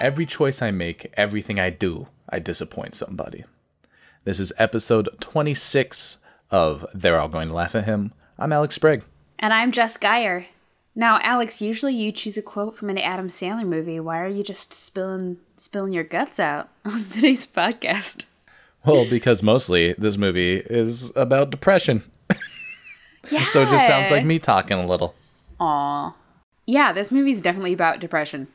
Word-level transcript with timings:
Every 0.00 0.24
choice 0.24 0.62
I 0.62 0.70
make, 0.70 1.12
everything 1.14 1.60
I 1.60 1.68
do, 1.68 2.08
I 2.26 2.38
disappoint 2.38 2.94
somebody. 2.94 3.44
This 4.24 4.40
is 4.40 4.50
episode 4.56 5.10
26 5.20 6.16
of 6.50 6.86
They're 6.94 7.20
All 7.20 7.28
Going 7.28 7.48
to 7.48 7.54
Laugh 7.54 7.74
at 7.74 7.84
Him. 7.84 8.14
I'm 8.38 8.50
Alex 8.50 8.76
Sprague. 8.76 9.04
And 9.38 9.52
I'm 9.52 9.72
Jess 9.72 9.98
Geyer. 9.98 10.46
Now, 10.94 11.20
Alex, 11.22 11.60
usually 11.60 11.94
you 11.94 12.12
choose 12.12 12.38
a 12.38 12.42
quote 12.42 12.74
from 12.74 12.88
an 12.88 12.96
Adam 12.96 13.28
Sandler 13.28 13.66
movie. 13.66 14.00
Why 14.00 14.20
are 14.20 14.26
you 14.28 14.42
just 14.42 14.72
spilling 14.72 15.36
spilling 15.58 15.92
your 15.92 16.04
guts 16.04 16.40
out 16.40 16.70
on 16.86 17.04
today's 17.04 17.44
podcast? 17.44 18.24
Well, 18.86 19.04
because 19.08 19.42
mostly 19.42 19.92
this 19.98 20.16
movie 20.16 20.56
is 20.56 21.12
about 21.14 21.50
depression. 21.50 22.02
Yeah. 23.30 23.46
So 23.50 23.60
it 23.62 23.68
just 23.68 23.86
sounds 23.86 24.10
like 24.10 24.24
me 24.24 24.38
talking 24.38 24.78
a 24.78 24.86
little. 24.86 25.14
Aw. 25.60 26.14
Yeah, 26.66 26.90
this 26.94 27.12
movie's 27.12 27.42
definitely 27.42 27.74
about 27.74 28.00
depression. 28.00 28.48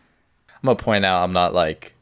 I'm 0.66 0.74
gonna 0.74 0.84
point 0.84 1.06
out 1.06 1.24
I'm 1.24 1.32
not 1.32 1.54
like 1.54 1.94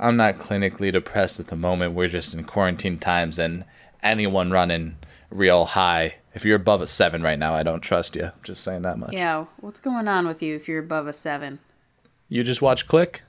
I'm 0.00 0.16
not 0.16 0.38
clinically 0.38 0.90
depressed 0.90 1.38
at 1.38 1.46
the 1.46 1.56
moment. 1.56 1.94
We're 1.94 2.08
just 2.08 2.34
in 2.34 2.42
quarantine 2.42 2.98
times 2.98 3.38
and 3.38 3.64
anyone 4.02 4.50
running 4.50 4.96
real 5.30 5.66
high. 5.66 6.16
If 6.34 6.44
you're 6.44 6.56
above 6.56 6.80
a 6.80 6.88
seven 6.88 7.22
right 7.22 7.38
now, 7.38 7.54
I 7.54 7.62
don't 7.62 7.80
trust 7.80 8.16
you. 8.16 8.32
Just 8.42 8.64
saying 8.64 8.82
that 8.82 8.98
much. 8.98 9.12
Yeah, 9.12 9.44
what's 9.58 9.78
going 9.78 10.08
on 10.08 10.26
with 10.26 10.42
you 10.42 10.56
if 10.56 10.66
you're 10.66 10.80
above 10.80 11.06
a 11.06 11.12
seven? 11.12 11.60
You 12.28 12.42
just 12.42 12.60
watch 12.60 12.88
Click? 12.88 13.22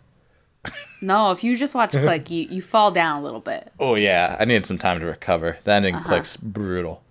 No, 1.01 1.29
if 1.29 1.43
you 1.43 1.55
just 1.55 1.75
watch 1.75 1.91
Click, 1.91 2.31
you, 2.31 2.47
you 2.49 2.63
fall 2.63 2.89
down 2.89 3.21
a 3.21 3.23
little 3.23 3.41
bit. 3.41 3.71
Oh 3.79 3.93
yeah, 3.93 4.37
I 4.39 4.45
need 4.45 4.65
some 4.65 4.79
time 4.79 4.99
to 5.01 5.05
recover. 5.05 5.59
The 5.65 5.73
ending 5.73 5.93
uh-huh. 5.93 6.07
Click's 6.07 6.35
brutal. 6.35 7.03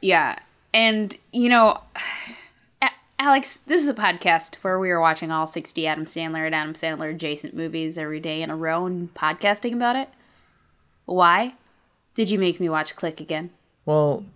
Yeah. 0.00 0.38
And, 0.72 1.14
you 1.30 1.50
know, 1.50 1.82
Alex, 3.24 3.56
this 3.56 3.82
is 3.82 3.88
a 3.88 3.94
podcast 3.94 4.56
where 4.56 4.78
we 4.78 4.90
are 4.90 5.00
watching 5.00 5.30
all 5.30 5.46
60 5.46 5.86
Adam 5.86 6.04
Sandler 6.04 6.44
and 6.44 6.54
Adam 6.54 6.74
Sandler 6.74 7.10
adjacent 7.14 7.56
movies 7.56 7.96
every 7.96 8.20
day 8.20 8.42
in 8.42 8.50
a 8.50 8.54
row 8.54 8.84
and 8.84 9.14
podcasting 9.14 9.72
about 9.72 9.96
it. 9.96 10.10
Why 11.06 11.54
did 12.14 12.28
you 12.28 12.38
make 12.38 12.60
me 12.60 12.68
watch 12.68 12.94
Click 12.94 13.22
again? 13.22 13.48
Well, 13.86 14.26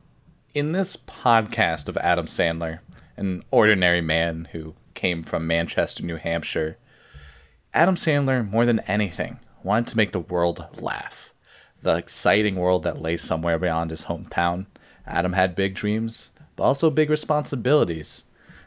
in 0.55 0.73
this 0.73 0.97
podcast 0.97 1.91
of 1.91 1.99
Adam 1.99 2.25
Sandler, 2.25 2.79
an 3.19 3.43
ordinary 3.51 4.01
man 4.01 4.49
who 4.53 4.73
came 4.95 5.23
from 5.23 5.47
Manchester, 5.47 6.03
New 6.03 6.17
Hampshire, 6.17 6.79
Adam 7.75 7.95
Sandler, 7.95 8.51
more 8.51 8.65
than 8.65 8.81
anything, 8.89 9.39
wanted 9.63 9.89
to 9.89 9.99
make 9.99 10.13
the 10.13 10.21
world 10.21 10.67
laugh. 10.81 11.35
The 11.83 11.97
exciting 11.97 12.57
world 12.57 12.85
that 12.85 13.03
lay 13.03 13.19
somewhere 13.19 13.59
beyond 13.59 13.91
his 13.91 14.07
hometown. 14.07 14.65
Adam 15.07 15.35
had 15.35 15.55
big 15.55 15.75
dreams, 15.75 16.31
but 16.57 16.65
also 16.65 16.89
big 16.89 17.11
responsibilities. 17.11 18.25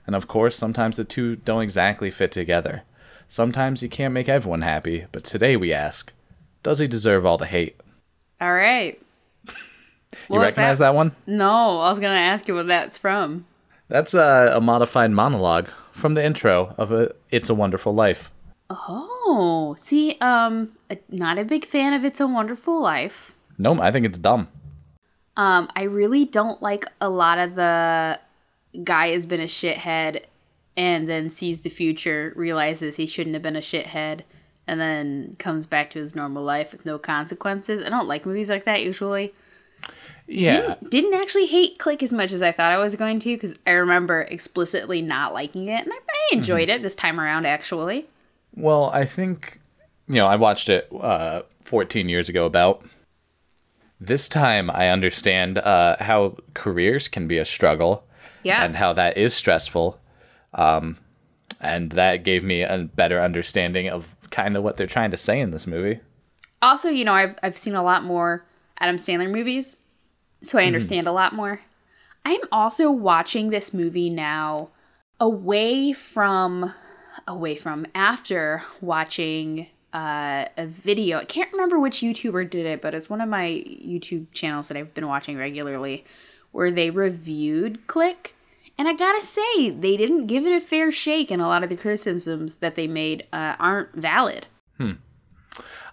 And 0.08 0.16
of 0.16 0.28
course, 0.28 0.56
sometimes 0.56 0.98
the 0.98 1.04
two 1.04 1.36
don't 1.38 1.62
exactly 1.62 2.12
fit 2.12 2.32
together. 2.32 2.84
Sometimes 3.28 3.82
you 3.82 3.90
can't 3.90 4.14
make 4.14 4.28
everyone 4.28 4.62
happy, 4.62 5.06
but 5.12 5.24
today 5.24 5.56
we 5.56 5.72
ask, 5.72 6.12
does 6.64 6.80
he 6.80 6.88
deserve 6.88 7.26
all 7.26 7.38
the 7.38 7.46
hate? 7.46 7.80
All 8.40 8.54
right. 8.54 9.02
You 10.30 10.42
recognize 10.42 10.80
that? 10.80 10.94
one? 10.94 11.16
No, 11.26 11.80
I 11.80 11.90
was 11.90 12.02
going 12.02 12.14
to 12.14 12.20
ask 12.20 12.46
you 12.48 12.54
what 12.54 12.68
that's 12.68 12.98
from. 12.98 13.46
That's 13.88 14.14
a, 14.14 14.52
a 14.56 14.60
modified 14.60 15.12
monologue 15.12 15.70
from 15.94 16.16
the 16.16 16.24
intro 16.24 16.76
of 16.78 16.92
a 16.92 17.14
It's 17.30 17.50
a 17.50 17.56
Wonderful 17.56 17.94
Life. 17.94 18.30
Oh, 18.70 19.74
see, 19.78 20.18
um, 20.20 20.74
not 21.10 21.40
a 21.40 21.46
big 21.46 21.64
fan 21.66 21.94
of 21.94 22.04
It's 22.04 22.20
a 22.20 22.28
Wonderful 22.28 22.82
Life. 22.82 23.34
No, 23.58 23.82
I 23.82 23.92
think 23.92 24.06
it's 24.06 24.18
dumb. 24.18 24.50
Um, 25.38 25.70
I 25.78 25.84
really 25.84 26.26
don't 26.26 26.62
like 26.62 26.86
a 27.00 27.10
lot 27.10 27.38
of 27.38 27.56
the 27.56 28.20
guy 28.84 29.08
has 29.10 29.26
been 29.26 29.42
a 29.42 29.46
shithead 29.46 30.26
and 30.78 31.08
then 31.08 31.30
sees 31.30 31.62
the 31.62 31.70
future, 31.70 32.34
realizes 32.36 32.96
he 32.96 33.06
shouldn't 33.06 33.34
have 33.34 33.44
been 33.44 33.56
a 33.56 33.62
shithead, 33.62 34.22
and 34.68 34.80
then 34.80 35.36
comes 35.38 35.66
back 35.66 35.90
to 35.92 36.00
his 36.00 36.16
normal 36.16 36.44
life 36.44 36.72
with 36.72 36.86
no 36.86 36.98
consequences. 36.98 37.84
I 37.86 37.90
don't 37.90 38.08
like 38.08 38.26
movies 38.26 38.50
like 38.50 38.66
that 38.66 38.82
usually. 38.82 39.34
Yeah. 40.28 40.56
Didn't, 40.56 40.90
didn't 40.90 41.14
actually 41.16 41.48
hate 41.48 41.78
Click 41.78 42.02
as 42.02 42.14
much 42.14 42.32
as 42.32 42.42
I 42.42 42.52
thought 42.52 42.72
I 42.72 42.78
was 42.78 42.96
going 42.96 43.20
to 43.20 43.36
because 43.36 43.56
I 43.68 43.72
remember 43.72 44.22
explicitly 44.22 45.02
not 45.02 45.34
liking 45.34 45.68
it, 45.68 45.84
and 45.84 45.92
I, 45.92 45.98
I 45.98 46.36
enjoyed 46.36 46.70
it 46.70 46.82
this 46.82 46.96
time 46.96 47.20
around 47.20 47.46
actually. 47.46 48.06
Well, 48.56 48.90
I 48.92 49.06
think, 49.06 49.60
you 50.08 50.16
know, 50.16 50.28
I 50.28 50.36
watched 50.36 50.70
it 50.70 50.88
uh, 50.98 51.44
14 51.64 52.08
years 52.10 52.30
ago 52.30 52.46
about. 52.46 52.86
This 54.00 54.28
time 54.28 54.70
I 54.72 54.90
understand 54.90 55.58
uh, 55.60 55.98
how 56.00 56.38
careers 56.54 57.08
can 57.08 57.28
be 57.28 57.38
a 57.38 57.46
struggle 57.46 58.04
Yeah. 58.44 58.64
and 58.64 58.76
how 58.76 58.94
that 58.94 59.18
is 59.18 59.34
stressful. 59.34 60.00
Um, 60.54 60.98
and 61.60 61.92
that 61.92 62.24
gave 62.24 62.44
me 62.44 62.64
a 62.64 62.90
better 62.96 63.22
understanding 63.22 63.88
of 63.88 64.16
kind 64.32 64.58
of 64.58 64.64
what 64.64 64.78
they're 64.78 64.88
trying 64.88 65.12
to 65.12 65.18
say 65.18 65.40
in 65.40 65.52
this 65.52 65.68
movie. 65.68 66.00
also, 66.62 66.90
you 66.90 67.06
know, 67.06 67.14
I've 67.14 67.36
I've 67.44 67.58
seen 67.58 67.76
a 67.76 67.84
lot 67.84 68.04
more 68.04 68.46
Adam 68.80 68.98
Sandler 68.98 69.32
movies, 69.32 69.78
so 70.42 70.58
I 70.58 70.66
understand 70.66 71.08
a 71.08 71.12
lot 71.12 71.34
more. 71.34 71.62
I'm 72.26 72.42
also 72.52 72.92
watching 72.92 73.50
this 73.50 73.74
movie 73.74 74.10
now 74.10 74.70
away 75.20 75.94
from 75.94 76.74
away 77.28 77.56
from 77.56 77.86
after 77.94 78.64
watching 78.80 79.68
uh, 79.94 80.46
a 80.58 80.66
video. 80.68 81.20
I 81.20 81.26
can't 81.26 81.52
remember 81.52 81.80
which 81.80 82.00
YouTuber 82.00 82.50
did 82.50 82.66
it, 82.66 82.82
but 82.82 82.94
it's 82.94 83.10
one 83.10 83.22
of 83.22 83.30
my 83.30 83.48
YouTube 83.48 84.28
channels 84.34 84.68
that 84.70 84.78
I've 84.78 84.94
been 84.94 85.08
watching 85.08 85.38
regularly 85.38 86.06
where 86.52 86.72
they 86.72 86.90
reviewed 86.90 87.86
Click. 87.88 88.36
And 88.78 88.88
I 88.88 88.94
gotta 88.94 89.24
say, 89.24 89.70
they 89.70 89.96
didn't 89.96 90.28
give 90.28 90.46
it 90.46 90.54
a 90.54 90.62
fair 90.62 90.92
shake, 90.92 91.30
and 91.30 91.42
a 91.42 91.48
lot 91.48 91.64
of 91.64 91.70
the 91.70 91.78
criticisms 91.78 92.58
that 92.58 92.76
they 92.76 92.88
made 92.88 93.28
uh, 93.32 93.56
aren't 93.60 93.94
valid. 93.94 94.48
Hmm. 94.78 94.94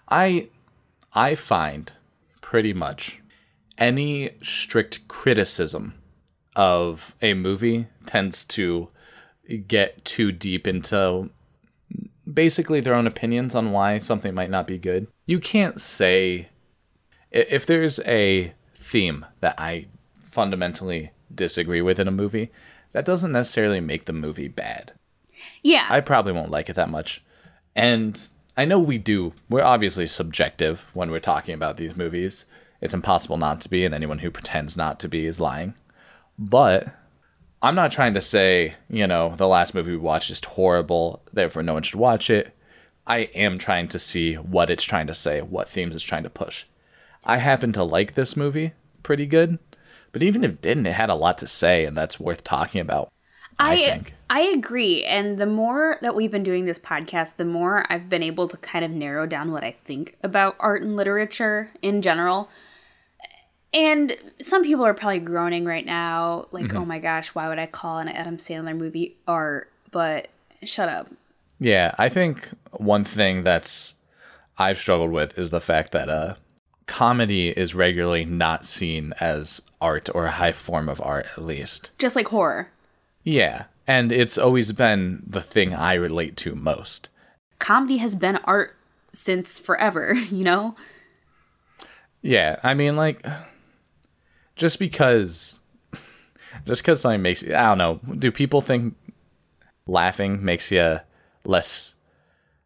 I 0.09 0.49
I 1.13 1.35
find 1.35 1.93
pretty 2.41 2.73
much 2.73 3.21
any 3.77 4.31
strict 4.43 5.07
criticism 5.09 5.95
of 6.57 7.15
a 7.21 7.35
movie 7.35 7.87
tends 8.07 8.45
to 8.45 8.89
get 9.67 10.05
too 10.05 10.33
deep 10.33 10.67
into 10.67 11.31
basically 12.31 12.81
their 12.81 12.95
own 12.95 13.07
opinions 13.07 13.55
on 13.55 13.73
why 13.73 13.99
something 13.99 14.35
might 14.35 14.51
not 14.51 14.67
be 14.67 14.79
good. 14.79 15.07
You 15.27 15.41
can't 15.41 15.81
say 15.81 16.49
if 17.31 17.67
there's 17.67 18.01
a 18.01 18.53
theme 18.75 19.27
that 19.41 19.55
I 19.59 19.87
fundamentally 20.31 21.11
disagree 21.35 21.83
with 21.83 21.99
in 21.99 22.09
a 22.09 22.13
movie, 22.13 22.51
that 22.93 23.05
doesn't 23.05 23.33
necessarily 23.33 23.81
make 23.81 24.07
the 24.07 24.13
movie 24.13 24.49
bad. 24.49 24.93
Yeah. 25.63 25.87
I 25.89 26.01
probably 26.01 26.33
won't 26.33 26.51
like 26.51 26.69
it 26.69 26.75
that 26.77 26.91
much. 26.91 27.23
And 27.75 28.21
I 28.57 28.65
know 28.65 28.79
we 28.79 28.99
do. 28.99 29.35
We're 29.49 29.63
obviously 29.63 30.07
subjective 30.07 30.87
when 30.95 31.11
we're 31.11 31.21
talking 31.21 31.55
about 31.55 31.77
these 31.77 31.97
movies. 31.97 32.47
It's 32.81 32.95
impossible 32.95 33.37
not 33.37 33.61
to 33.63 33.69
be, 33.69 33.85
and 33.85 33.95
anyone 33.95 34.21
who 34.21 34.31
pretends 34.31 34.77
not 34.77 34.99
to 35.01 35.09
be 35.09 35.27
is 35.27 35.41
lying. 35.41 35.75
But 36.39 36.89
I'm 37.61 37.75
not 37.75 37.91
trying 37.91 38.15
to 38.15 38.21
say, 38.21 38.75
you 38.89 39.07
know, 39.07 39.35
the 39.37 39.49
last 39.49 39.75
movie 39.75 39.93
we 39.93 39.97
watched 39.97 40.31
is 40.31 40.43
horrible, 40.45 41.23
therefore 41.33 41.63
no 41.63 41.75
one 41.75 41.83
should 41.83 41.99
watch 41.99 42.31
it. 42.31 42.53
I 43.07 43.21
am 43.35 43.59
trying 43.59 43.89
to 43.89 43.99
see 43.99 44.35
what 44.35 44.71
it's 44.71 44.85
trying 44.85 45.07
to 45.09 45.15
say, 45.15 45.41
what 45.41 45.69
themes 45.69 45.95
it's 45.95 46.05
trying 46.05 46.23
to 46.25 46.31
push. 46.31 46.65
I 47.25 47.39
happen 47.39 47.73
to 47.73 47.83
like 47.83 48.15
this 48.15 48.37
movie 48.37 48.73
pretty 49.03 49.27
good, 49.27 49.59
but 50.13 50.23
even 50.23 50.45
if 50.45 50.53
it 50.53 50.63
didn't, 50.63 50.87
it 50.87 50.93
had 50.93 51.11
a 51.11 51.15
lot 51.15 51.39
to 51.39 51.47
say, 51.47 51.85
and 51.85 51.97
that's 51.97 52.19
worth 52.21 52.45
talking 52.45 52.81
about. 52.81 53.11
I, 53.59 53.75
I. 53.75 54.03
I 54.31 54.41
agree. 54.43 55.05
And 55.05 55.39
the 55.39 55.47
more 55.47 55.99
that 56.03 56.15
we've 56.15 56.31
been 56.31 56.43
doing 56.43 56.67
this 56.67 56.79
podcast, 56.79 57.37
the 57.37 57.45
more 57.45 57.87
I've 57.91 58.09
been 58.09 58.23
able 58.23 58.47
to 58.49 58.57
kind 58.59 58.85
of 58.85 58.91
narrow 58.91 59.27
down 59.27 59.53
what 59.53 59.65
I 59.65 59.75
think 59.85 60.17
about 60.23 60.55
art 60.61 60.83
and 60.83 60.97
literature 60.97 61.71
in 61.81 62.03
general. 62.03 62.49
And 63.73 64.17
some 64.41 64.63
people 64.63 64.85
are 64.85 64.95
probably 64.95 65.21
groaning 65.21 65.65
right 65.65 65.85
now, 65.85 66.47
like, 66.53 66.75
oh 66.75 66.85
my 66.85 66.99
gosh, 66.99 67.29
why 67.35 67.49
would 67.49 67.59
I 67.59 67.67
call 67.67 67.99
an 67.99 68.09
Adam 68.09 68.37
Sandler 68.37 68.77
movie 68.77 69.17
art? 69.27 69.71
But 69.91 70.29
shut 70.63 70.89
up. 70.89 71.09
Yeah, 71.59 71.95
I 71.99 72.09
think 72.09 72.51
one 72.73 73.05
thing 73.05 73.45
that's 73.45 73.95
I've 74.57 74.79
struggled 74.79 75.11
with 75.11 75.39
is 75.39 75.51
the 75.51 75.61
fact 75.61 75.93
that 75.93 76.09
uh 76.09 76.35
comedy 76.89 77.51
is 77.51 77.75
regularly 77.75 78.25
not 78.25 78.65
seen 78.65 79.15
as 79.21 79.63
art 79.81 80.09
or 80.15 80.25
a 80.27 80.33
high 80.33 80.53
form 80.53 80.89
of 80.89 81.01
art 81.01 81.27
at 81.37 81.45
least. 81.45 81.93
Just 81.99 82.17
like 82.17 82.29
horror. 82.29 82.71
Yeah, 83.23 83.65
and 83.87 84.11
it's 84.11 84.39
always 84.39 84.73
been 84.73 85.23
the 85.25 85.43
thing 85.43 85.75
I 85.75 85.95
relate 85.95 86.37
to 86.39 86.57
most. 86.57 87.11
Comedy 87.59 87.99
has 87.99 88.15
been 88.15 88.37
art 88.45 88.75
since 89.09 89.59
forever, 89.59 90.13
you 90.31 90.43
know? 90.43 90.75
Yeah, 92.23 92.59
I 92.65 92.75
mean 92.75 92.97
like 92.97 93.25
just 94.57 94.79
because 94.79 95.61
just 96.67 96.83
because 96.83 97.01
something 97.01 97.23
makes 97.23 97.45
I 97.45 97.75
don't 97.75 97.79
know, 97.79 98.01
do 98.17 98.33
people 98.33 98.61
think 98.61 98.95
laughing 99.87 100.45
makes 100.45 100.73
you 100.73 100.99
less 101.45 101.95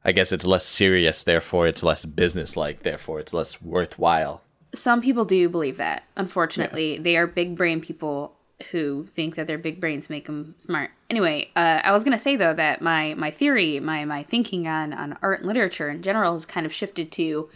I 0.04 0.12
guess 0.12 0.32
it's 0.32 0.44
less 0.44 0.66
serious, 0.66 1.22
therefore 1.24 1.66
it's 1.66 1.82
less 1.82 2.04
businesslike, 2.04 2.82
therefore 2.82 3.20
it's 3.20 3.32
less 3.32 3.62
worthwhile. 3.62 4.42
Some 4.74 5.00
people 5.00 5.24
do 5.24 5.48
believe 5.48 5.76
that, 5.76 6.04
unfortunately. 6.16 6.98
They 6.98 7.16
are 7.16 7.26
big 7.26 7.56
brain 7.56 7.80
people 7.80 8.34
who 8.70 9.06
think 9.06 9.34
that 9.34 9.46
their 9.46 9.58
big 9.58 9.80
brains 9.80 10.08
make 10.08 10.26
them 10.26 10.54
smart. 10.58 10.90
Anyway, 11.10 11.50
uh, 11.56 11.80
I 11.84 11.92
was 11.92 12.04
gonna 12.04 12.18
say 12.18 12.36
though 12.36 12.54
that 12.54 12.80
my 12.80 13.14
my 13.14 13.30
theory, 13.30 13.80
my 13.80 14.04
my 14.04 14.22
thinking 14.22 14.66
on 14.66 14.92
on 14.92 15.18
art 15.22 15.40
and 15.40 15.48
literature 15.48 15.88
in 15.88 16.02
general 16.02 16.34
has 16.34 16.46
kind 16.46 16.64
of 16.64 16.72
shifted 16.72 17.12
to 17.12 17.50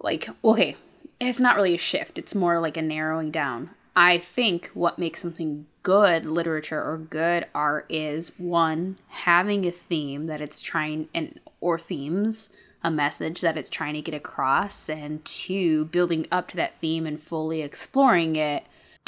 like 0.00 0.28
okay, 0.44 0.76
it's 1.20 1.40
not 1.40 1.56
really 1.56 1.74
a 1.74 1.78
shift. 1.78 2.18
It's 2.18 2.34
more 2.34 2.60
like 2.60 2.76
a 2.76 2.82
narrowing 2.82 3.30
down. 3.30 3.70
I 3.96 4.18
think 4.18 4.70
what 4.74 4.98
makes 4.98 5.20
something 5.22 5.66
good 5.82 6.26
literature 6.26 6.82
or 6.82 6.98
good 6.98 7.46
art 7.54 7.86
is 7.88 8.32
one 8.36 8.98
having 9.08 9.64
a 9.64 9.70
theme 9.72 10.26
that 10.26 10.42
it's 10.42 10.60
trying 10.60 11.08
and 11.14 11.40
or 11.60 11.78
themes 11.78 12.50
a 12.82 12.90
message 12.90 13.40
that 13.40 13.56
it's 13.56 13.70
trying 13.70 13.94
to 13.94 14.02
get 14.02 14.14
across 14.14 14.90
and 14.90 15.24
two 15.24 15.86
building 15.86 16.26
up 16.30 16.46
to 16.48 16.56
that 16.56 16.74
theme 16.74 17.06
and 17.06 17.22
fully 17.22 17.62
exploring 17.62 18.36
it 18.36 18.64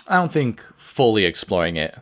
I 0.06 0.17
don't 0.17 0.32
think 0.32 0.64
fully 0.79 1.25
exploring 1.25 1.76
it. 1.76 1.96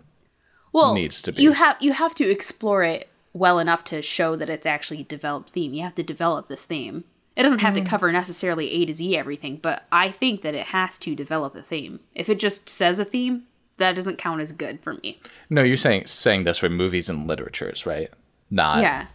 well 0.72 0.94
Needs 0.94 1.20
to 1.22 1.32
be. 1.32 1.42
you 1.42 1.52
have 1.52 1.76
you 1.80 1.92
have 1.92 2.14
to 2.16 2.30
explore 2.30 2.84
it 2.84 3.08
well 3.32 3.58
enough 3.58 3.82
to 3.84 4.00
show 4.00 4.36
that 4.36 4.48
it's 4.48 4.66
actually 4.66 5.00
a 5.00 5.04
developed 5.04 5.50
theme 5.50 5.74
you 5.74 5.82
have 5.82 5.94
to 5.96 6.02
develop 6.02 6.46
this 6.46 6.64
theme 6.64 7.04
it 7.36 7.42
doesn't 7.42 7.58
have 7.60 7.74
Mm. 7.74 7.84
to 7.84 7.90
cover 7.90 8.10
necessarily 8.12 8.70
a 8.72 8.86
to 8.86 8.94
z 8.94 9.16
everything 9.16 9.56
but 9.62 9.84
i 9.92 10.10
think 10.10 10.42
that 10.42 10.54
it 10.54 10.66
has 10.66 10.98
to 10.98 11.14
develop 11.14 11.54
a 11.54 11.62
theme 11.62 12.00
if 12.14 12.28
it 12.28 12.38
just 12.38 12.68
says 12.68 12.98
a 12.98 13.04
theme 13.04 13.44
that 13.78 13.94
doesn't 13.94 14.16
count 14.16 14.40
as 14.40 14.52
good 14.52 14.80
for 14.80 14.94
me 14.94 15.20
No, 15.50 15.62
you're 15.62 15.76
saying 15.76 16.06
saying 16.06 16.44
this 16.44 16.58
for 16.58 16.68
movies 16.70 17.08
and 17.10 17.26
literatures, 17.28 17.84
right? 17.86 18.10
Not. 18.50 18.80
yeah 18.80 19.06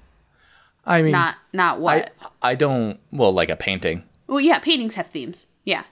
I 0.86 1.02
mean, 1.02 1.12
not 1.12 1.36
not 1.54 1.80
what 1.80 2.12
I 2.42 2.56
don't. 2.56 3.00
Well, 3.12 3.32
like 3.34 3.50
a 3.50 3.56
painting, 3.56 4.04
well 4.28 4.40
yeah 4.42 4.60
paintings 4.60 4.96
have 4.96 5.08
themes 5.08 5.48
yeah 5.66 5.84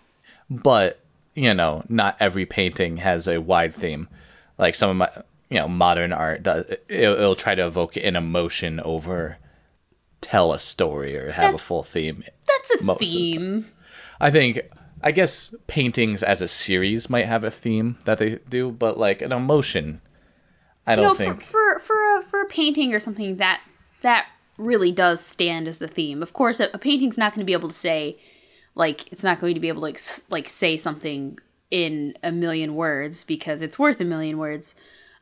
but 0.49 0.99
you 1.35 1.53
know, 1.53 1.83
not 1.89 2.17
every 2.19 2.45
painting 2.45 2.97
has 2.97 3.27
a 3.27 3.39
wide 3.39 3.73
theme. 3.73 4.07
Like 4.57 4.75
some 4.75 4.89
of 4.89 4.95
my, 4.97 5.09
you 5.49 5.57
know, 5.59 5.67
modern 5.69 6.11
art 6.11 6.43
does. 6.43 6.65
It'll, 6.89 7.13
it'll 7.15 7.35
try 7.35 7.55
to 7.55 7.65
evoke 7.65 7.95
an 7.95 8.15
emotion 8.17 8.79
over 8.81 9.37
tell 10.21 10.51
a 10.51 10.59
story 10.59 11.17
or 11.17 11.31
have 11.31 11.53
a 11.55 11.57
full 11.57 11.83
theme. 11.83 12.23
that's 12.45 12.81
a 12.81 12.95
theme 12.95 13.65
I 14.19 14.31
think. 14.31 14.61
I 15.01 15.11
guess 15.11 15.55
paintings 15.67 16.23
as 16.23 16.41
a 16.41 16.47
series 16.47 17.09
might 17.09 17.25
have 17.25 17.45
a 17.45 17.51
theme 17.51 17.97
that 18.03 18.17
they 18.17 18.39
do, 18.49 18.69
but 18.69 18.97
like 18.97 19.21
an 19.21 19.31
emotion, 19.31 20.01
I 20.85 20.95
don't 20.95 21.05
no 21.05 21.13
think. 21.13 21.41
for 21.41 21.79
for 21.79 21.79
for 21.79 22.17
a, 22.17 22.21
for 22.21 22.41
a 22.41 22.47
painting 22.47 22.93
or 22.93 22.99
something 22.99 23.35
that 23.35 23.61
that 24.01 24.27
really 24.57 24.91
does 24.91 25.23
stand 25.23 25.67
as 25.67 25.79
the 25.79 25.87
theme 25.87 26.21
of 26.21 26.33
course 26.33 26.59
a, 26.59 26.69
a 26.73 26.77
painting's 26.77 27.17
not 27.17 27.31
going 27.31 27.39
to 27.39 27.45
be 27.45 27.53
able 27.53 27.69
to 27.69 27.75
say 27.75 28.17
like 28.75 29.09
it's 29.11 29.23
not 29.23 29.39
going 29.39 29.53
to 29.53 29.59
be 29.59 29.69
able 29.69 29.81
to 29.81 29.85
like, 29.85 29.99
like 30.29 30.49
say 30.49 30.75
something 30.75 31.37
in 31.71 32.13
a 32.23 32.31
million 32.31 32.75
words 32.75 33.23
because 33.23 33.61
it's 33.61 33.79
worth 33.79 34.01
a 34.01 34.05
million 34.05 34.37
words 34.37 34.75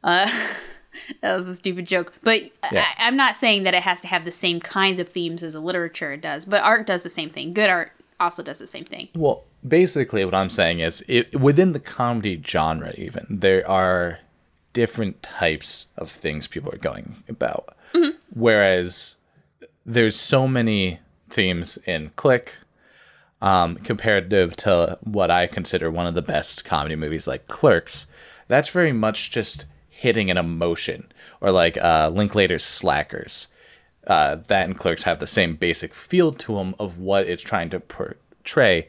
uh 0.03 0.27
that 1.21 1.35
was 1.35 1.47
a 1.47 1.55
stupid 1.55 1.85
joke 1.85 2.13
but 2.23 2.41
Yeah. 2.71 2.85
I, 2.97 3.07
i'm 3.07 3.15
not 3.15 3.35
saying 3.35 3.63
that 3.63 3.73
it 3.73 3.83
has 3.83 4.01
to 4.01 4.07
have 4.07 4.25
the 4.25 4.31
same 4.31 4.59
kinds 4.59 4.99
of 4.99 5.09
themes 5.09 5.44
as 5.44 5.55
a 5.55 5.59
literature 5.59 6.15
does 6.17 6.45
but 6.45 6.63
art 6.63 6.85
does 6.88 7.03
the 7.03 7.09
same 7.09 7.29
thing 7.29 7.53
good 7.53 7.69
art 7.69 7.91
also 8.19 8.41
does 8.41 8.59
the 8.59 8.67
same 8.67 8.83
thing 8.85 9.09
Well, 9.15 9.44
basically, 9.67 10.25
what 10.25 10.33
I'm 10.33 10.49
saying 10.49 10.79
is, 10.79 11.03
it, 11.07 11.39
within 11.39 11.73
the 11.73 11.79
comedy 11.79 12.41
genre, 12.44 12.91
even 12.97 13.27
there 13.29 13.67
are 13.69 14.19
different 14.73 15.21
types 15.21 15.85
of 15.97 16.09
things 16.09 16.47
people 16.47 16.73
are 16.73 16.79
going 16.79 17.23
about. 17.29 17.75
Whereas 18.33 19.15
there's 19.85 20.15
so 20.19 20.47
many 20.47 20.99
themes 21.29 21.77
in 21.85 22.09
Click, 22.15 22.55
um, 23.41 23.75
comparative 23.75 24.55
to 24.57 24.97
what 25.01 25.29
I 25.31 25.47
consider 25.47 25.91
one 25.91 26.07
of 26.07 26.15
the 26.15 26.21
best 26.21 26.65
comedy 26.65 26.95
movies, 26.95 27.27
like 27.27 27.47
Clerks. 27.47 28.07
That's 28.47 28.69
very 28.69 28.94
much 28.94 29.31
just 29.31 29.65
hitting 29.97 30.29
an 30.29 30.38
emotion, 30.38 31.11
or 31.41 31.51
like 31.51 31.77
uh, 31.77 32.09
Linklater's 32.13 32.63
Slackers 32.63 33.47
uh, 34.07 34.38
that 34.47 34.65
and 34.65 34.77
Clerks 34.77 35.03
have 35.03 35.19
the 35.19 35.27
same 35.27 35.55
basic 35.55 35.94
feel 35.94 36.31
to 36.31 36.55
them 36.55 36.75
of 36.79 36.97
what 36.97 37.27
it's 37.27 37.44
trying 37.44 37.69
to 37.71 37.79
portray, 37.79 38.88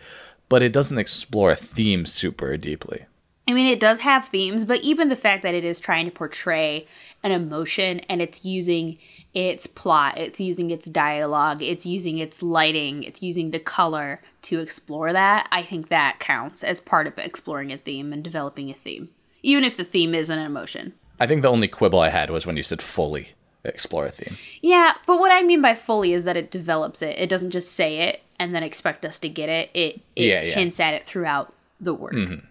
but 0.48 0.62
it 0.62 0.72
doesn't 0.72 0.98
explore 0.98 1.50
a 1.50 1.56
theme 1.56 2.06
super 2.06 2.56
deeply. 2.56 3.04
I 3.48 3.54
mean, 3.54 3.66
it 3.66 3.80
does 3.80 4.00
have 4.00 4.28
themes, 4.28 4.66
but 4.66 4.80
even 4.80 5.08
the 5.08 5.16
fact 5.16 5.42
that 5.42 5.54
it 5.54 5.64
is 5.64 5.80
trying 5.80 6.04
to 6.04 6.12
portray 6.12 6.86
an 7.24 7.32
emotion 7.32 8.00
and 8.00 8.20
it's 8.20 8.44
using 8.44 8.98
its 9.32 9.66
plot, 9.66 10.18
it's 10.18 10.38
using 10.38 10.70
its 10.70 10.88
dialogue, 10.88 11.62
it's 11.62 11.86
using 11.86 12.18
its 12.18 12.42
lighting, 12.42 13.02
it's 13.02 13.22
using 13.22 13.50
the 13.50 13.58
color 13.58 14.20
to 14.42 14.60
explore 14.60 15.12
that, 15.12 15.48
I 15.50 15.62
think 15.62 15.88
that 15.88 16.18
counts 16.20 16.62
as 16.62 16.80
part 16.80 17.06
of 17.06 17.18
exploring 17.18 17.72
a 17.72 17.78
theme 17.78 18.12
and 18.12 18.22
developing 18.22 18.70
a 18.70 18.74
theme, 18.74 19.08
even 19.42 19.64
if 19.64 19.76
the 19.76 19.84
theme 19.84 20.14
isn't 20.14 20.38
an 20.38 20.44
emotion. 20.46 20.94
I 21.20 21.26
think 21.26 21.42
the 21.42 21.48
only 21.50 21.68
quibble 21.68 21.98
I 22.00 22.10
had 22.10 22.30
was 22.30 22.46
when 22.46 22.56
you 22.56 22.62
said 22.62 22.80
fully 22.82 23.30
explore 23.64 24.06
a 24.06 24.10
theme. 24.10 24.36
Yeah, 24.62 24.94
but 25.06 25.18
what 25.18 25.32
I 25.32 25.42
mean 25.42 25.60
by 25.60 25.74
fully 25.74 26.12
is 26.12 26.24
that 26.24 26.36
it 26.36 26.50
develops 26.50 27.02
it. 27.02 27.18
It 27.18 27.28
doesn't 27.28 27.50
just 27.50 27.72
say 27.72 27.98
it 27.98 28.22
and 28.38 28.54
then 28.54 28.62
expect 28.62 29.04
us 29.04 29.18
to 29.20 29.28
get 29.28 29.48
it. 29.48 29.70
It, 29.74 29.96
it 30.16 30.28
Yeah, 30.28 30.42
yeah. 30.42 30.54
hints 30.54 30.78
at 30.80 30.94
it 30.94 31.02
throughout 31.04 31.52
the 31.80 31.92
work. 31.92 32.14
It 32.14 32.42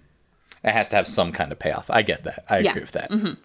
has 0.63 0.89
to 0.89 0.95
have 0.97 1.07
some 1.07 1.31
kind 1.31 1.51
of 1.51 1.59
payoff. 1.59 1.89
I 1.89 2.01
get 2.01 2.23
that. 2.25 2.45
I 2.49 2.59
Yeah. 2.59 2.71
agree 2.71 2.81
with 2.81 2.91
that. 2.91 3.09
Um, 3.11 3.37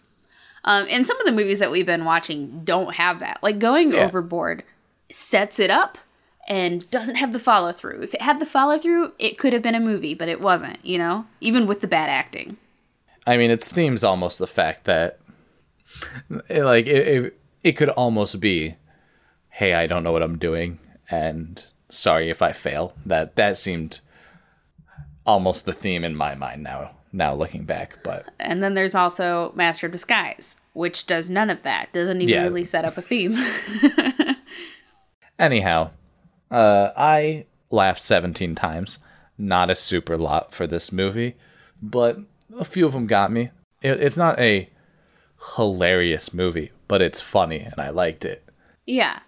and 0.91 1.07
some 1.07 1.19
of 1.21 1.27
the 1.27 1.33
movies 1.33 1.59
that 1.61 1.71
we've 1.71 1.87
been 1.87 2.05
watching 2.05 2.63
don't 2.65 2.95
have 2.97 3.21
that. 3.21 3.39
Like 3.43 3.59
Going. 3.59 3.95
Overboard 3.95 4.65
sets 5.09 5.59
it 5.59 5.71
up 5.71 5.99
and 6.49 6.89
doesn't 6.91 7.17
have 7.17 7.33
the 7.33 7.39
follow 7.39 7.71
through. 7.73 8.01
If 8.03 8.15
it 8.15 8.23
had 8.23 8.41
the 8.41 8.47
follow 8.47 8.77
through, 8.79 9.13
it 9.19 9.39
could 9.39 9.53
have 9.53 9.63
been 9.63 9.75
a 9.77 9.81
movie, 9.81 10.15
but 10.15 10.29
it 10.29 10.41
wasn't, 10.41 10.85
you 10.85 10.99
know? 10.99 11.27
Even 11.41 11.67
with 11.67 11.81
the 11.81 11.87
bad 11.87 12.09
acting. 12.11 12.57
I 13.27 13.37
mean, 13.37 13.51
its 13.51 13.69
theme's 13.69 14.03
almost 14.05 14.39
the 14.39 14.47
fact 14.47 14.85
that, 14.85 15.19
it, 16.49 16.65
like, 16.65 16.87
it, 16.87 17.25
it, 17.25 17.41
it 17.63 17.73
could 17.73 17.91
almost 17.91 18.41
be, 18.41 18.75
hey, 19.51 19.75
I 19.75 19.87
don't 19.87 20.03
know 20.03 20.13
what 20.13 20.23
I'm 20.23 20.39
doing, 20.39 20.79
and 21.11 21.63
sorry 21.89 22.31
if 22.31 22.43
I 22.43 22.53
fail. 22.53 22.95
That 23.07 23.37
that 23.37 23.57
seemed 23.59 24.01
almost 25.25 25.67
the 25.67 25.73
theme 25.73 26.03
in 26.05 26.17
my 26.17 26.35
mind 26.35 26.63
now. 26.63 26.91
Now 27.13 27.35
looking 27.35 27.65
back, 27.65 27.99
but 28.03 28.27
And 28.41 28.63
then 28.63 28.73
there's 28.75 28.95
also 28.95 29.53
Master 29.55 29.85
of 29.87 29.93
Disguise, 29.93 30.57
which 30.73 31.07
does 31.07 31.29
none 31.29 31.51
of 31.51 31.63
that. 31.63 31.93
Doesn't 31.93 32.23
even 32.23 32.35
Yeah. 32.35 32.43
really 32.45 32.65
set 32.65 32.87
up 32.87 32.97
a 32.97 33.03
theme. 33.03 33.37
Anyhow, 35.39 35.91
uh, 36.51 36.91
I 36.97 37.47
laughed 37.71 38.01
17 38.01 38.55
times. 38.55 38.99
Not 39.39 39.71
a 39.71 39.75
super 39.75 40.17
lot 40.17 40.55
for 40.55 40.67
this 40.67 40.91
movie, 40.93 41.37
but 41.83 42.19
a 42.59 42.65
few 42.65 42.87
of 42.87 42.93
them 42.93 43.07
got 43.07 43.33
me. 43.33 43.51
It, 43.81 44.01
it's 44.01 44.17
not 44.17 44.39
a 44.39 44.69
hilarious 45.57 46.33
movie, 46.33 46.71
but 46.89 47.03
it's 47.03 47.21
funny 47.21 47.61
and 47.61 47.79
I 47.79 47.91
liked 47.91 48.25
it. 48.25 48.45
yeah. 48.87 49.21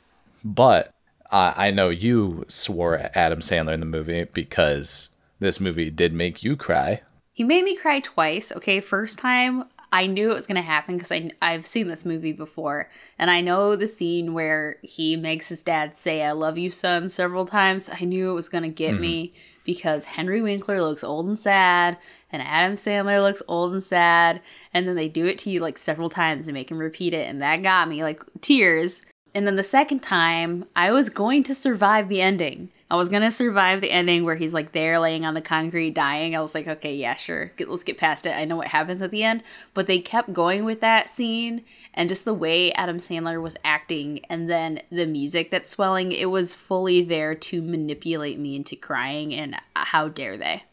But 0.46 0.92
uh, 1.30 1.54
I 1.56 1.70
know 1.70 1.88
you 1.88 2.44
swore 2.48 2.96
at 2.96 3.16
Adam 3.16 3.40
Sandler 3.40 3.72
in 3.72 3.80
the 3.80 3.86
movie 3.86 4.24
because 4.24 5.08
this 5.40 5.58
movie 5.58 5.90
did 5.90 6.12
make 6.12 6.42
you 6.42 6.54
cry. 6.54 7.00
He 7.32 7.44
made 7.44 7.64
me 7.64 7.76
cry 7.76 8.00
twice. 8.00 8.52
Okay, 8.52 8.80
first 8.80 9.18
time 9.18 9.64
I 9.90 10.06
knew 10.06 10.30
it 10.30 10.34
was 10.34 10.46
gonna 10.46 10.60
happen 10.60 10.96
because 10.96 11.10
I 11.12 11.30
I've 11.40 11.66
seen 11.66 11.86
this 11.88 12.04
movie 12.04 12.32
before, 12.32 12.90
and 13.18 13.30
I 13.30 13.40
know 13.40 13.74
the 13.74 13.86
scene 13.86 14.34
where 14.34 14.76
he 14.82 15.16
makes 15.16 15.48
his 15.48 15.62
dad 15.62 15.96
say 15.96 16.22
"I 16.22 16.32
love 16.32 16.58
you, 16.58 16.68
son" 16.68 17.08
several 17.08 17.46
times. 17.46 17.88
I 17.88 18.04
knew 18.04 18.30
it 18.30 18.34
was 18.34 18.48
gonna 18.48 18.68
get 18.68 18.98
me 18.98 19.32
because 19.64 20.04
Henry 20.04 20.42
Winkler 20.42 20.82
looks 20.82 21.04
old 21.04 21.26
and 21.26 21.38
sad, 21.40 21.96
and 22.34 22.42
Adam 22.42 22.74
Sandler 22.74 23.22
looks 23.22 23.42
old 23.48 23.72
and 23.72 23.82
sad, 23.82 24.42
and 24.72 24.86
then 24.86 24.96
they 24.96 25.08
do 25.08 25.24
it 25.24 25.38
to 25.40 25.50
you 25.50 25.60
like 25.60 25.78
several 25.78 26.10
times 26.10 26.48
and 26.48 26.54
make 26.54 26.70
him 26.70 26.78
repeat 26.78 27.14
it, 27.14 27.28
and 27.28 27.40
that 27.40 27.62
got 27.62 27.88
me 27.88 28.02
like 28.02 28.22
tears. 28.40 29.02
And 29.36 29.46
then 29.46 29.56
the 29.56 29.62
second 29.62 30.00
time, 30.00 30.64
I 30.76 30.92
was 30.92 31.08
going 31.08 31.42
to 31.44 31.54
survive 31.54 32.08
the 32.08 32.20
ending. 32.20 32.70
I 32.90 32.96
was 32.96 33.08
gonna 33.08 33.32
survive 33.32 33.80
the 33.80 33.90
ending 33.90 34.24
where 34.24 34.36
he's 34.36 34.54
like 34.54 34.72
there 34.72 34.98
laying 34.98 35.24
on 35.24 35.34
the 35.34 35.40
concrete 35.40 35.94
dying. 35.94 36.36
I 36.36 36.40
was 36.40 36.54
like, 36.54 36.68
okay, 36.68 36.94
yeah, 36.94 37.14
sure, 37.14 37.46
get, 37.56 37.68
let's 37.68 37.82
get 37.82 37.98
past 37.98 38.26
it. 38.26 38.36
I 38.36 38.44
know 38.44 38.56
what 38.56 38.68
happens 38.68 39.02
at 39.02 39.10
the 39.10 39.24
end. 39.24 39.42
But 39.72 39.86
they 39.86 39.98
kept 39.98 40.32
going 40.32 40.64
with 40.64 40.80
that 40.80 41.08
scene 41.08 41.64
and 41.94 42.08
just 42.08 42.24
the 42.24 42.34
way 42.34 42.72
Adam 42.72 42.98
Sandler 42.98 43.40
was 43.40 43.56
acting 43.64 44.24
and 44.28 44.50
then 44.50 44.80
the 44.90 45.06
music 45.06 45.50
that's 45.50 45.70
swelling, 45.70 46.12
it 46.12 46.30
was 46.30 46.54
fully 46.54 47.02
there 47.02 47.34
to 47.34 47.62
manipulate 47.62 48.38
me 48.38 48.54
into 48.54 48.76
crying. 48.76 49.32
And 49.34 49.54
uh, 49.54 49.84
how 49.86 50.08
dare 50.08 50.36
they? 50.36 50.64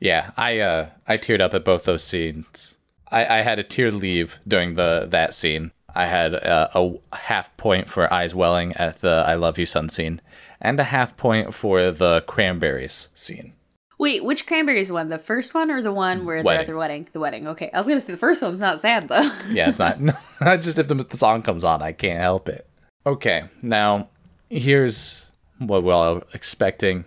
Yeah, 0.00 0.32
I 0.36 0.58
uh, 0.60 0.90
I 1.06 1.16
teared 1.18 1.40
up 1.40 1.54
at 1.54 1.64
both 1.64 1.84
those 1.84 2.04
scenes. 2.04 2.78
I, 3.10 3.38
I 3.38 3.42
had 3.42 3.58
a 3.58 3.62
tear 3.62 3.90
leave 3.90 4.38
during 4.46 4.74
the 4.74 5.06
that 5.10 5.34
scene. 5.34 5.72
I 5.94 6.06
had 6.06 6.34
uh, 6.34 6.68
a 6.74 7.16
half 7.16 7.56
point 7.56 7.88
for 7.88 8.12
eyes 8.12 8.34
welling 8.34 8.72
at 8.74 9.00
the 9.00 9.24
"I 9.26 9.34
love 9.34 9.58
you, 9.58 9.66
son" 9.66 9.88
scene, 9.88 10.20
and 10.60 10.78
a 10.80 10.84
half 10.84 11.16
point 11.16 11.54
for 11.54 11.90
the 11.90 12.22
cranberries 12.26 13.08
scene. 13.14 13.52
Wait, 13.96 14.24
which 14.24 14.44
cranberries 14.46 14.90
one? 14.90 15.08
The 15.08 15.18
first 15.20 15.54
one 15.54 15.70
or 15.70 15.80
the 15.80 15.92
one 15.92 16.26
where 16.26 16.38
they're 16.42 16.44
Wedding. 16.44 16.60
at 16.62 16.66
the 16.66 16.76
wedding? 16.76 17.08
The 17.12 17.20
wedding. 17.20 17.46
Okay, 17.48 17.70
I 17.72 17.78
was 17.78 17.86
gonna 17.86 18.00
say 18.00 18.12
the 18.12 18.18
first 18.18 18.42
one's 18.42 18.58
not 18.60 18.80
sad 18.80 19.06
though. 19.08 19.30
Yeah, 19.50 19.68
it's 19.68 19.78
not. 19.78 20.00
not 20.40 20.60
just 20.60 20.78
if 20.80 20.88
the, 20.88 20.96
the 20.96 21.16
song 21.16 21.42
comes 21.42 21.62
on, 21.64 21.80
I 21.80 21.92
can't 21.92 22.20
help 22.20 22.48
it. 22.48 22.66
Okay, 23.06 23.44
now 23.62 24.08
here's 24.50 25.26
what 25.58 25.84
we're 25.84 25.92
all 25.92 26.22
expecting. 26.34 27.04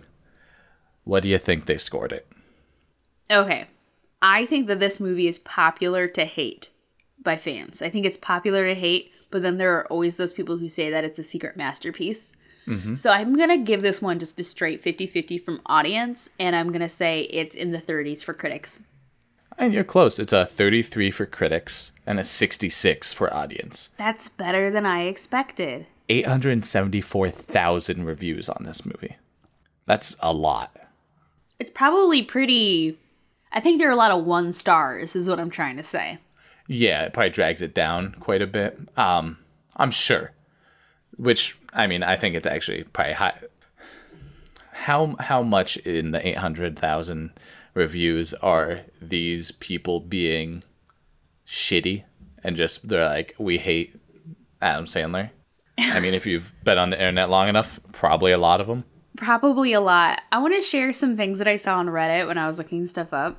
What 1.04 1.22
do 1.22 1.28
you 1.28 1.38
think 1.38 1.66
they 1.66 1.76
scored 1.78 2.12
it? 2.12 2.26
Okay. 3.30 3.66
I 4.20 4.46
think 4.46 4.66
that 4.66 4.80
this 4.80 4.98
movie 4.98 5.28
is 5.28 5.38
popular 5.38 6.08
to 6.08 6.24
hate 6.24 6.70
by 7.22 7.36
fans. 7.36 7.82
I 7.82 7.90
think 7.90 8.06
it's 8.06 8.16
popular 8.16 8.66
to 8.66 8.74
hate, 8.74 9.12
but 9.30 9.42
then 9.42 9.58
there 9.58 9.76
are 9.76 9.86
always 9.86 10.16
those 10.16 10.32
people 10.32 10.56
who 10.58 10.68
say 10.68 10.90
that 10.90 11.04
it's 11.04 11.18
a 11.18 11.22
secret 11.22 11.56
masterpiece. 11.56 12.32
Mm-hmm. 12.66 12.96
So 12.96 13.10
I'm 13.10 13.36
going 13.36 13.50
to 13.50 13.58
give 13.58 13.82
this 13.82 14.02
one 14.02 14.18
just 14.18 14.40
a 14.40 14.44
straight 14.44 14.82
50 14.82 15.06
50 15.06 15.38
from 15.38 15.60
audience, 15.66 16.28
and 16.38 16.54
I'm 16.54 16.68
going 16.68 16.80
to 16.80 16.88
say 16.88 17.22
it's 17.22 17.54
in 17.54 17.72
the 17.72 17.78
30s 17.78 18.24
for 18.24 18.34
critics. 18.34 18.82
And 19.56 19.72
you're 19.72 19.84
close. 19.84 20.18
It's 20.18 20.32
a 20.32 20.46
33 20.46 21.10
for 21.10 21.26
critics 21.26 21.92
and 22.06 22.20
a 22.20 22.24
66 22.24 23.12
for 23.12 23.32
audience. 23.34 23.90
That's 23.96 24.28
better 24.28 24.70
than 24.70 24.86
I 24.86 25.04
expected. 25.04 25.86
874,000 26.08 28.04
reviews 28.04 28.48
on 28.48 28.62
this 28.64 28.86
movie. 28.86 29.16
That's 29.86 30.16
a 30.20 30.32
lot. 30.32 30.76
It's 31.58 31.70
probably 31.70 32.22
pretty. 32.22 32.98
I 33.52 33.60
think 33.60 33.78
there 33.78 33.88
are 33.88 33.92
a 33.92 33.96
lot 33.96 34.10
of 34.10 34.24
one 34.24 34.52
stars, 34.52 35.16
is 35.16 35.28
what 35.28 35.40
I'm 35.40 35.50
trying 35.50 35.76
to 35.76 35.82
say. 35.82 36.18
Yeah, 36.66 37.04
it 37.04 37.12
probably 37.12 37.30
drags 37.30 37.62
it 37.62 37.74
down 37.74 38.14
quite 38.20 38.42
a 38.42 38.46
bit. 38.46 38.78
Um, 38.96 39.38
I'm 39.76 39.90
sure. 39.90 40.32
Which 41.16 41.58
I 41.72 41.86
mean, 41.86 42.02
I 42.02 42.16
think 42.16 42.34
it's 42.34 42.46
actually 42.46 42.84
probably 42.84 43.14
high. 43.14 43.38
How 44.72 45.16
how 45.18 45.42
much 45.42 45.76
in 45.78 46.12
the 46.12 46.26
800,000 46.26 47.32
reviews 47.74 48.34
are 48.34 48.80
these 49.00 49.50
people 49.50 50.00
being 50.00 50.62
shitty 51.46 52.04
and 52.44 52.56
just 52.56 52.88
they're 52.88 53.04
like 53.04 53.34
we 53.38 53.58
hate 53.58 53.96
Adam 54.60 54.84
Sandler? 54.84 55.30
I 55.78 56.00
mean, 56.00 56.14
if 56.14 56.26
you've 56.26 56.52
been 56.64 56.78
on 56.78 56.90
the 56.90 56.96
internet 56.96 57.30
long 57.30 57.48
enough, 57.48 57.80
probably 57.92 58.32
a 58.32 58.38
lot 58.38 58.60
of 58.60 58.66
them. 58.66 58.84
Probably 59.18 59.72
a 59.72 59.80
lot. 59.80 60.22
I 60.30 60.38
want 60.38 60.54
to 60.54 60.62
share 60.62 60.92
some 60.92 61.16
things 61.16 61.38
that 61.38 61.48
I 61.48 61.56
saw 61.56 61.78
on 61.78 61.88
Reddit 61.88 62.28
when 62.28 62.38
I 62.38 62.46
was 62.46 62.56
looking 62.56 62.86
stuff 62.86 63.12
up. 63.12 63.36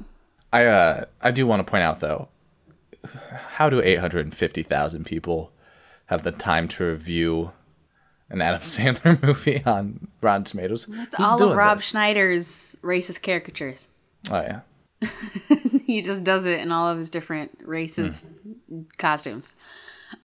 I 0.51 0.65
uh 0.65 1.05
I 1.21 1.31
do 1.31 1.47
want 1.47 1.65
to 1.65 1.69
point 1.69 1.83
out 1.83 1.99
though, 2.01 2.27
how 3.51 3.69
do 3.69 3.81
850,000 3.81 5.05
people 5.05 5.51
have 6.07 6.23
the 6.23 6.31
time 6.33 6.67
to 6.69 6.83
review 6.85 7.51
an 8.29 8.41
Adam 8.41 8.59
Sandler 8.63 9.21
movie 9.23 9.63
on 9.65 10.07
Rotten 10.21 10.43
Tomatoes? 10.43 10.87
It's 10.89 11.15
Who's 11.15 11.25
all 11.27 11.41
of 11.51 11.55
Rob 11.55 11.77
this? 11.77 11.87
Schneider's 11.87 12.75
racist 12.83 13.21
caricatures. 13.23 13.87
Oh 14.29 14.41
yeah. 14.41 14.59
he 15.87 16.01
just 16.01 16.25
does 16.25 16.43
it 16.45 16.59
in 16.59 16.73
all 16.73 16.89
of 16.89 16.97
his 16.97 17.09
different 17.09 17.65
racist 17.65 18.25
costumes. 18.97 19.55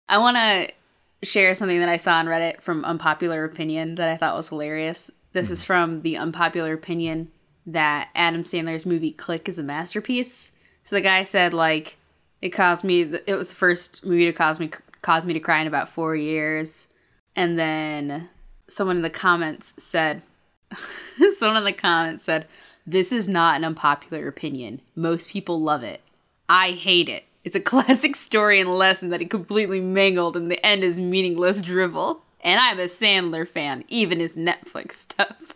I 0.07 0.19
want 0.19 0.37
to 0.37 1.27
share 1.27 1.55
something 1.55 1.79
that 1.79 1.89
I 1.89 1.97
saw 1.97 2.13
on 2.17 2.27
Reddit 2.27 2.61
from 2.61 2.85
Unpopular 2.85 3.43
Opinion 3.45 3.95
that 3.95 4.07
I 4.07 4.15
thought 4.15 4.35
was 4.37 4.49
hilarious. 4.49 5.09
This 5.33 5.51
is 5.51 5.63
hmm. 5.63 5.67
from 5.67 6.01
the 6.01 6.17
Unpopular 6.17 6.73
Opinion 6.73 7.31
that 7.65 8.09
Adam 8.15 8.43
Sandler's 8.43 8.85
movie 8.85 9.11
Click 9.11 9.47
is 9.47 9.59
a 9.59 9.63
masterpiece. 9.63 10.51
So 10.83 10.95
the 10.95 11.01
guy 11.01 11.23
said 11.23 11.53
like 11.53 11.97
it 12.41 12.49
caused 12.49 12.83
me 12.83 13.01
it 13.01 13.35
was 13.35 13.49
the 13.49 13.55
first 13.55 14.05
movie 14.05 14.25
to 14.25 14.33
cause 14.33 14.59
me 14.59 14.71
caused 15.01 15.27
me 15.27 15.33
to 15.33 15.39
cry 15.39 15.61
in 15.61 15.67
about 15.67 15.89
4 15.89 16.15
years. 16.15 16.87
And 17.35 17.57
then 17.59 18.29
someone 18.67 18.97
in 18.97 19.01
the 19.03 19.09
comments 19.09 19.73
said 19.77 20.23
someone 21.37 21.57
in 21.57 21.63
the 21.63 21.73
comments 21.73 22.23
said 22.23 22.47
this 22.85 23.11
is 23.11 23.27
not 23.27 23.55
an 23.55 23.63
unpopular 23.63 24.27
opinion. 24.27 24.81
Most 24.95 25.29
people 25.29 25.61
love 25.61 25.83
it. 25.83 26.01
I 26.47 26.71
hate 26.71 27.07
it. 27.07 27.25
It's 27.43 27.55
a 27.55 27.59
classic 27.61 28.15
story 28.15 28.59
and 28.59 28.73
lesson 28.73 29.09
that 29.09 29.21
he 29.21 29.27
completely 29.27 29.79
mangled, 29.79 30.35
and 30.35 30.49
the 30.49 30.63
end 30.65 30.83
is 30.83 30.99
meaningless 30.99 31.61
drivel. 31.61 32.23
And 32.41 32.59
I'm 32.59 32.79
a 32.79 32.85
Sandler 32.85 33.47
fan, 33.47 33.83
even 33.87 34.19
his 34.19 34.35
Netflix 34.35 34.93
stuff. 34.93 35.55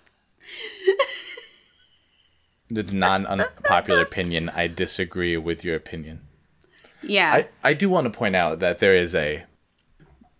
It's 2.69 2.93
not 2.93 3.21
an 3.21 3.27
unpopular 3.27 4.01
opinion. 4.01 4.49
I 4.49 4.67
disagree 4.67 5.37
with 5.37 5.63
your 5.63 5.75
opinion. 5.75 6.21
Yeah. 7.01 7.31
I, 7.33 7.47
I 7.63 7.73
do 7.73 7.89
want 7.89 8.05
to 8.05 8.17
point 8.17 8.35
out 8.35 8.59
that 8.59 8.79
there 8.79 8.95
is 8.95 9.15
a 9.15 9.43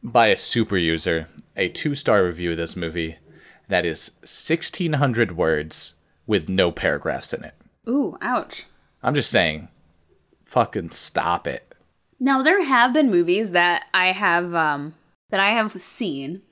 by 0.02 0.28
a 0.28 0.38
super 0.38 0.78
user 0.78 1.28
a 1.56 1.70
two 1.70 1.96
star 1.96 2.24
review 2.24 2.52
of 2.52 2.58
this 2.58 2.76
movie 2.76 3.18
that 3.68 3.86
is 3.86 4.12
sixteen 4.24 4.94
hundred 4.94 5.38
words 5.38 5.94
with 6.26 6.50
no 6.50 6.72
paragraphs 6.72 7.34
in 7.34 7.44
it. 7.44 7.54
Ooh, 7.88 8.18
ouch. 8.22 8.66
I'm 9.02 9.16
just 9.16 9.30
saying, 9.30 9.68
fucking 10.44 10.90
stop 10.90 11.48
it. 11.48 11.76
Now 12.20 12.42
there 12.42 12.64
have 12.64 12.94
been 12.94 13.12
movies 13.12 13.52
that 13.52 13.88
I 13.94 14.08
have 14.08 14.56
um 14.56 14.96
that 15.34 15.40
I 15.40 15.50
have 15.50 15.72
seen 15.82 16.44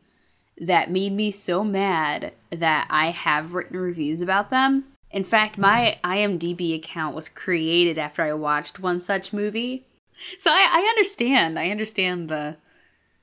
that 0.58 0.90
made 0.90 1.14
me 1.14 1.30
so 1.30 1.64
mad 1.64 2.34
that 2.50 2.88
I 2.90 3.12
have 3.12 3.54
written 3.54 3.78
reviews 3.80 4.22
about 4.22 4.50
them. 4.50 4.86
In 5.12 5.24
fact, 5.24 5.56
my 5.60 6.00
IMDb 6.04 6.76
account 6.76 7.14
was 7.14 7.30
created 7.30 8.00
after 8.00 8.24
I 8.24 8.34
watched 8.34 8.80
one 8.80 9.00
such 9.00 9.34
movie. 9.34 9.86
So 10.40 10.50
I, 10.50 10.68
I 10.72 10.88
understand. 10.90 11.60
I 11.60 11.70
understand 11.70 12.28
the 12.28 12.58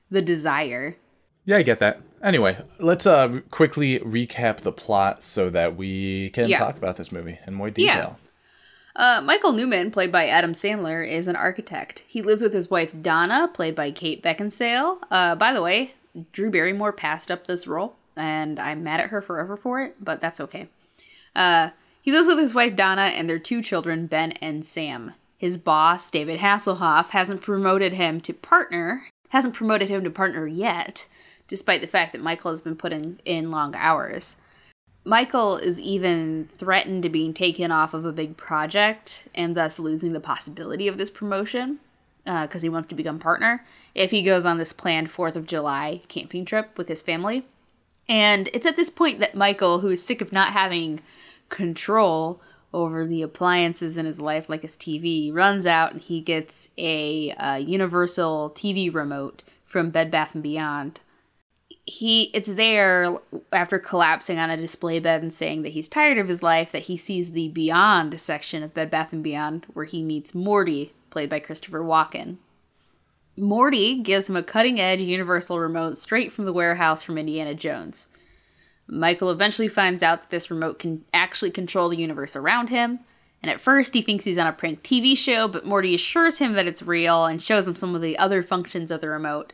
the 0.09 0.21
desire. 0.21 0.95
Yeah, 1.43 1.57
I 1.57 1.63
get 1.63 1.79
that. 1.79 1.99
Anyway, 2.23 2.57
let's 2.79 3.05
uh 3.05 3.41
quickly 3.51 3.99
recap 3.99 4.59
the 4.59 4.71
plot 4.71 5.25
so 5.25 5.49
that 5.49 5.75
we 5.75 6.29
can 6.29 6.47
Yeah. 6.47 6.59
talk 6.59 6.77
about 6.77 6.95
this 6.95 7.11
movie 7.11 7.37
in 7.45 7.53
more 7.53 7.69
Yeah. 7.75 8.13
Uh, 8.99 9.21
Michael 9.23 9.53
Newman, 9.53 9.91
played 9.91 10.11
by 10.11 10.27
Adam 10.27 10.51
Sandler, 10.51 11.09
is 11.09 11.29
an 11.29 11.37
architect. 11.37 12.03
He 12.05 12.21
lives 12.21 12.41
with 12.41 12.53
his 12.53 12.69
wife 12.69 12.93
Donna, 13.01 13.49
played 13.53 13.73
by 13.73 13.91
Kate 13.91 14.21
Beckinsale. 14.21 14.97
Uh, 15.09 15.35
by 15.37 15.53
the 15.53 15.61
way, 15.61 15.93
Drew 16.33 16.51
Barrymore 16.51 16.91
passed 16.91 17.31
up 17.31 17.47
this 17.47 17.65
role, 17.65 17.95
and 18.17 18.59
I'm 18.59 18.83
mad 18.83 18.99
at 18.99 19.07
her 19.07 19.21
forever 19.21 19.55
for 19.55 19.81
it, 19.81 19.95
but 20.01 20.19
that's 20.19 20.41
okay. 20.41 20.67
Uh, 21.33 21.69
he 22.01 22.11
lives 22.11 22.27
with 22.27 22.39
his 22.39 22.53
wife 22.53 22.75
Donna 22.75 23.03
and 23.03 23.29
their 23.29 23.39
two 23.39 23.61
children, 23.61 24.05
Ben 24.05 24.33
and 24.33 24.65
Sam. 24.65 25.13
His 25.37 25.57
boss, 25.57 26.11
David 26.11 26.41
Hasselhoff, 26.41 27.11
hasn't 27.11 27.39
promoted 27.39 27.93
him 27.93 28.19
to 28.19 28.33
partner, 28.33 29.07
hasn't 29.29 29.53
promoted 29.53 29.87
him 29.87 30.03
to 30.03 30.09
partner 30.09 30.45
yet, 30.45 31.07
despite 31.47 31.79
the 31.79 31.87
fact 31.87 32.11
that 32.11 32.21
Michael 32.21 32.51
has 32.51 32.59
been 32.59 32.75
putting 32.75 33.21
in 33.23 33.49
long 33.49 33.75
hours. 33.75 34.35
Michael 35.03 35.57
is 35.57 35.79
even 35.79 36.49
threatened 36.57 37.03
to 37.03 37.09
being 37.09 37.33
taken 37.33 37.71
off 37.71 37.93
of 37.93 38.05
a 38.05 38.11
big 38.11 38.37
project 38.37 39.27
and 39.33 39.55
thus 39.55 39.79
losing 39.79 40.13
the 40.13 40.19
possibility 40.19 40.87
of 40.87 40.97
this 40.97 41.09
promotion 41.09 41.79
because 42.25 42.61
he 42.61 42.69
wants 42.69 42.87
to 42.87 42.95
become 42.95 43.17
partner 43.17 43.65
if 43.95 44.11
he 44.11 44.21
goes 44.21 44.45
on 44.45 44.57
this 44.57 44.73
planned 44.73 45.07
4th 45.07 45.35
of 45.35 45.47
July 45.47 46.01
camping 46.07 46.45
trip 46.45 46.77
with 46.77 46.87
his 46.87 47.01
family. 47.01 47.45
And 48.07 48.49
it's 48.53 48.65
at 48.65 48.75
this 48.75 48.89
point 48.89 49.19
that 49.19 49.35
Michael, 49.35 49.79
who 49.79 49.89
is 49.89 50.03
sick 50.03 50.21
of 50.21 50.31
not 50.31 50.51
having 50.51 51.01
control 51.49 52.41
over 52.73 53.05
the 53.05 53.21
appliances 53.21 53.97
in 53.97 54.05
his 54.05 54.19
life, 54.19 54.49
like 54.49 54.61
his 54.61 54.77
TV, 54.77 55.33
runs 55.33 55.65
out 55.65 55.93
and 55.93 56.01
he 56.01 56.21
gets 56.21 56.69
a 56.77 57.31
uh, 57.31 57.55
universal 57.55 58.51
TV 58.55 58.93
remote 58.93 59.41
from 59.65 59.89
Bed 59.89 60.11
Bath 60.11 60.33
and 60.33 60.43
Beyond 60.43 60.99
he 61.89 62.25
it's 62.35 62.53
there 62.53 63.15
after 63.51 63.79
collapsing 63.79 64.37
on 64.37 64.51
a 64.51 64.57
display 64.57 64.99
bed 64.99 65.23
and 65.23 65.33
saying 65.33 65.63
that 65.63 65.71
he's 65.71 65.89
tired 65.89 66.19
of 66.19 66.27
his 66.27 66.43
life 66.43 66.71
that 66.71 66.83
he 66.83 66.95
sees 66.95 67.31
the 67.31 67.47
beyond 67.49 68.19
section 68.21 68.61
of 68.61 68.75
bed 68.75 68.91
bath 68.91 69.11
and 69.11 69.23
beyond 69.23 69.65
where 69.73 69.85
he 69.85 70.03
meets 70.03 70.35
morty 70.35 70.93
played 71.09 71.29
by 71.29 71.39
christopher 71.39 71.81
walken. 71.81 72.37
Morty 73.35 74.01
gives 74.01 74.29
him 74.29 74.35
a 74.35 74.43
cutting 74.43 74.79
edge 74.79 75.01
universal 75.01 75.59
remote 75.59 75.97
straight 75.97 76.31
from 76.31 76.45
the 76.45 76.53
warehouse 76.53 77.01
from 77.01 77.17
indiana 77.17 77.55
jones. 77.55 78.07
Michael 78.87 79.31
eventually 79.31 79.67
finds 79.67 80.03
out 80.03 80.21
that 80.21 80.29
this 80.29 80.51
remote 80.51 80.77
can 80.77 81.05
actually 81.11 81.51
control 81.51 81.89
the 81.89 81.97
universe 81.97 82.35
around 82.35 82.69
him 82.69 82.99
and 83.41 83.49
at 83.49 83.61
first 83.61 83.95
he 83.95 84.03
thinks 84.03 84.25
he's 84.25 84.37
on 84.37 84.45
a 84.45 84.53
prank 84.53 84.83
tv 84.83 85.17
show 85.17 85.47
but 85.47 85.65
morty 85.65 85.95
assures 85.95 86.37
him 86.37 86.53
that 86.53 86.67
it's 86.67 86.83
real 86.83 87.25
and 87.25 87.41
shows 87.41 87.67
him 87.67 87.75
some 87.75 87.95
of 87.95 88.01
the 88.03 88.17
other 88.19 88.43
functions 88.43 88.91
of 88.91 89.01
the 89.01 89.09
remote 89.09 89.53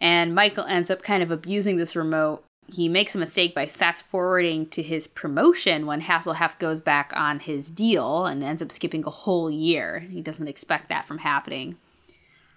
and 0.00 0.34
Michael 0.34 0.64
ends 0.64 0.90
up 0.90 1.02
kind 1.02 1.22
of 1.22 1.30
abusing 1.30 1.76
this 1.76 1.96
remote. 1.96 2.44
He 2.72 2.88
makes 2.88 3.14
a 3.14 3.18
mistake 3.18 3.54
by 3.54 3.66
fast 3.66 4.04
forwarding 4.04 4.66
to 4.70 4.82
his 4.82 5.06
promotion 5.06 5.86
when 5.86 6.00
Hasselhoff 6.00 6.58
goes 6.58 6.80
back 6.80 7.12
on 7.14 7.40
his 7.40 7.70
deal 7.70 8.24
and 8.24 8.42
ends 8.42 8.62
up 8.62 8.72
skipping 8.72 9.04
a 9.04 9.10
whole 9.10 9.50
year. 9.50 10.00
He 10.00 10.22
doesn't 10.22 10.48
expect 10.48 10.88
that 10.88 11.06
from 11.06 11.18
happening. 11.18 11.76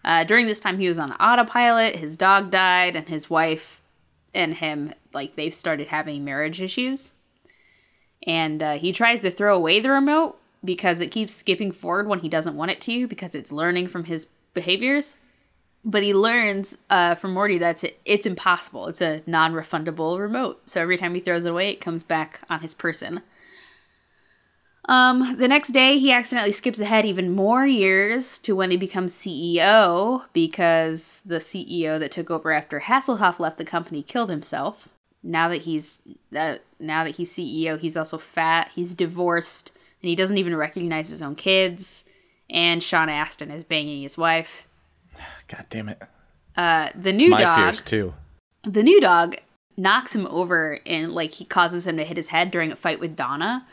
Uh, 0.05 0.23
during 0.23 0.45
this 0.45 0.61
time, 0.61 0.79
he 0.79 0.87
was 0.87 0.99
on 0.99 1.11
autopilot. 1.13 1.97
His 1.97 2.15
dog 2.15 2.49
died, 2.49 2.95
and 2.95 3.09
his 3.09 3.29
wife 3.29 3.81
and 4.33 4.53
him, 4.53 4.93
like, 5.13 5.35
they've 5.35 5.53
started 5.53 5.87
having 5.87 6.23
marriage 6.23 6.61
issues. 6.61 7.13
And 8.25 8.63
uh, 8.63 8.77
he 8.77 8.93
tries 8.93 9.21
to 9.21 9.31
throw 9.31 9.55
away 9.55 9.81
the 9.81 9.91
remote 9.91 10.39
because 10.63 11.01
it 11.01 11.11
keeps 11.11 11.33
skipping 11.33 11.71
forward 11.71 12.07
when 12.07 12.19
he 12.19 12.29
doesn't 12.29 12.55
want 12.55 12.71
it 12.71 12.81
to 12.81 13.07
because 13.07 13.35
it's 13.35 13.51
learning 13.51 13.87
from 13.87 14.05
his 14.05 14.27
behaviors 14.53 15.15
but 15.87 16.03
he 16.03 16.13
learns 16.13 16.77
uh, 16.89 17.15
from 17.15 17.33
Morty 17.33 17.57
that 17.59 17.81
it's, 17.81 17.95
it's 18.03 18.25
impossible. 18.25 18.87
It's 18.87 19.01
a 19.01 19.23
non-refundable 19.25 20.19
remote. 20.19 20.69
So 20.69 20.81
every 20.81 20.97
time 20.97 21.15
he 21.15 21.21
throws 21.21 21.45
it 21.45 21.49
away, 21.49 21.71
it 21.71 21.81
comes 21.81 22.03
back 22.03 22.41
on 22.49 22.59
his 22.59 22.73
person. 22.73 23.21
Um, 24.89 25.37
the 25.37 25.47
next 25.47 25.69
day, 25.69 25.97
he 25.97 26.11
accidentally 26.11 26.51
skips 26.51 26.81
ahead 26.81 27.05
even 27.05 27.31
more 27.31 27.65
years 27.65 28.37
to 28.39 28.53
when 28.53 28.69
he 28.69 28.77
becomes 28.77 29.13
CEO 29.13 30.23
because 30.33 31.21
the 31.25 31.37
CEO 31.37 31.97
that 31.99 32.11
took 32.11 32.29
over 32.29 32.51
after 32.51 32.81
Hasselhoff 32.81 33.39
left 33.39 33.57
the 33.57 33.65
company 33.65 34.03
killed 34.03 34.29
himself. 34.29 34.89
Now 35.23 35.47
that 35.49 35.63
he's 35.63 36.01
uh, 36.37 36.57
now 36.79 37.05
that 37.05 37.15
he's 37.15 37.33
CEO, 37.33 37.79
he's 37.79 37.97
also 37.97 38.17
fat. 38.17 38.71
He's 38.75 38.93
divorced. 38.93 39.71
and 40.01 40.09
he 40.09 40.15
doesn't 40.15 40.37
even 40.37 40.55
recognize 40.55 41.09
his 41.09 41.21
own 41.21 41.35
kids. 41.35 42.03
And 42.49 42.83
Sean 42.83 43.09
Astin 43.09 43.51
is 43.51 43.63
banging 43.65 44.03
his 44.03 44.17
wife. 44.17 44.67
God 45.47 45.65
damn 45.69 45.89
it. 45.89 46.01
Uh, 46.55 46.89
the 46.95 47.13
new 47.13 47.29
My 47.29 47.41
dog, 47.41 47.57
fears 47.59 47.81
too. 47.81 48.13
the 48.63 48.83
new 48.83 48.99
dog, 48.99 49.35
knocks 49.77 50.15
him 50.15 50.25
over 50.27 50.79
and 50.85 51.13
like 51.13 51.33
he 51.33 51.45
causes 51.45 51.85
him 51.85 51.97
to 51.97 52.03
hit 52.03 52.17
his 52.17 52.29
head 52.29 52.49
during 52.51 52.71
a 52.71 52.75
fight 52.75 52.99
with 52.99 53.15
Donna. 53.15 53.65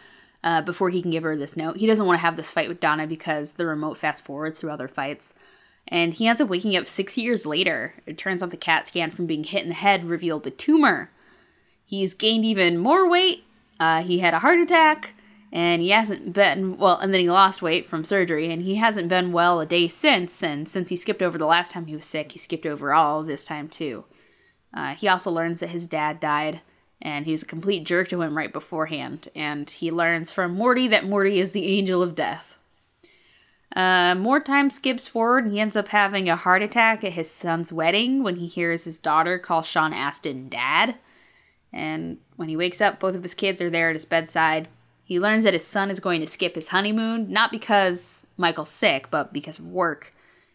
Uh, 0.43 0.61
before 0.61 0.91
he 0.91 1.01
can 1.01 1.11
give 1.11 1.23
her 1.23 1.37
this 1.37 1.57
note, 1.57 1.79
he 1.79 1.87
doesn't 1.87 2.05
want 2.05 2.19
to 2.19 2.23
have 2.23 2.37
this 2.37 2.51
fight 2.51 2.69
with 2.69 2.79
Donna 2.79 3.07
because 3.07 3.55
the 3.55 3.65
remote 3.65 3.97
fast 3.97 4.23
forwards 4.23 4.61
through 4.61 4.71
other 4.71 4.89
fights. 4.89 5.33
And 5.89 6.13
he 6.13 6.29
ends 6.29 6.41
up 6.41 6.49
waking 6.51 6.77
up 6.77 6.87
six 6.87 7.17
years 7.17 7.47
later. 7.47 7.95
It 8.05 8.19
turns 8.19 8.43
out 8.43 8.51
the 8.51 8.59
CAT 8.59 8.87
scan 8.89 9.11
from 9.11 9.27
being 9.27 9.45
hit 9.45 9.63
in 9.63 9.71
the 9.71 9.75
head 9.75 10.05
revealed 10.05 10.47
a 10.47 10.51
tumor. 10.51 11.11
He's 11.87 12.13
gained 12.13 12.45
even 12.45 12.77
more 12.77 13.09
weight. 13.09 13.45
Uh, 13.81 14.03
he 14.03 14.19
had 14.19 14.35
a 14.35 14.39
heart 14.41 14.59
attack, 14.59 15.14
and 15.55 15.81
he 15.81 15.91
hasn't 15.91 16.33
been 16.33 16.77
well. 16.77 16.99
And 16.99 17.15
then 17.15 17.21
he 17.21 17.31
lost 17.31 17.63
weight 17.63 17.87
from 17.87 18.05
surgery, 18.05 18.51
and 18.51 18.61
he 18.61 18.75
hasn't 18.75 19.09
been 19.09 19.31
well 19.31 19.61
a 19.61 19.67
day 19.67 19.87
since. 19.87 20.43
And 20.43 20.69
since 20.69 20.89
he 20.89 20.97
skipped 20.97 21.23
over 21.23 21.39
the 21.39 21.47
last 21.47 21.71
time 21.71 21.87
he 21.87 21.95
was 21.95 22.05
sick, 22.05 22.33
he 22.33 22.41
skipped 22.41 22.67
over 22.67 22.93
all 22.93 23.23
this 23.23 23.45
time 23.45 23.69
too. 23.69 24.05
Uh, 24.75 24.97
he 24.97 25.07
also 25.07 25.31
learns 25.31 25.61
that 25.61 25.71
his 25.71 25.87
dad 25.87 26.19
died, 26.19 26.61
and 27.01 27.25
he 27.25 27.31
was 27.31 27.45
a 27.45 27.47
complete 27.47 27.85
jerk 27.85 28.09
to 28.09 28.21
him 28.21 28.37
right 28.37 28.53
beforehand. 28.53 29.29
And 29.37 29.71
he 29.71 29.93
learns 29.93 30.33
from 30.33 30.55
Morty 30.55 30.89
that 30.89 31.07
Morty 31.07 31.39
is 31.39 31.53
the 31.53 31.79
angel 31.79 32.03
of 32.03 32.17
death. 32.17 32.59
Uh, 33.77 34.17
more 34.17 34.41
time 34.41 34.71
skips 34.71 35.07
forward, 35.07 35.45
and 35.45 35.53
he 35.53 35.61
ends 35.61 35.77
up 35.77 35.89
having 35.89 36.29
a 36.29 36.35
heart 36.35 36.63
attack 36.63 37.05
at 37.05 37.13
his 37.13 37.31
son's 37.31 37.73
wedding 37.73 38.25
when 38.25 38.37
he 38.37 38.47
hears 38.49 38.85
his 38.85 38.99
daughter 38.99 39.39
call 39.39 39.63
Sean 39.63 39.93
Astin 39.93 40.49
dad. 40.49 40.97
And 41.73 42.19
when 42.35 42.49
he 42.49 42.57
wakes 42.57 42.81
up, 42.81 42.99
both 42.99 43.15
of 43.15 43.23
his 43.23 43.35
kids 43.35 43.63
are 43.63 43.71
there 43.71 43.91
at 43.91 43.97
his 43.97 44.05
bedside. 44.05 44.67
He 45.05 45.21
learns 45.21 45.45
that 45.45 45.53
his 45.53 45.67
son 45.67 45.91
is 45.91 46.01
going 46.01 46.21
to 46.23 46.27
skip 46.27 46.55
his 46.55 46.69
honeymoon, 46.69 47.31
not 47.31 47.51
because 47.51 48.27
Michael's 48.39 48.71
sick, 48.71 49.11
but 49.11 49.33
because 49.33 49.59
of 49.59 49.69
work, 49.69 50.13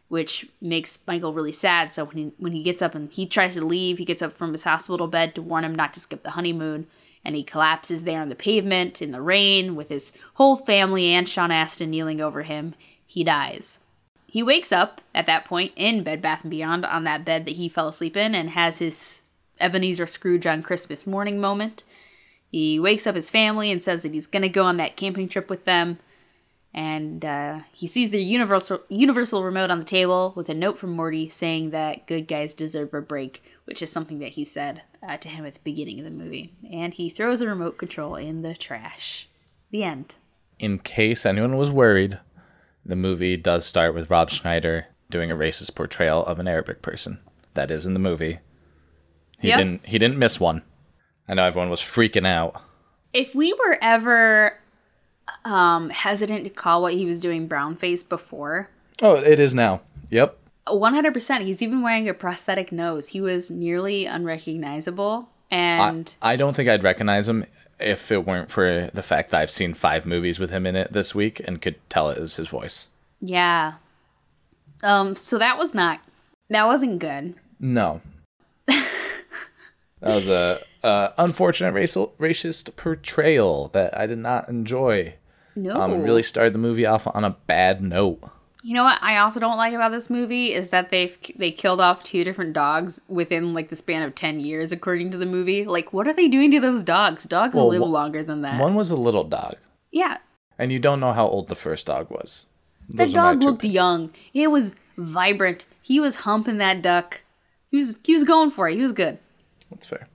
which 0.08 0.50
makes 0.60 0.98
Michael 1.06 1.34
really 1.34 1.52
sad. 1.52 1.92
So 1.92 2.06
when 2.06 2.18
he, 2.18 2.32
when 2.40 2.54
he 2.54 2.64
gets 2.64 2.82
up 2.82 2.96
and 2.96 3.12
he 3.14 3.28
tries 3.28 3.54
to 3.54 3.66
leave, 3.66 4.00
he 4.00 4.06
gets 4.06 4.24
up 4.24 4.34
from 4.34 4.52
his 4.52 4.64
hospital 4.64 5.08
bed 5.08 5.36
to 5.36 5.42
warn 5.44 5.64
him 5.64 5.76
not 5.76 5.94
to 5.94 6.00
skip 6.00 6.24
the 6.24 6.32
honeymoon, 6.32 6.88
and 7.24 7.36
he 7.36 7.44
collapses 7.44 8.06
there 8.06 8.22
on 8.22 8.30
the 8.30 8.36
pavement 8.36 9.02
in 9.04 9.12
the 9.12 9.22
rain 9.22 9.76
with 9.76 9.90
his 9.90 10.14
whole 10.36 10.56
family 10.56 11.08
and 11.08 11.30
Sean 11.30 11.52
Astin 11.52 11.92
kneeling 11.92 12.20
over 12.20 12.42
him. 12.42 12.74
He 13.06 13.24
dies. 13.24 13.80
He 14.26 14.42
wakes 14.42 14.72
up 14.72 15.02
at 15.14 15.26
that 15.26 15.46
point 15.46 15.74
in 15.76 16.04
Bed 16.04 16.22
Bath 16.22 16.44
and 16.44 16.52
Beyond 16.52 16.86
on 16.86 17.04
that 17.04 17.26
bed 17.26 17.46
that 17.46 17.58
he 17.58 17.70
fell 17.70 17.88
asleep 17.88 18.16
in 18.16 18.34
and 18.34 18.52
has 18.52 18.80
his 18.80 19.24
Ebenezer 19.60 20.08
Scrooge 20.08 20.48
on 20.48 20.64
Christmas 20.64 21.06
morning 21.06 21.40
moment. 21.40 21.84
He 22.52 22.80
wakes 22.80 23.06
up 23.06 23.16
his 23.16 23.30
family 23.30 23.72
and 23.72 23.82
says 23.82 24.04
that 24.04 24.14
he's 24.14 24.28
going 24.28 24.42
to 24.42 24.50
go 24.50 24.64
on 24.64 24.78
that 24.78 24.96
camping 24.96 25.30
trip 25.30 25.50
with 25.50 25.66
them. 25.66 26.00
And 26.74 27.26
uh, 27.26 27.62
he 27.74 27.88
sees 27.88 28.12
the 28.12 28.22
universal 28.22 28.82
universal 28.90 29.44
remote 29.44 29.72
on 29.72 29.80
the 29.80 29.86
table 29.86 30.34
with 30.36 30.50
a 30.50 30.54
note 30.54 30.78
from 30.78 30.92
Morty 30.92 31.28
saying 31.28 31.72
that 31.72 32.06
good 32.06 32.28
guys 32.28 32.54
deserve 32.54 32.94
a 32.94 33.02
break, 33.02 33.44
which 33.66 33.82
is 33.82 33.92
something 33.92 34.20
that 34.20 34.30
he 34.34 34.46
said 34.46 34.84
uh, 35.02 35.18
to 35.18 35.30
him 35.30 35.46
at 35.48 35.54
the 35.54 35.60
beginning 35.64 35.98
of 36.00 36.06
the 36.06 36.12
movie. 36.12 36.54
And 36.72 36.94
he 36.94 37.10
throws 37.10 37.40
the 37.40 37.48
remote 37.48 37.78
control 37.80 38.16
in 38.16 38.44
the 38.44 38.54
trash. 38.54 39.28
The 39.72 39.84
end. 39.84 40.16
In 40.60 40.78
case 40.78 41.26
anyone 41.26 41.58
was 41.58 41.72
worried, 41.72 42.20
the 42.86 42.96
movie 42.96 43.36
does 43.38 43.66
start 43.66 43.94
with 43.96 44.10
Rob 44.12 44.30
Schneider 44.30 44.88
doing 45.10 45.32
a 45.32 45.36
racist 45.36 45.74
portrayal 45.74 46.24
of 46.26 46.38
an 46.38 46.48
Arabic 46.48 46.82
person. 46.84 47.20
That 47.56 47.72
is 47.72 47.86
in 47.88 47.94
the 47.96 48.00
movie. 48.00 48.40
He 49.42 49.48
Yep. 49.48 49.58
didn't 49.58 49.86
he 49.88 49.98
didn't 49.98 50.20
miss 50.20 50.40
one. 50.40 50.62
I 51.30 51.36
know 51.36 51.44
everyone 51.46 51.70
was 51.70 51.80
freaking 51.80 52.28
out. 52.28 52.62
If 53.14 53.34
we 53.36 53.54
were 53.54 53.78
ever 53.82 54.58
um, 55.46 55.90
hesitant 55.92 56.44
to 56.44 56.50
call 56.50 56.82
what 56.82 56.94
he 56.96 57.06
was 57.06 57.22
doing 57.22 57.48
brownface 57.48 58.08
before, 58.08 58.70
Oh, 59.02 59.16
it 59.16 59.40
is 59.40 59.54
now. 59.54 59.82
Yep. 60.10 60.38
100%. 60.68 61.42
He's 61.42 61.62
even 61.62 61.82
wearing 61.82 62.10
a 62.10 62.14
prosthetic 62.14 62.72
nose. 62.72 63.08
He 63.10 63.22
was 63.22 63.50
nearly 63.50 64.06
unrecognizable. 64.06 65.30
I, 65.52 65.56
And 65.56 66.16
I 66.22 66.36
don't 66.36 66.56
think 66.56 66.68
I'd 66.68 66.84
recognize 66.84 67.30
him 67.30 67.46
if 67.80 68.12
it 68.12 68.26
weren't 68.26 68.52
for 68.52 68.90
the 68.94 69.02
fact 69.02 69.30
that 69.30 69.40
I've 69.40 69.50
seen 69.52 69.74
five 69.74 70.06
movies 70.06 70.38
with 70.40 70.50
him 70.50 70.66
in 70.66 70.76
it 70.76 70.92
this 70.92 71.16
week 71.16 71.40
and 71.48 71.62
could 71.62 71.76
tell 71.90 72.10
it 72.10 72.20
was 72.20 72.36
his 72.36 72.48
voice. 72.50 72.90
yeah. 73.22 73.74
Um, 74.82 75.16
so 75.18 75.38
that 75.38 75.58
was 75.58 75.74
not, 75.74 76.00
that 76.50 76.66
wasn't 76.66 77.00
good. 77.00 77.36
No. 77.60 78.00
that 78.68 78.82
was 80.02 80.30
a, 80.30 80.62
a 80.84 81.14
unfortunate 81.18 81.74
racial 81.74 82.14
racist 82.20 82.76
portrayal 82.76 83.70
that 83.70 83.98
I 83.98 84.06
did 84.06 84.20
not 84.20 84.50
enjoy. 84.50 85.16
No. 85.56 85.80
Um, 85.80 86.02
really 86.04 86.24
started 86.24 86.54
the 86.54 86.60
movie 86.60 86.86
off 86.86 87.08
on 87.08 87.24
a 87.24 87.32
bad 87.48 87.82
note. 87.82 88.22
You 88.62 88.76
know 88.76 88.84
what 88.84 89.02
I 89.02 89.18
also 89.18 89.40
don't 89.40 89.58
like 89.58 89.74
about 89.74 89.92
this 89.92 90.10
movie 90.10 90.54
is 90.54 90.70
that 90.72 90.92
they 90.92 91.14
they 91.36 91.52
killed 91.52 91.80
off 91.80 92.04
two 92.04 92.24
different 92.26 92.54
dogs 92.54 93.02
within 93.08 93.54
like 93.54 93.70
the 93.70 93.76
span 93.76 94.04
of 94.04 94.16
10 94.16 94.42
years 94.42 94.72
according 94.72 95.12
to 95.12 95.18
the 95.18 95.26
movie. 95.26 95.66
Like 95.66 95.94
what 95.94 96.08
are 96.08 96.14
they 96.14 96.28
doing 96.28 96.52
to 96.52 96.60
those 96.60 96.84
dogs? 96.84 97.24
Dogs 97.24 97.56
Well, 97.56 97.70
live 97.70 97.82
longer 97.82 98.22
than 98.22 98.42
that. 98.42 98.60
One 98.60 98.76
was 98.76 98.92
a 98.92 98.98
little 98.98 99.24
dog, 99.24 99.56
yeah. 99.92 100.18
and 100.58 100.74
you 100.74 100.80
don't 100.80 101.00
know 101.00 101.14
how 101.14 101.26
old 101.26 101.48
the 101.48 101.56
first 101.56 101.88
dog 101.88 102.10
was. 102.10 102.48
The 102.90 102.98
Those 102.98 103.14
are 103.16 103.24
my 103.24 103.34
dog 103.34 103.44
looked 103.44 103.64
young. 103.64 104.12
It 104.34 104.52
was 104.52 104.76
vibrant. 104.98 105.66
He 105.82 106.02
was 106.02 106.18
humping 106.18 106.58
that 106.58 106.82
duck. 106.82 107.22
He 107.72 107.78
was 107.78 107.98
he 108.04 108.14
was 108.14 108.26
going 108.26 108.52
for 108.52 108.68
it. 108.68 108.76
He 108.76 108.82
was 108.82 108.92
good. 108.92 109.20
That's 109.70 109.86
fair. 109.86 110.09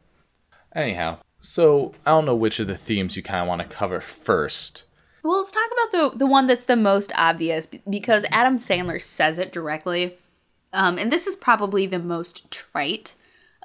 Anyhow, 0.74 1.18
so 1.38 1.94
I 2.04 2.10
don't 2.10 2.24
know 2.24 2.34
which 2.34 2.58
of 2.58 2.66
the 2.66 2.76
themes 2.76 3.16
you 3.16 3.22
kind 3.22 3.42
of 3.42 3.48
want 3.48 3.62
to 3.62 3.76
cover 3.76 4.00
first. 4.00 4.84
Well, 5.22 5.36
let's 5.36 5.52
talk 5.52 5.70
about 5.72 6.12
the 6.12 6.18
the 6.18 6.26
one 6.26 6.46
that's 6.46 6.64
the 6.64 6.76
most 6.76 7.12
obvious 7.16 7.66
because 7.88 8.26
Adam 8.30 8.58
Sandler 8.58 9.00
says 9.00 9.38
it 9.38 9.52
directly. 9.52 10.18
Um, 10.72 10.98
and 10.98 11.12
this 11.12 11.26
is 11.26 11.36
probably 11.36 11.86
the 11.86 12.00
most 12.00 12.50
trite 12.50 13.14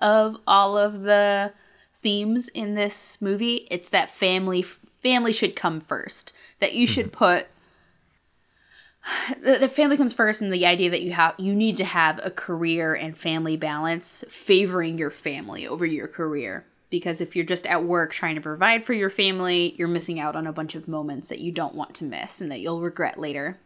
of 0.02 0.38
all 0.46 0.78
of 0.78 1.02
the 1.02 1.54
themes 1.94 2.48
in 2.50 2.76
this 2.76 3.22
movie. 3.22 3.68
It's 3.72 3.90
that 3.90 4.10
family 4.10 4.62
family 4.62 5.34
should 5.34 5.56
come 5.56 5.82
first. 5.82 6.32
That 6.60 6.74
you 6.74 6.86
should 6.86 7.12
put 7.12 7.48
the, 9.42 9.58
the 9.58 9.68
family 9.68 9.98
comes 9.98 10.14
first 10.14 10.42
and 10.42 10.54
the 10.54 10.66
idea 10.66 10.90
that 10.90 11.02
you 11.02 11.12
have 11.14 11.36
you 11.38 11.56
need 11.56 11.78
to 11.78 11.86
have 11.86 12.20
a 12.24 12.32
career 12.32 12.94
and 12.94 13.18
family 13.18 13.58
balance 13.58 14.24
favoring 14.30 14.98
your 14.98 15.12
family 15.12 15.68
over 15.68 15.86
your 15.86 16.08
career 16.08 16.66
because 16.90 17.22
if 17.22 17.36
you're 17.36 17.46
just 17.46 17.66
at 17.68 17.84
work 17.84 18.12
trying 18.12 18.36
to 18.36 18.42
provide 18.42 18.84
for 18.84 18.94
your 18.94 19.10
family 19.10 19.74
you're 19.78 19.88
missing 19.88 20.20
out 20.20 20.36
on 20.36 20.48
a 20.48 20.54
bunch 20.54 20.76
of 20.76 20.88
moments 20.88 21.30
that 21.30 21.40
you 21.40 21.52
don't 21.52 21.76
want 21.76 21.94
to 21.96 22.04
miss 22.04 22.42
and 22.42 22.52
that 22.52 22.60
you'll 22.60 22.82
regret 22.82 23.18
later 23.20 23.58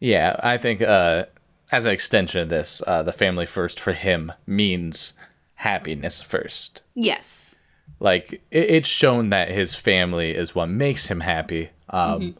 Yeah, 0.00 0.36
I 0.42 0.58
think 0.58 0.82
uh, 0.82 1.26
as 1.70 1.86
an 1.86 1.92
extension 1.92 2.40
of 2.40 2.48
this, 2.48 2.82
uh, 2.86 3.02
the 3.02 3.12
family 3.12 3.46
first 3.46 3.78
for 3.80 3.92
him 3.92 4.32
means 4.46 5.12
happiness 5.54 6.20
first. 6.20 6.82
yes 6.94 7.58
Like 8.00 8.32
it, 8.50 8.70
it's 8.70 8.88
shown 8.88 9.30
that 9.30 9.48
his 9.50 9.74
family 9.74 10.32
is 10.32 10.54
what 10.54 10.68
makes 10.68 11.06
him 11.06 11.20
happy. 11.20 11.70
Um, 11.88 12.36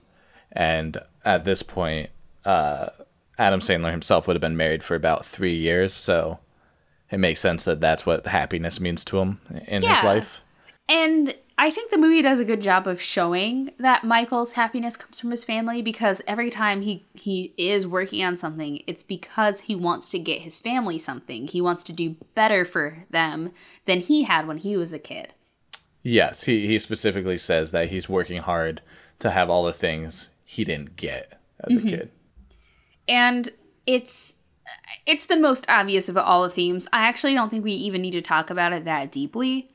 And 0.55 0.99
at 1.25 1.45
this 1.45 1.62
point, 1.62 2.11
uh, 2.45 2.88
Adam 3.38 3.61
Sandler 3.61 3.90
himself 3.90 4.27
would 4.27 4.37
have 4.37 4.40
been 4.42 4.57
married 4.57 4.83
for 4.83 4.95
about 4.95 5.25
three 5.25 5.55
years, 5.55 5.95
so 5.95 6.38
it 7.12 7.18
makes 7.18 7.40
sense 7.40 7.64
that 7.64 7.81
that's 7.81 8.07
what 8.07 8.27
happiness 8.27 8.81
means 8.81 9.05
to 9.05 9.18
him 9.18 9.40
in 9.68 9.83
his 9.83 10.03
Yeah. 10.03 10.07
life. 10.07 10.42
And 10.88 11.35
I 11.59 11.70
think 11.70 11.90
the 11.90 11.98
movie 11.98 12.22
does 12.22 12.40
a 12.40 12.44
good 12.44 12.61
job 12.61 12.88
of 12.88 13.01
showing 13.01 13.70
that 13.79 14.03
Michael's 14.03 14.53
happiness 14.53 14.96
comes 14.96 15.20
from 15.20 15.31
his 15.31 15.44
family 15.44 15.83
because 15.83 16.22
every 16.27 16.51
time 16.51 16.83
he 16.83 17.07
he 17.14 17.55
is 17.57 17.87
working 17.87 18.25
on 18.25 18.37
something, 18.37 18.83
it's 18.87 19.03
because 19.03 19.61
he 19.61 19.75
wants 19.75 20.09
to 20.11 20.18
get 20.18 20.40
his 20.40 20.59
family 20.59 20.98
something. 20.98 21.46
He 21.46 21.61
wants 21.61 21.85
to 21.85 21.92
do 21.92 22.16
better 22.35 22.64
for 22.64 23.05
them 23.11 23.53
than 23.85 24.01
he 24.01 24.25
had 24.25 24.48
when 24.48 24.59
he 24.59 24.77
was 24.77 24.92
a 24.92 24.98
kid. 24.98 25.35
Yes, 26.03 26.44
he, 26.44 26.66
he 26.66 26.79
specifically 26.81 27.38
says 27.38 27.70
that 27.70 27.90
he's 27.90 28.09
working 28.09 28.42
hard 28.42 28.81
to 29.20 29.31
have 29.31 29.48
all 29.48 29.62
the 29.62 29.72
things 29.72 30.31
he 30.44 30.64
didn't 30.64 30.96
get 30.96 31.38
as 31.61 31.77
a 31.77 31.79
mm-hmm. 31.79 31.88
kid. 31.88 32.11
And 33.07 33.51
it's 33.87 34.38
it's 35.07 35.27
the 35.27 35.37
most 35.37 35.66
obvious 35.68 36.09
of 36.09 36.16
all 36.16 36.42
the 36.42 36.51
themes. 36.51 36.88
I 36.92 37.07
actually 37.07 37.35
don't 37.35 37.51
think 37.51 37.64
we 37.64 37.72
even 37.72 38.03
need 38.03 38.12
to 38.12 38.22
talk 38.22 38.51
about 38.51 38.72
it 38.72 38.85
that 38.85 39.11
deeply 39.11 39.68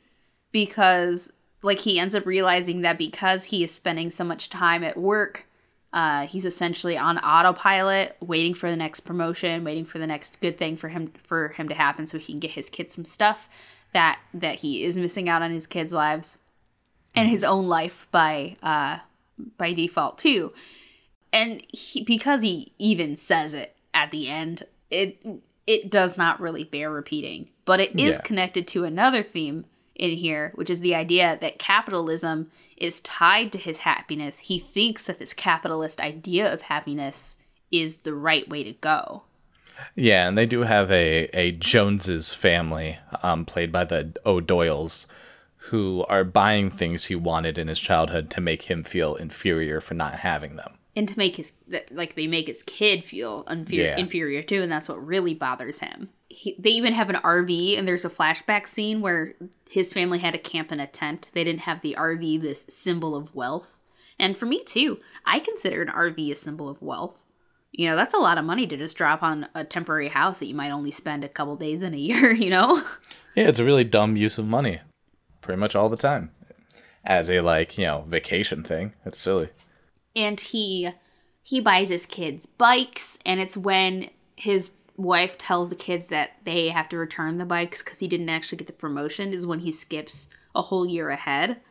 because 0.52 1.32
like 1.64 1.80
he 1.80 2.00
ends 2.00 2.16
up 2.16 2.26
realizing 2.26 2.82
that 2.82 2.98
because 2.98 3.46
he 3.46 3.64
is 3.64 3.74
spending 3.74 4.10
so 4.10 4.24
much 4.24 4.50
time 4.50 4.84
at 4.84 4.98
work 4.98 5.46
uh, 5.94 6.28
he's 6.28 6.46
essentially 6.46 6.98
on 6.98 7.18
autopilot 7.20 8.16
waiting 8.20 8.54
for 8.54 8.70
the 8.70 8.76
next 8.76 9.02
promotion 9.02 9.64
waiting 9.64 9.86
for 9.86 10.00
the 10.00 10.08
next 10.08 10.40
good 10.42 10.58
thing 10.58 10.78
for 10.78 10.90
him 10.90 11.12
for 11.24 11.50
him 11.50 11.68
to 11.70 11.76
happen 11.76 12.06
so 12.06 12.18
he 12.18 12.34
can 12.34 12.40
get 12.40 12.52
his 12.52 12.70
kids 12.70 12.94
some 12.94 13.06
stuff 13.06 13.50
that 13.94 14.20
that 14.34 14.56
he 14.56 14.84
is 14.84 14.98
missing 14.98 15.30
out 15.30 15.42
on 15.42 15.52
his 15.52 15.66
kids 15.66 15.94
lives 15.94 16.38
and 17.16 17.30
his 17.30 17.44
own 17.44 17.68
life 17.68 18.08
by 18.12 18.56
uh 18.62 19.00
by 19.58 19.74
default 19.74 20.18
too 20.18 20.52
and 21.34 21.64
he, 21.70 22.04
because 22.04 22.42
he 22.42 22.74
even 22.78 23.18
says 23.18 23.54
it 23.54 23.76
at 23.94 24.12
the 24.12 24.28
end 24.28 24.64
it 24.92 25.18
it 25.66 25.90
does 25.92 26.18
not 26.18 26.40
really 26.40 26.64
bear 26.64 26.90
repeating 26.90 27.50
but 27.66 27.80
it 27.82 28.00
is 28.00 28.16
Yeah. 28.16 28.22
connected 28.22 28.66
to 28.70 28.86
another 28.86 29.22
theme 29.22 29.66
in 29.94 30.12
here, 30.12 30.52
which 30.56 30.70
is 30.70 30.80
the 30.80 30.96
idea 30.96 31.38
that 31.42 31.60
capitalism 31.60 32.50
is 32.78 33.02
tied 33.02 33.52
to 33.52 33.58
his 33.58 33.80
happiness. 33.80 34.40
He 34.40 34.58
thinks 34.60 35.08
that 35.08 35.20
this 35.20 35.34
capitalist 35.34 36.00
idea 36.00 36.52
of 36.54 36.62
happiness 36.64 37.38
is 37.72 37.98
the 37.98 38.14
right 38.14 38.48
way 38.48 38.64
to 38.64 38.74
go. 38.74 39.24
Yeah, 39.96 40.28
and 40.28 40.38
they 40.38 40.46
do 40.46 40.62
have 40.62 40.90
a 40.92 41.28
a 41.34 41.52
Joneses 41.52 42.34
family, 42.34 43.00
um, 43.22 43.44
played 43.44 43.72
by 43.72 43.84
the 43.84 44.14
O'Doyles, 44.26 45.08
who 45.58 46.06
are 46.08 46.24
buying 46.24 46.70
things 46.70 47.06
he 47.06 47.16
wanted 47.16 47.58
in 47.58 47.68
his 47.68 47.82
childhood 47.82 48.30
to 48.30 48.40
make 48.42 48.64
him 48.64 48.84
feel 48.84 49.16
inferior 49.16 49.82
for 49.82 49.94
not 49.96 50.14
having 50.20 50.56
them. 50.56 50.78
And 50.98 51.08
to 51.08 51.18
make 51.18 51.36
his 51.38 51.54
like 51.92 52.16
they 52.16 52.28
make 52.28 52.48
his 52.48 52.64
kid 52.64 53.06
feel 53.06 53.44
inferior, 53.50 53.90
Yeah. 53.92 53.98
inferior 53.98 54.42
too, 54.44 54.62
and 54.64 54.72
that's 54.72 54.90
what 54.90 55.06
really 55.06 55.34
bothers 55.34 55.80
him. 55.80 56.10
He, 56.28 56.56
they 56.60 56.72
even 56.72 56.92
have 56.94 57.10
an 57.10 57.16
RV, 57.18 57.78
and 57.78 57.88
there's 57.88 58.04
a 58.04 58.10
flashback 58.10 58.68
scene 58.68 59.00
where 59.00 59.34
his 59.70 59.94
family 59.94 60.18
had 60.20 60.34
to 60.34 60.40
camp 60.40 60.72
in 60.72 60.80
a 60.82 60.88
tent. 60.88 61.30
They 61.34 61.44
didn't 61.44 61.62
have 61.62 61.82
the 61.82 61.96
RV, 61.98 62.42
this 62.42 62.66
symbol 62.68 63.16
of 63.16 63.34
wealth. 63.36 63.78
And 64.20 64.36
for 64.36 64.46
me 64.48 64.64
too, 64.64 65.00
I 65.26 65.40
consider 65.40 65.82
an 65.84 65.88
RV 65.90 66.32
a 66.32 66.36
symbol 66.36 66.68
of 66.68 66.82
wealth. 66.82 67.24
You 67.72 67.88
know, 67.90 67.96
that's 67.96 68.14
a 68.16 68.18
lot 68.18 68.38
of 68.40 68.46
money 68.46 68.66
to 68.66 68.76
just 68.76 68.98
drop 68.98 69.22
on 69.22 69.48
a 69.54 69.64
temporary 69.64 70.08
house 70.08 70.40
that 70.40 70.48
you 70.48 70.56
might 70.56 70.72
only 70.72 70.90
spend 70.92 71.24
a 71.24 71.30
couple 71.30 71.56
days 71.56 71.84
in 71.84 71.94
a 71.94 71.98
year. 72.10 72.34
You 72.34 72.50
know. 72.50 72.82
Yeah, 73.36 73.48
it's 73.50 73.60
a 73.60 73.64
really 73.64 73.84
dumb 73.84 74.18
use 74.18 74.40
of 74.40 74.48
money, 74.48 74.82
pretty 75.42 75.60
much 75.60 75.76
all 75.76 75.90
the 75.90 75.96
time, 75.98 76.32
as 77.06 77.30
a 77.30 77.42
like 77.42 77.78
you 77.78 77.86
know 77.86 78.04
vacation 78.08 78.64
thing. 78.64 78.94
It's 79.06 79.20
silly. 79.20 79.50
And 80.18 80.40
he 80.40 80.90
he 81.44 81.62
buys 81.62 81.90
his 81.90 82.06
kids 82.06 82.46
bikes 82.46 83.18
and 83.26 83.40
it's 83.40 83.56
when 83.56 84.10
his 84.36 84.72
wife 84.98 85.38
tells 85.38 85.70
the 85.70 85.76
kids 85.76 86.08
that 86.08 86.32
they 86.44 86.70
have 86.70 86.90
to 86.90 86.98
return 86.98 87.38
the 87.38 87.46
bikes 87.46 87.84
because 87.84 88.00
he 88.00 88.08
didn't 88.08 88.30
actually 88.30 88.58
get 88.58 88.68
the 88.68 88.74
promotion 88.74 89.32
is 89.32 89.46
when 89.46 89.60
he 89.60 89.72
skips 89.72 90.28
a 90.56 90.64
whole 90.64 90.88
year 90.88 91.10
ahead. 91.10 91.62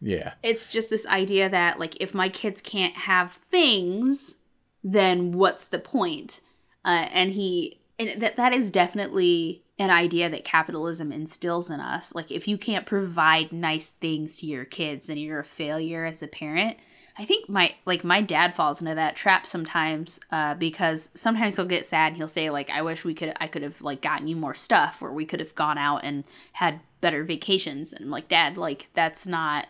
Yeah, 0.00 0.34
it's 0.42 0.68
just 0.68 0.90
this 0.90 1.06
idea 1.06 1.48
that 1.48 1.80
like 1.80 2.00
if 2.00 2.14
my 2.14 2.28
kids 2.28 2.60
can't 2.60 2.94
have 2.94 3.32
things 3.32 4.36
then 4.84 5.32
what's 5.32 5.66
the 5.66 5.78
point? 5.78 6.40
Uh, 6.84 7.08
and 7.12 7.32
he 7.32 7.80
and 7.98 8.20
that 8.22 8.36
that 8.36 8.52
is 8.52 8.70
definitely 8.70 9.64
an 9.78 9.90
idea 9.90 10.28
that 10.28 10.44
capitalism 10.44 11.12
instills 11.12 11.70
in 11.70 11.80
us. 11.80 12.14
Like 12.14 12.30
if 12.30 12.48
you 12.48 12.58
can't 12.58 12.86
provide 12.86 13.52
nice 13.52 13.90
things 13.90 14.40
to 14.40 14.46
your 14.46 14.64
kids 14.64 15.08
and 15.08 15.20
you're 15.20 15.40
a 15.40 15.44
failure 15.44 16.04
as 16.04 16.22
a 16.22 16.28
parent 16.28 16.78
i 17.18 17.24
think 17.24 17.48
my 17.48 17.74
like 17.84 18.04
my 18.04 18.20
dad 18.20 18.54
falls 18.54 18.80
into 18.80 18.94
that 18.94 19.16
trap 19.16 19.46
sometimes 19.46 20.20
uh, 20.30 20.54
because 20.54 21.10
sometimes 21.14 21.56
he'll 21.56 21.64
get 21.64 21.86
sad 21.86 22.08
and 22.08 22.16
he'll 22.16 22.28
say 22.28 22.50
like 22.50 22.70
i 22.70 22.80
wish 22.80 23.04
we 23.04 23.14
could 23.14 23.32
i 23.40 23.46
could 23.46 23.62
have 23.62 23.80
like 23.82 24.00
gotten 24.00 24.26
you 24.26 24.36
more 24.36 24.54
stuff 24.54 25.02
or 25.02 25.12
we 25.12 25.24
could 25.24 25.40
have 25.40 25.54
gone 25.54 25.78
out 25.78 25.98
and 26.04 26.24
had 26.54 26.80
better 27.00 27.24
vacations 27.24 27.92
and 27.92 28.06
I'm 28.06 28.10
like 28.10 28.28
dad 28.28 28.56
like 28.56 28.88
that's 28.94 29.26
not 29.26 29.66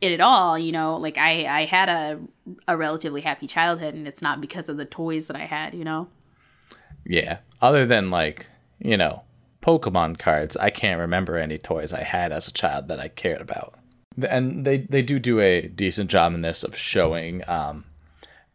it 0.00 0.12
at 0.12 0.20
all 0.20 0.58
you 0.58 0.72
know 0.72 0.96
like 0.96 1.16
i 1.18 1.44
i 1.46 1.64
had 1.64 1.88
a 1.88 2.20
a 2.68 2.76
relatively 2.76 3.22
happy 3.22 3.46
childhood 3.46 3.94
and 3.94 4.06
it's 4.06 4.20
not 4.20 4.40
because 4.40 4.68
of 4.68 4.76
the 4.76 4.84
toys 4.84 5.28
that 5.28 5.36
i 5.36 5.46
had 5.46 5.74
you 5.74 5.84
know 5.84 6.08
yeah. 7.06 7.38
Other 7.60 7.86
than 7.86 8.10
like 8.10 8.50
you 8.78 8.96
know 8.96 9.22
Pokemon 9.62 10.18
cards, 10.18 10.56
I 10.56 10.70
can't 10.70 11.00
remember 11.00 11.36
any 11.36 11.58
toys 11.58 11.92
I 11.92 12.02
had 12.02 12.32
as 12.32 12.48
a 12.48 12.52
child 12.52 12.88
that 12.88 13.00
I 13.00 13.08
cared 13.08 13.40
about. 13.40 13.74
And 14.22 14.64
they 14.64 14.78
they 14.78 15.02
do 15.02 15.18
do 15.18 15.40
a 15.40 15.68
decent 15.68 16.10
job 16.10 16.34
in 16.34 16.42
this 16.42 16.62
of 16.62 16.76
showing. 16.76 17.42
Um, 17.48 17.84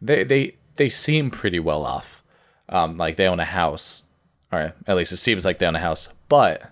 they 0.02 0.24
they 0.24 0.56
they 0.76 0.90
seem 0.90 1.30
pretty 1.30 1.60
well 1.60 1.86
off. 1.86 2.24
Um, 2.70 2.96
like 2.98 3.16
they 3.16 3.28
own 3.28 3.40
a 3.40 3.46
house, 3.46 4.04
or 4.52 4.74
at 4.88 4.96
least 4.96 5.12
it 5.12 5.18
seems 5.18 5.44
like 5.44 5.60
they 5.60 5.66
own 5.66 5.76
a 5.76 5.80
house. 5.80 6.10
But 6.28 6.72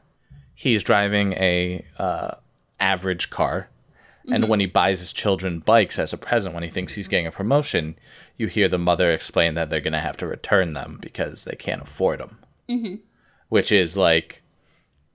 he's 0.54 0.84
driving 0.84 1.34
a 1.34 1.84
uh, 1.98 2.36
average 2.80 3.30
car, 3.30 3.70
and 4.30 4.50
when 4.50 4.60
he 4.60 4.66
buys 4.66 5.00
his 5.00 5.14
children 5.14 5.60
bikes 5.60 5.98
as 5.98 6.14
a 6.14 6.18
present, 6.18 6.54
when 6.54 6.64
he 6.64 6.70
thinks 6.70 6.94
he's 6.94 7.08
getting 7.08 7.28
a 7.28 7.32
promotion, 7.32 7.98
you 8.38 8.48
hear 8.48 8.68
the 8.68 8.78
mother 8.78 9.12
explain 9.12 9.56
that 9.56 9.70
they're 9.70 9.82
gonna 9.82 10.00
have 10.00 10.18
to 10.18 10.28
return 10.28 10.74
them 10.74 10.98
because 11.02 11.46
they 11.46 11.56
can't 11.56 11.82
afford 11.82 12.20
them. 12.20 12.38
Mm-hmm. 12.70 12.96
Which 13.50 13.72
is 13.72 13.96
like, 13.96 14.44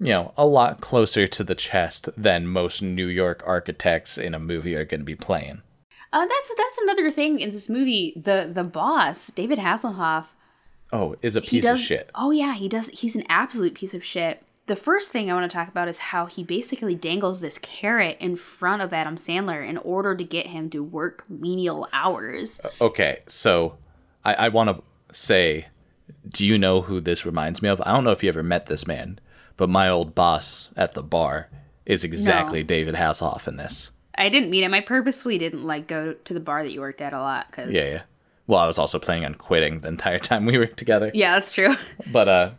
you 0.02 0.12
know, 0.12 0.32
a 0.36 0.44
lot 0.46 0.80
closer 0.80 1.26
to 1.26 1.44
the 1.44 1.54
chest 1.54 2.08
than 2.16 2.46
most 2.46 2.82
New 2.82 3.06
York 3.06 3.42
architects 3.46 4.18
in 4.18 4.34
a 4.34 4.38
movie 4.40 4.74
are 4.74 4.84
gonna 4.84 5.04
be 5.04 5.14
playing. 5.16 5.62
uh, 6.12 6.26
that's 6.26 6.52
that's 6.56 6.78
another 6.82 7.10
thing 7.10 7.38
in 7.38 7.50
this 7.50 7.68
movie 7.68 8.12
the 8.16 8.50
the 8.52 8.64
boss 8.64 9.28
david 9.30 9.58
hasselhoff 9.58 10.32
Oh, 10.92 11.16
is 11.22 11.36
a 11.36 11.40
piece 11.40 11.62
does 11.64 11.80
of 11.80 11.84
shit. 11.86 12.10
oh 12.14 12.32
yeah 12.32 12.54
he 12.54 12.68
does 12.68 12.88
he's 12.90 13.16
an 13.16 13.24
absolute 13.30 13.74
piece 13.74 13.94
of 13.94 14.04
shit 14.04 14.42
the 14.66 14.76
first 14.76 15.10
thing 15.10 15.30
i 15.30 15.34
want 15.34 15.50
to 15.50 15.54
talk 15.56 15.68
about 15.68 15.88
is 15.88 15.98
how 16.12 16.26
he 16.26 16.44
basically 16.44 16.94
dangles 16.94 17.40
this 17.40 17.56
carrot 17.58 18.18
in 18.20 18.36
front 18.36 18.82
of 18.82 18.92
adam 18.92 19.16
sandler 19.16 19.66
in 19.66 19.78
order 19.78 20.14
to 20.14 20.22
get 20.24 20.48
him 20.48 20.68
to 20.68 20.82
work 20.84 21.24
menial 21.30 21.88
hours 21.94 22.60
Okay, 22.80 23.20
so 23.26 23.78
I, 24.24 24.34
I 24.34 24.48
want 24.50 24.68
to 24.76 24.82
say, 25.16 25.68
do 26.28 26.44
you 26.46 26.58
know 26.58 26.82
who 26.82 27.00
this 27.00 27.24
reminds 27.24 27.62
me 27.62 27.68
of? 27.70 27.80
I 27.86 27.92
don't 27.92 28.04
know 28.04 28.10
if 28.12 28.22
you 28.22 28.28
ever 28.28 28.42
met 28.42 28.66
this 28.66 28.86
man, 28.86 29.18
but 29.56 29.68
my 29.68 29.88
old 29.88 30.14
boss 30.14 30.70
at 30.76 30.92
the 30.94 31.02
bar 31.02 31.48
is 31.86 32.04
exactly 32.04 32.62
David 32.62 32.94
Hasselhoff 32.94 33.46
in 33.48 33.56
this. 33.56 33.90
i 34.16 34.28
didn't 34.28 34.50
meet 34.50 34.62
him 34.62 34.74
i 34.74 34.80
purposely 34.80 35.38
didn't 35.38 35.62
like 35.64 35.86
go 35.86 36.12
to 36.12 36.34
the 36.34 36.40
bar 36.40 36.62
that 36.62 36.72
you 36.72 36.80
worked 36.80 37.00
at 37.00 37.12
a 37.12 37.18
lot 37.20 37.46
because 37.50 37.72
Yeah, 37.72 37.88
yeah. 37.88 38.02
Well, 38.46 38.60
I 38.60 38.66
was 38.66 38.78
also 38.78 38.98
planning 38.98 39.24
on 39.24 39.34
quitting 39.36 39.80
the 39.80 39.88
entire 39.88 40.18
time 40.30 40.44
we 40.44 40.58
were 40.58 40.66
together. 40.66 41.10
yeah 41.14 41.34
that's 41.34 41.50
true 41.52 41.74
But 42.10 42.28
uh, 42.28 42.50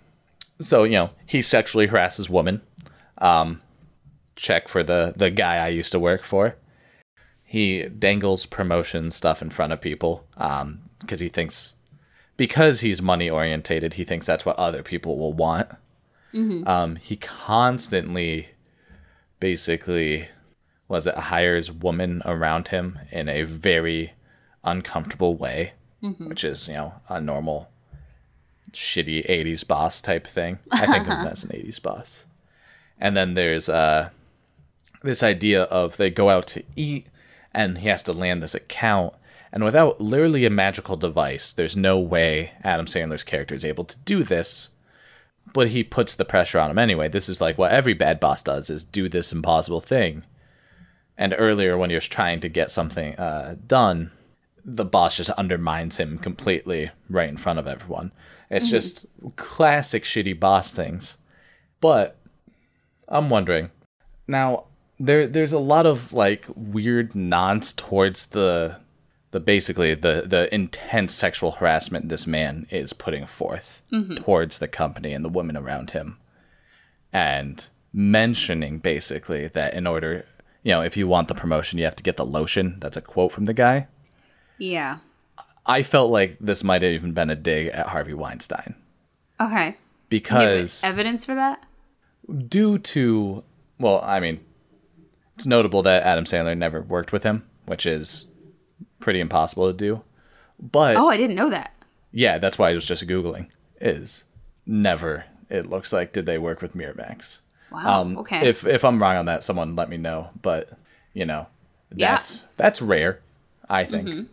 so 0.59 0.83
you 0.83 0.93
know, 0.93 1.09
he 1.25 1.41
sexually 1.41 1.87
harasses 1.87 2.29
women. 2.29 2.61
Um, 3.17 3.61
check 4.35 4.67
for 4.67 4.83
the 4.83 5.13
the 5.15 5.29
guy 5.29 5.57
I 5.57 5.67
used 5.69 5.91
to 5.91 5.99
work 5.99 6.23
for. 6.23 6.55
He 7.43 7.83
dangles 7.83 8.45
promotion 8.47 9.11
stuff 9.11 9.41
in 9.41 9.49
front 9.51 9.73
of 9.73 9.79
people 9.81 10.25
um, 10.37 10.79
because 10.99 11.19
he 11.19 11.29
thinks 11.29 11.75
because 12.37 12.79
he's 12.79 13.01
money 13.01 13.29
orientated, 13.29 13.93
he 13.93 14.03
thinks 14.03 14.25
that's 14.25 14.45
what 14.45 14.57
other 14.57 14.81
people 14.81 15.17
will 15.19 15.33
want. 15.33 15.69
Um, 16.67 16.95
he 16.95 17.15
constantly, 17.15 18.49
basically, 19.39 20.29
was 20.87 21.05
it 21.07 21.15
hires 21.15 21.71
women 21.71 22.21
around 22.25 22.69
him 22.69 22.99
in 23.11 23.29
a 23.29 23.43
very 23.43 24.13
uncomfortable 24.63 25.35
way, 25.35 25.73
which 26.27 26.43
is 26.43 26.67
you 26.67 26.73
know 26.73 26.93
a 27.09 27.21
normal 27.21 27.69
shitty 28.71 29.27
80s 29.29 29.65
boss 29.67 30.01
type 30.01 30.25
thing. 30.25 30.59
I 30.71 30.85
think 30.87 31.07
of 31.07 31.13
him 31.19 31.27
as 31.27 31.43
an 31.43 31.49
80s 31.53 31.81
boss. 31.81 32.25
And 32.99 33.15
then 33.15 33.33
there's 33.35 33.69
uh, 33.69 34.09
this 35.03 35.21
idea 35.23 35.63
of 35.63 35.97
they 35.97 36.09
go 36.09 36.29
out 36.29 36.47
to 36.47 36.63
eat 36.75 37.07
and 37.53 37.77
he 37.79 37.87
has 37.89 38.03
to 38.03 38.13
land 38.13 38.41
this 38.41 38.55
account. 38.55 39.13
And 39.51 39.63
without 39.63 40.01
literally 40.01 40.45
a 40.45 40.49
magical 40.49 40.95
device, 40.97 41.53
there's 41.53 41.75
no 41.77 41.99
way 41.99 42.53
Adam 42.63 42.87
Sandler's 42.87 43.23
character 43.23 43.53
is 43.53 43.63
able 43.65 43.85
to 43.85 43.97
do 43.99 44.23
this. 44.23 44.69
But 45.53 45.69
he 45.69 45.83
puts 45.83 46.15
the 46.15 46.25
pressure 46.25 46.59
on 46.59 46.71
him 46.71 46.79
anyway. 46.79 47.07
This 47.07 47.29
is 47.29 47.39
like 47.39 47.57
what 47.57 47.71
every 47.71 47.93
bad 47.93 48.19
boss 48.19 48.43
does 48.43 48.69
is 48.69 48.83
do 48.83 49.07
this 49.07 49.31
impossible 49.31 49.81
thing. 49.81 50.23
And 51.17 51.35
earlier 51.37 51.77
when 51.77 51.91
he 51.91 51.95
was 51.95 52.07
trying 52.07 52.39
to 52.41 52.49
get 52.49 52.71
something 52.71 53.15
uh, 53.17 53.55
done, 53.67 54.11
the 54.65 54.85
boss 54.85 55.17
just 55.17 55.29
undermines 55.31 55.97
him 55.97 56.17
completely 56.17 56.89
right 57.09 57.29
in 57.29 57.37
front 57.37 57.59
of 57.59 57.67
everyone. 57.67 58.11
It's 58.49 58.69
just 58.69 59.05
classic 59.35 60.03
shitty 60.03 60.39
boss 60.39 60.73
things. 60.73 61.17
But 61.81 62.17
I'm 63.07 63.29
wondering 63.29 63.69
now 64.27 64.65
there 64.99 65.27
there's 65.27 65.53
a 65.53 65.59
lot 65.59 65.85
of 65.85 66.13
like 66.13 66.45
weird 66.55 67.15
nods 67.15 67.73
towards 67.73 68.27
the 68.27 68.77
the 69.33 69.39
basically 69.39 69.95
the 69.95 70.23
the 70.25 70.53
intense 70.53 71.11
sexual 71.11 71.53
harassment 71.53 72.07
this 72.07 72.27
man 72.27 72.67
is 72.69 72.93
putting 72.93 73.25
forth 73.25 73.81
mm-hmm. 73.91 74.13
towards 74.13 74.59
the 74.59 74.67
company 74.67 75.11
and 75.11 75.25
the 75.25 75.29
women 75.29 75.57
around 75.57 75.91
him. 75.91 76.17
And 77.11 77.67
mentioning 77.91 78.77
basically 78.77 79.47
that 79.47 79.73
in 79.73 79.85
order 79.87 80.25
you 80.61 80.71
know 80.71 80.81
if 80.81 80.95
you 80.95 81.07
want 81.07 81.27
the 81.27 81.35
promotion 81.35 81.79
you 81.79 81.85
have 81.85 81.95
to 81.95 82.03
get 82.03 82.15
the 82.15 82.25
lotion. 82.25 82.77
That's 82.79 82.95
a 82.95 83.01
quote 83.01 83.31
from 83.31 83.45
the 83.45 83.55
guy. 83.55 83.87
Yeah. 84.59 84.99
I 85.65 85.81
felt 85.81 86.11
like 86.11 86.37
this 86.39 86.63
might 86.63 86.83
have 86.83 86.91
even 86.91 87.13
been 87.13 87.31
a 87.31 87.35
dig 87.35 87.69
at 87.69 87.87
Harvey 87.87 88.13
Weinstein. 88.13 88.75
Okay. 89.41 89.65
You 89.65 89.71
have 89.71 89.77
because 90.09 90.83
evidence 90.83 91.25
for 91.25 91.33
that? 91.33 91.65
due 92.47 92.77
to 92.77 93.43
well, 93.79 93.99
I 94.03 94.19
mean, 94.19 94.41
it's 95.35 95.47
notable 95.47 95.81
that 95.81 96.03
Adam 96.03 96.25
Sandler 96.25 96.55
never 96.55 96.83
worked 96.83 97.11
with 97.11 97.23
him, 97.23 97.43
which 97.65 97.87
is 97.87 98.27
pretty 99.03 99.19
impossible 99.19 99.67
to 99.67 99.73
do. 99.77 100.01
But 100.59 100.95
oh 100.97 101.09
i 101.09 101.17
didn't 101.17 101.35
know 101.35 101.49
that 101.49 101.75
yeah, 102.15 102.37
that's 102.37 102.59
why 102.59 102.69
I 102.69 102.73
was 102.75 102.85
just 102.87 103.07
googling. 103.07 103.47
Is 103.81 104.25
never. 104.67 105.25
It 105.49 105.67
looks 105.67 105.91
like 105.91 106.13
did 106.13 106.25
they 106.27 106.37
work 106.37 106.61
with 106.61 106.75
Miramax? 106.75 107.39
wow 107.71 108.01
Um, 108.01 108.17
okay 108.19 108.47
If 108.47 108.65
if 108.67 108.85
I'm 108.85 109.01
wrong 109.01 109.17
on 109.17 109.25
that, 109.25 109.43
someone 109.43 109.75
let 109.75 109.89
me 109.89 109.97
know. 109.97 110.29
But 110.41 110.69
you 111.13 111.25
know, 111.25 111.47
Yeah. 111.95 112.11
that's 112.15 112.43
that's 112.55 112.81
rare, 112.81 113.19
I 113.69 113.83
think. 113.83 114.29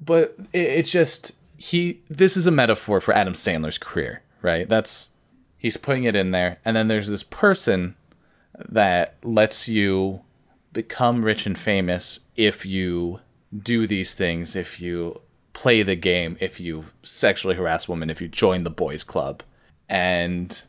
But 0.00 0.34
it, 0.52 0.58
it's 0.78 0.90
just 0.90 1.32
he. 1.56 2.00
This 2.08 2.36
is 2.36 2.46
a 2.46 2.50
metaphor 2.52 3.00
for 3.00 3.14
Adam 3.14 3.34
Sandler's 3.34 3.78
career, 3.78 4.22
right? 4.42 4.68
That's 4.68 5.08
he's 5.56 5.76
putting 5.76 6.04
it 6.04 6.16
in 6.16 6.30
there, 6.32 6.58
and 6.64 6.76
then 6.76 6.88
there's 6.88 7.08
this 7.08 7.22
person 7.22 7.94
that 8.68 9.14
lets 9.22 9.68
you 9.68 10.20
become 10.72 11.24
rich 11.24 11.46
and 11.46 11.56
famous 11.58 12.20
if 12.36 12.66
you 12.66 13.20
do 13.56 13.86
these 13.86 14.14
things, 14.14 14.56
if 14.56 14.80
you 14.80 15.20
play 15.52 15.82
the 15.82 15.96
game, 15.96 16.36
if 16.40 16.60
you 16.60 16.84
sexually 17.02 17.56
harass 17.56 17.88
women, 17.88 18.10
if 18.10 18.20
you 18.20 18.28
join 18.28 18.62
the 18.62 18.70
boys 18.70 19.02
club. 19.02 19.42
And 19.88 20.60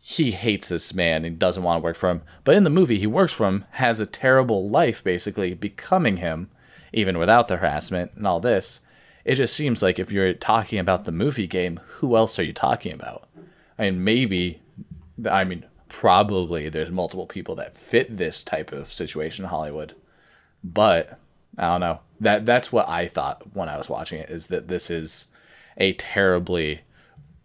he 0.00 0.32
hates 0.32 0.68
this 0.68 0.92
man 0.92 1.24
and 1.24 1.38
doesn't 1.38 1.62
want 1.62 1.80
to 1.80 1.84
work 1.84 1.96
for 1.96 2.10
him. 2.10 2.22
But 2.44 2.56
in 2.56 2.64
the 2.64 2.70
movie, 2.70 2.98
he 2.98 3.06
works 3.06 3.32
for 3.32 3.48
him, 3.48 3.64
has 3.72 4.00
a 4.00 4.06
terrible 4.06 4.68
life 4.68 5.02
basically, 5.02 5.54
becoming 5.54 6.18
him, 6.18 6.50
even 6.92 7.16
without 7.16 7.48
the 7.48 7.56
harassment 7.56 8.12
and 8.16 8.26
all 8.26 8.40
this. 8.40 8.80
It 9.24 9.36
just 9.36 9.54
seems 9.54 9.82
like 9.82 9.98
if 9.98 10.12
you're 10.12 10.34
talking 10.34 10.78
about 10.78 11.04
the 11.04 11.12
movie 11.12 11.46
game, 11.46 11.80
who 11.86 12.16
else 12.16 12.38
are 12.38 12.44
you 12.44 12.52
talking 12.52 12.92
about? 12.92 13.26
I 13.78 13.90
mean, 13.90 14.04
maybe, 14.04 14.60
I 15.28 15.44
mean, 15.44 15.64
probably 15.88 16.68
there's 16.68 16.90
multiple 16.90 17.26
people 17.26 17.54
that 17.54 17.78
fit 17.78 18.16
this 18.16 18.44
type 18.44 18.72
of 18.72 18.92
situation 18.92 19.44
in 19.44 19.48
Hollywood. 19.48 19.94
But 20.62 21.18
I 21.58 21.68
don't 21.68 21.80
know. 21.80 22.00
That 22.20 22.46
that's 22.46 22.72
what 22.72 22.88
I 22.88 23.08
thought 23.08 23.42
when 23.54 23.68
I 23.68 23.76
was 23.76 23.88
watching 23.88 24.18
it 24.20 24.30
is 24.30 24.46
that 24.48 24.68
this 24.68 24.90
is 24.90 25.26
a 25.76 25.92
terribly 25.94 26.82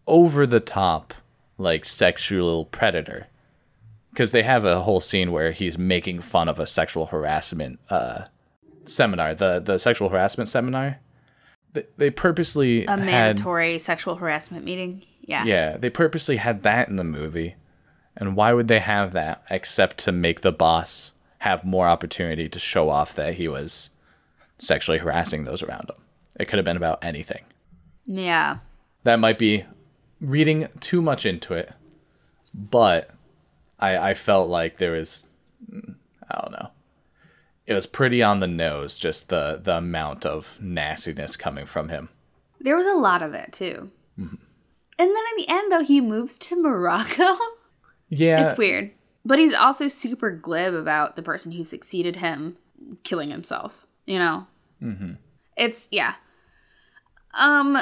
over 0.07 0.45
the 0.45 0.59
top 0.59 1.13
like 1.57 1.85
sexual 1.85 2.65
predator. 2.65 3.27
Cuz 4.15 4.31
they 4.31 4.43
have 4.43 4.65
a 4.65 4.81
whole 4.81 4.99
scene 4.99 5.31
where 5.31 5.51
he's 5.51 5.77
making 5.77 6.21
fun 6.21 6.47
of 6.49 6.59
a 6.59 6.65
sexual 6.67 7.07
harassment 7.07 7.79
uh, 7.89 8.25
seminar, 8.85 9.35
the 9.35 9.59
the 9.59 9.77
sexual 9.77 10.09
harassment 10.09 10.49
seminar. 10.49 10.99
They, 11.73 11.85
they 11.97 12.09
purposely 12.09 12.85
a 12.85 12.91
had- 12.91 12.99
mandatory 12.99 13.77
sexual 13.79 14.15
harassment 14.15 14.65
meeting. 14.65 15.03
Yeah. 15.21 15.45
yeah, 15.45 15.77
they 15.77 15.91
purposely 15.91 16.37
had 16.37 16.63
that 16.63 16.87
in 16.89 16.95
the 16.95 17.03
movie. 17.03 17.55
And 18.17 18.35
why 18.35 18.51
would 18.51 18.67
they 18.67 18.79
have 18.79 19.11
that 19.13 19.43
except 19.51 19.97
to 19.99 20.11
make 20.11 20.41
the 20.41 20.51
boss 20.51 21.13
have 21.39 21.63
more 21.63 21.87
opportunity 21.87 22.49
to 22.49 22.57
show 22.59 22.89
off 22.89 23.13
that 23.13 23.35
he 23.35 23.47
was 23.47 23.91
sexually 24.59 24.99
harassing 24.99 25.45
those 25.45 25.63
around 25.63 25.89
him? 25.89 25.95
It 26.39 26.45
could 26.45 26.57
have 26.57 26.65
been 26.65 26.77
about 26.77 27.03
anything. 27.03 27.43
Yeah. 28.05 28.59
That 29.03 29.19
might 29.19 29.39
be 29.39 29.65
reading 30.21 30.67
too 30.79 31.01
much 31.01 31.25
into 31.25 31.53
it, 31.53 31.71
but 32.53 33.11
I, 33.79 33.97
I 34.09 34.13
felt 34.13 34.49
like 34.49 34.77
there 34.77 34.91
was, 34.91 35.25
I 35.71 36.41
don't 36.41 36.51
know. 36.51 36.69
It 37.65 37.73
was 37.73 37.85
pretty 37.85 38.23
on 38.23 38.39
the 38.39 38.47
nose, 38.47 38.97
just 38.97 39.29
the, 39.29 39.59
the 39.63 39.77
amount 39.77 40.25
of 40.25 40.57
nastiness 40.59 41.35
coming 41.35 41.65
from 41.65 41.89
him. 41.89 42.09
There 42.59 42.75
was 42.75 42.87
a 42.87 42.93
lot 42.93 43.21
of 43.21 43.33
it 43.33 43.53
too. 43.53 43.91
Mm-hmm. 44.19 44.35
And 44.99 45.09
then 45.09 45.23
in 45.31 45.37
the 45.37 45.49
end, 45.49 45.71
though, 45.71 45.83
he 45.83 46.01
moves 46.01 46.37
to 46.39 46.61
Morocco. 46.61 47.35
Yeah. 48.09 48.43
it's 48.43 48.57
weird. 48.57 48.91
But 49.23 49.37
he's 49.37 49.53
also 49.53 49.87
super 49.87 50.31
glib 50.31 50.73
about 50.73 51.15
the 51.15 51.21
person 51.21 51.51
who 51.51 51.63
succeeded 51.63 52.15
him 52.15 52.57
killing 53.03 53.29
himself. 53.29 53.85
You 54.09 54.17
know? 54.17 54.47
Mm-hmm. 54.81 55.13
It's, 55.55 55.87
yeah. 55.91 56.15
Um, 57.33 57.77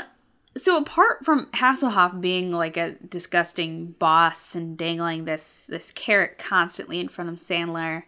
so 0.57 0.77
apart 0.77 1.23
from 1.23 1.45
Hasselhoff 1.47 2.19
being 2.19 2.51
like 2.51 2.75
a 2.77 2.95
disgusting 2.95 3.95
boss 3.99 4.55
and 4.55 4.77
dangling 4.77 5.25
this 5.25 5.67
this 5.67 5.91
carrot 5.91 6.37
constantly 6.37 6.99
in 6.99 7.07
front 7.07 7.29
of 7.29 7.37
Sandler, 7.37 8.03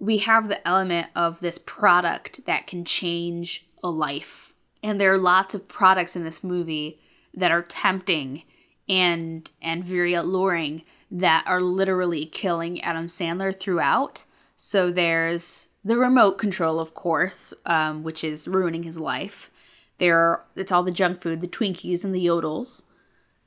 we 0.00 0.18
have 0.18 0.48
the 0.48 0.66
element 0.66 1.08
of 1.14 1.40
this 1.40 1.58
product 1.58 2.44
that 2.46 2.66
can 2.66 2.84
change 2.84 3.68
a 3.84 3.90
life. 3.90 4.52
And 4.82 5.00
there 5.00 5.12
are 5.12 5.18
lots 5.18 5.54
of 5.54 5.68
products 5.68 6.16
in 6.16 6.24
this 6.24 6.42
movie 6.42 6.98
that 7.34 7.52
are 7.52 7.62
tempting 7.62 8.42
and 8.88 9.48
and 9.60 9.84
very 9.84 10.14
alluring 10.14 10.82
that 11.10 11.44
are 11.46 11.60
literally 11.60 12.26
killing 12.26 12.80
Adam 12.80 13.08
Sandler 13.08 13.56
throughout. 13.56 14.24
So 14.56 14.90
there's 14.90 15.68
the 15.84 15.96
remote 15.96 16.38
control, 16.38 16.78
of 16.78 16.94
course, 16.94 17.52
um, 17.66 18.02
which 18.02 18.22
is 18.24 18.46
ruining 18.48 18.82
his 18.84 18.98
life. 18.98 19.50
There, 19.98 20.18
are, 20.18 20.44
it's 20.56 20.72
all 20.72 20.82
the 20.82 20.90
junk 20.90 21.20
food, 21.20 21.40
the 21.40 21.48
Twinkies 21.48 22.04
and 22.04 22.14
the 22.14 22.24
Yodels. 22.24 22.84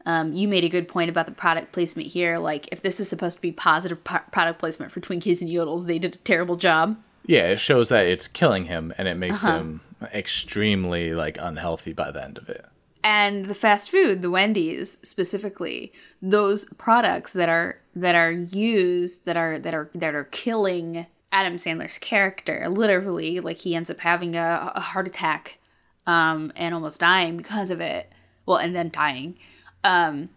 Um, 0.05 0.33
you 0.33 0.47
made 0.47 0.63
a 0.63 0.69
good 0.69 0.87
point 0.87 1.09
about 1.09 1.25
the 1.25 1.31
product 1.31 1.71
placement 1.71 2.09
here. 2.11 2.37
Like, 2.37 2.67
if 2.71 2.81
this 2.81 2.99
is 2.99 3.09
supposed 3.09 3.37
to 3.37 3.41
be 3.41 3.51
positive 3.51 4.03
po- 4.03 4.19
product 4.31 4.59
placement 4.59 4.91
for 4.91 5.01
Twinkies 5.01 5.41
and 5.41 5.49
Yodels, 5.49 5.87
they 5.87 5.97
did 5.97 6.15
a 6.15 6.19
terrible 6.19 6.55
job. 6.55 6.97
Yeah, 7.25 7.45
it 7.47 7.59
shows 7.59 7.89
that 7.89 8.05
it's 8.05 8.27
killing 8.27 8.65
him 8.65 8.93
and 8.97 9.07
it 9.07 9.15
makes 9.15 9.41
him 9.41 9.81
extremely 10.13 11.13
like 11.13 11.37
unhealthy 11.39 11.93
by 11.93 12.11
the 12.11 12.23
end 12.23 12.37
of 12.37 12.49
it. 12.49 12.65
and 13.03 13.45
the 13.45 13.55
fast 13.55 13.89
food 13.89 14.21
the 14.21 14.29
wendy's 14.29 14.97
specifically 15.07 15.91
those 16.21 16.65
products 16.77 17.33
that 17.33 17.49
are 17.49 17.79
that 17.95 18.13
are 18.13 18.31
used 18.31 19.25
that 19.25 19.37
are 19.37 19.57
that 19.57 19.73
are 19.73 19.89
that 19.95 20.13
are 20.13 20.25
killing 20.25 21.07
adam 21.35 21.57
sandler's 21.57 21.97
character 21.97 22.67
literally 22.69 23.39
like 23.39 23.57
he 23.57 23.75
ends 23.75 23.89
up 23.89 23.99
having 23.99 24.35
a, 24.35 24.71
a 24.75 24.79
heart 24.79 25.05
attack 25.05 25.59
um 26.07 26.51
and 26.55 26.73
almost 26.73 26.99
dying 26.99 27.37
because 27.37 27.69
of 27.69 27.81
it. 27.81 28.11
Well 28.45 28.57
and 28.57 28.75
then 28.75 28.89
dying. 28.89 29.37
Um 29.83 30.29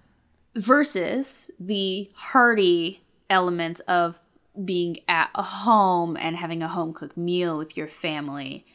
versus 0.55 1.51
the 1.61 2.11
hearty 2.15 3.03
element 3.31 3.81
of 3.87 4.19
being 4.65 4.99
at 5.07 5.31
a 5.35 5.43
home 5.43 6.17
and 6.17 6.37
having 6.37 6.63
a 6.63 6.69
home 6.69 6.93
cooked 6.93 7.17
meal 7.17 7.57
with 7.57 7.77
your 7.77 7.87
family. 7.87 8.67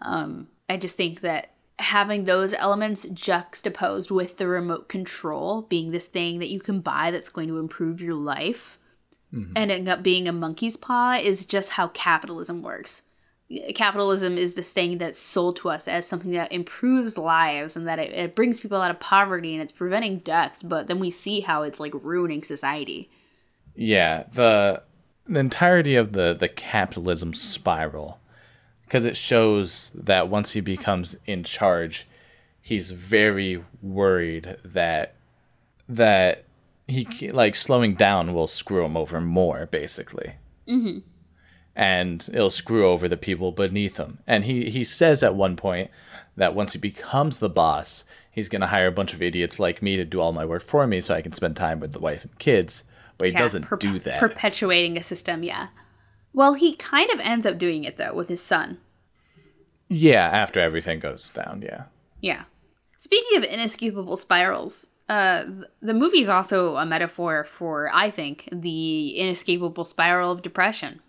Um, 0.00 0.48
I 0.68 0.76
just 0.76 0.96
think 0.96 1.22
that 1.22 1.50
having 1.80 2.24
those 2.24 2.54
elements 2.54 3.04
juxtaposed 3.12 4.12
with 4.12 4.36
the 4.36 4.46
remote 4.46 4.88
control 4.88 5.62
being 5.62 5.90
this 5.90 6.06
thing 6.06 6.38
that 6.38 6.50
you 6.50 6.60
can 6.60 6.80
buy 6.80 7.10
that's 7.10 7.30
going 7.30 7.48
to 7.48 7.58
improve 7.58 8.00
your 8.00 8.14
life 8.14 8.78
Mm-hmm. 9.34 9.52
and 9.56 9.70
ending 9.72 9.88
up 9.88 10.02
being 10.04 10.28
a 10.28 10.32
monkey's 10.32 10.76
paw 10.76 11.18
is 11.20 11.44
just 11.44 11.70
how 11.70 11.88
capitalism 11.88 12.62
works. 12.62 13.02
Capitalism 13.74 14.38
is 14.38 14.54
this 14.54 14.72
thing 14.72 14.98
that's 14.98 15.18
sold 15.18 15.56
to 15.56 15.70
us 15.70 15.88
as 15.88 16.06
something 16.06 16.30
that 16.32 16.52
improves 16.52 17.18
lives 17.18 17.76
and 17.76 17.88
that 17.88 17.98
it, 17.98 18.12
it 18.12 18.36
brings 18.36 18.60
people 18.60 18.80
out 18.80 18.92
of 18.92 19.00
poverty 19.00 19.52
and 19.52 19.60
it's 19.60 19.72
preventing 19.72 20.18
deaths, 20.18 20.62
but 20.62 20.86
then 20.86 21.00
we 21.00 21.10
see 21.10 21.40
how 21.40 21.62
it's 21.62 21.80
like 21.80 21.92
ruining 21.94 22.44
society. 22.44 23.10
Yeah, 23.74 24.24
the 24.32 24.82
the 25.26 25.40
entirety 25.40 25.96
of 25.96 26.12
the 26.12 26.34
the 26.38 26.48
capitalism 26.48 27.34
spiral 27.34 28.20
because 28.84 29.04
it 29.04 29.16
shows 29.16 29.90
that 29.94 30.28
once 30.28 30.52
he 30.52 30.60
becomes 30.60 31.16
in 31.26 31.42
charge, 31.42 32.06
he's 32.62 32.92
very 32.92 33.64
worried 33.82 34.56
that 34.64 35.16
that 35.88 36.43
he 36.86 37.30
like 37.32 37.54
slowing 37.54 37.94
down 37.94 38.34
will 38.34 38.46
screw 38.46 38.84
him 38.84 38.96
over 38.96 39.20
more 39.20 39.66
basically. 39.66 40.34
Mm-hmm. 40.68 40.98
And 41.76 42.28
it'll 42.32 42.50
screw 42.50 42.86
over 42.86 43.08
the 43.08 43.16
people 43.16 43.50
beneath 43.50 43.96
him. 43.96 44.18
And 44.26 44.44
he 44.44 44.70
he 44.70 44.84
says 44.84 45.22
at 45.22 45.34
one 45.34 45.56
point 45.56 45.90
that 46.36 46.54
once 46.54 46.72
he 46.74 46.78
becomes 46.78 47.38
the 47.38 47.48
boss, 47.48 48.04
he's 48.30 48.48
gonna 48.48 48.68
hire 48.68 48.86
a 48.86 48.92
bunch 48.92 49.12
of 49.12 49.22
idiots 49.22 49.58
like 49.58 49.82
me 49.82 49.96
to 49.96 50.04
do 50.04 50.20
all 50.20 50.32
my 50.32 50.44
work 50.44 50.62
for 50.62 50.86
me, 50.86 51.00
so 51.00 51.14
I 51.14 51.22
can 51.22 51.32
spend 51.32 51.56
time 51.56 51.80
with 51.80 51.92
the 51.92 51.98
wife 51.98 52.24
and 52.24 52.38
kids. 52.38 52.84
But 53.18 53.28
he 53.28 53.32
Yeah, 53.34 53.40
doesn't 53.40 53.66
perp- 53.66 53.78
do 53.80 53.98
that. 54.00 54.20
Perpetuating 54.20 54.96
a 54.96 55.02
system, 55.02 55.42
yeah. 55.42 55.68
Well, 56.32 56.54
he 56.54 56.74
kind 56.76 57.10
of 57.10 57.20
ends 57.20 57.46
up 57.46 57.58
doing 57.58 57.84
it 57.84 57.96
though 57.96 58.14
with 58.14 58.28
his 58.28 58.42
son. 58.42 58.78
Yeah, 59.88 60.26
after 60.26 60.60
everything 60.60 60.98
goes 60.98 61.30
down, 61.30 61.62
yeah. 61.64 61.84
Yeah. 62.20 62.44
Speaking 62.96 63.36
of 63.36 63.44
inescapable 63.44 64.16
spirals, 64.16 64.86
uh, 65.08 65.44
the 65.82 65.94
movie 65.94 66.20
is 66.20 66.28
also 66.28 66.76
a 66.76 66.86
metaphor 66.86 67.44
for, 67.44 67.90
I 67.92 68.10
think, 68.10 68.48
the 68.50 69.10
inescapable 69.16 69.84
spiral 69.84 70.30
of 70.30 70.42
depression. 70.42 71.00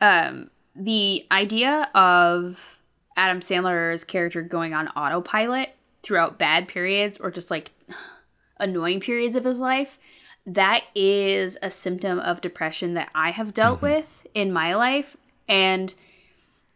Um, 0.00 0.50
the 0.74 1.26
idea 1.30 1.88
of 1.94 2.82
Adam 3.16 3.40
Sandler's 3.40 4.04
character 4.04 4.42
going 4.42 4.74
on 4.74 4.88
autopilot 4.88 5.70
throughout 6.02 6.38
bad 6.38 6.68
periods 6.68 7.18
or 7.18 7.30
just 7.30 7.50
like 7.50 7.72
annoying 8.60 9.00
periods 9.00 9.34
of 9.34 9.44
his 9.44 9.58
life, 9.58 9.98
that 10.46 10.84
is 10.94 11.58
a 11.62 11.70
symptom 11.70 12.18
of 12.18 12.40
depression 12.40 12.94
that 12.94 13.10
I 13.14 13.30
have 13.30 13.54
dealt 13.54 13.82
with 13.82 14.26
in 14.34 14.52
my 14.52 14.74
life. 14.74 15.16
And 15.48 15.94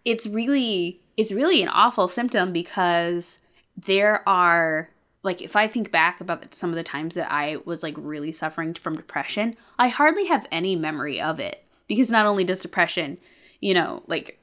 it's 0.04 0.26
really 0.26 1.00
it's 1.16 1.32
really 1.32 1.62
an 1.62 1.68
awful 1.68 2.08
symptom 2.08 2.52
because 2.52 3.40
there 3.76 4.26
are 4.26 4.88
like 5.22 5.40
if 5.40 5.54
I 5.54 5.68
think 5.68 5.90
back 5.90 6.20
about 6.20 6.54
some 6.54 6.70
of 6.70 6.76
the 6.76 6.82
times 6.82 7.14
that 7.14 7.32
I 7.32 7.58
was 7.64 7.82
like 7.82 7.94
really 7.96 8.32
suffering 8.32 8.74
from 8.74 8.96
depression, 8.96 9.56
I 9.78 9.88
hardly 9.88 10.26
have 10.26 10.46
any 10.50 10.74
memory 10.76 11.20
of 11.20 11.38
it 11.38 11.64
because 11.86 12.10
not 12.10 12.26
only 12.26 12.44
does 12.44 12.60
depression, 12.60 13.18
you 13.60 13.74
know, 13.74 14.02
like 14.06 14.40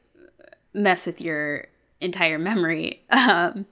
mess 0.74 1.06
with 1.06 1.20
your 1.20 1.66
entire 2.00 2.40
memory, 2.40 3.04
um, 3.10 3.66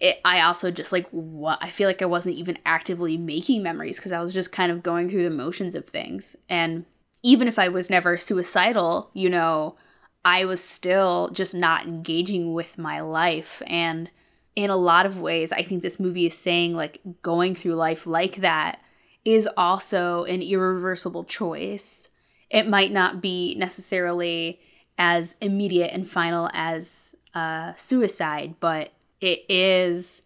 it, 0.00 0.20
I 0.24 0.40
also 0.42 0.70
just 0.70 0.92
like 0.92 1.08
what 1.10 1.58
I 1.62 1.70
feel 1.70 1.88
like 1.88 2.02
I 2.02 2.06
wasn't 2.06 2.36
even 2.36 2.58
actively 2.64 3.16
making 3.16 3.62
memories 3.62 3.98
because 3.98 4.12
I 4.12 4.20
was 4.22 4.34
just 4.34 4.52
kind 4.52 4.70
of 4.70 4.82
going 4.82 5.08
through 5.08 5.24
the 5.24 5.30
motions 5.30 5.74
of 5.74 5.86
things. 5.86 6.36
And 6.48 6.84
even 7.22 7.48
if 7.48 7.58
I 7.58 7.68
was 7.68 7.90
never 7.90 8.18
suicidal, 8.18 9.10
you 9.14 9.30
know, 9.30 9.76
I 10.24 10.44
was 10.44 10.62
still 10.62 11.30
just 11.32 11.54
not 11.54 11.86
engaging 11.86 12.52
with 12.52 12.78
my 12.78 13.00
life. 13.00 13.62
And 13.66 14.10
in 14.56 14.70
a 14.70 14.76
lot 14.76 15.06
of 15.06 15.18
ways, 15.20 15.50
I 15.52 15.62
think 15.62 15.82
this 15.82 15.98
movie 15.98 16.26
is 16.26 16.36
saying 16.36 16.74
like 16.74 17.00
going 17.22 17.54
through 17.54 17.74
life 17.74 18.06
like 18.06 18.36
that 18.36 18.78
is 19.24 19.48
also 19.56 20.24
an 20.24 20.42
irreversible 20.42 21.24
choice. 21.24 22.10
it 22.50 22.68
might 22.68 22.92
not 22.92 23.20
be 23.20 23.54
necessarily 23.56 24.60
as 24.98 25.34
immediate 25.40 25.90
and 25.92 26.08
final 26.08 26.48
as 26.52 27.16
uh, 27.34 27.72
suicide, 27.76 28.54
but 28.60 28.90
it 29.20 29.40
is 29.48 30.22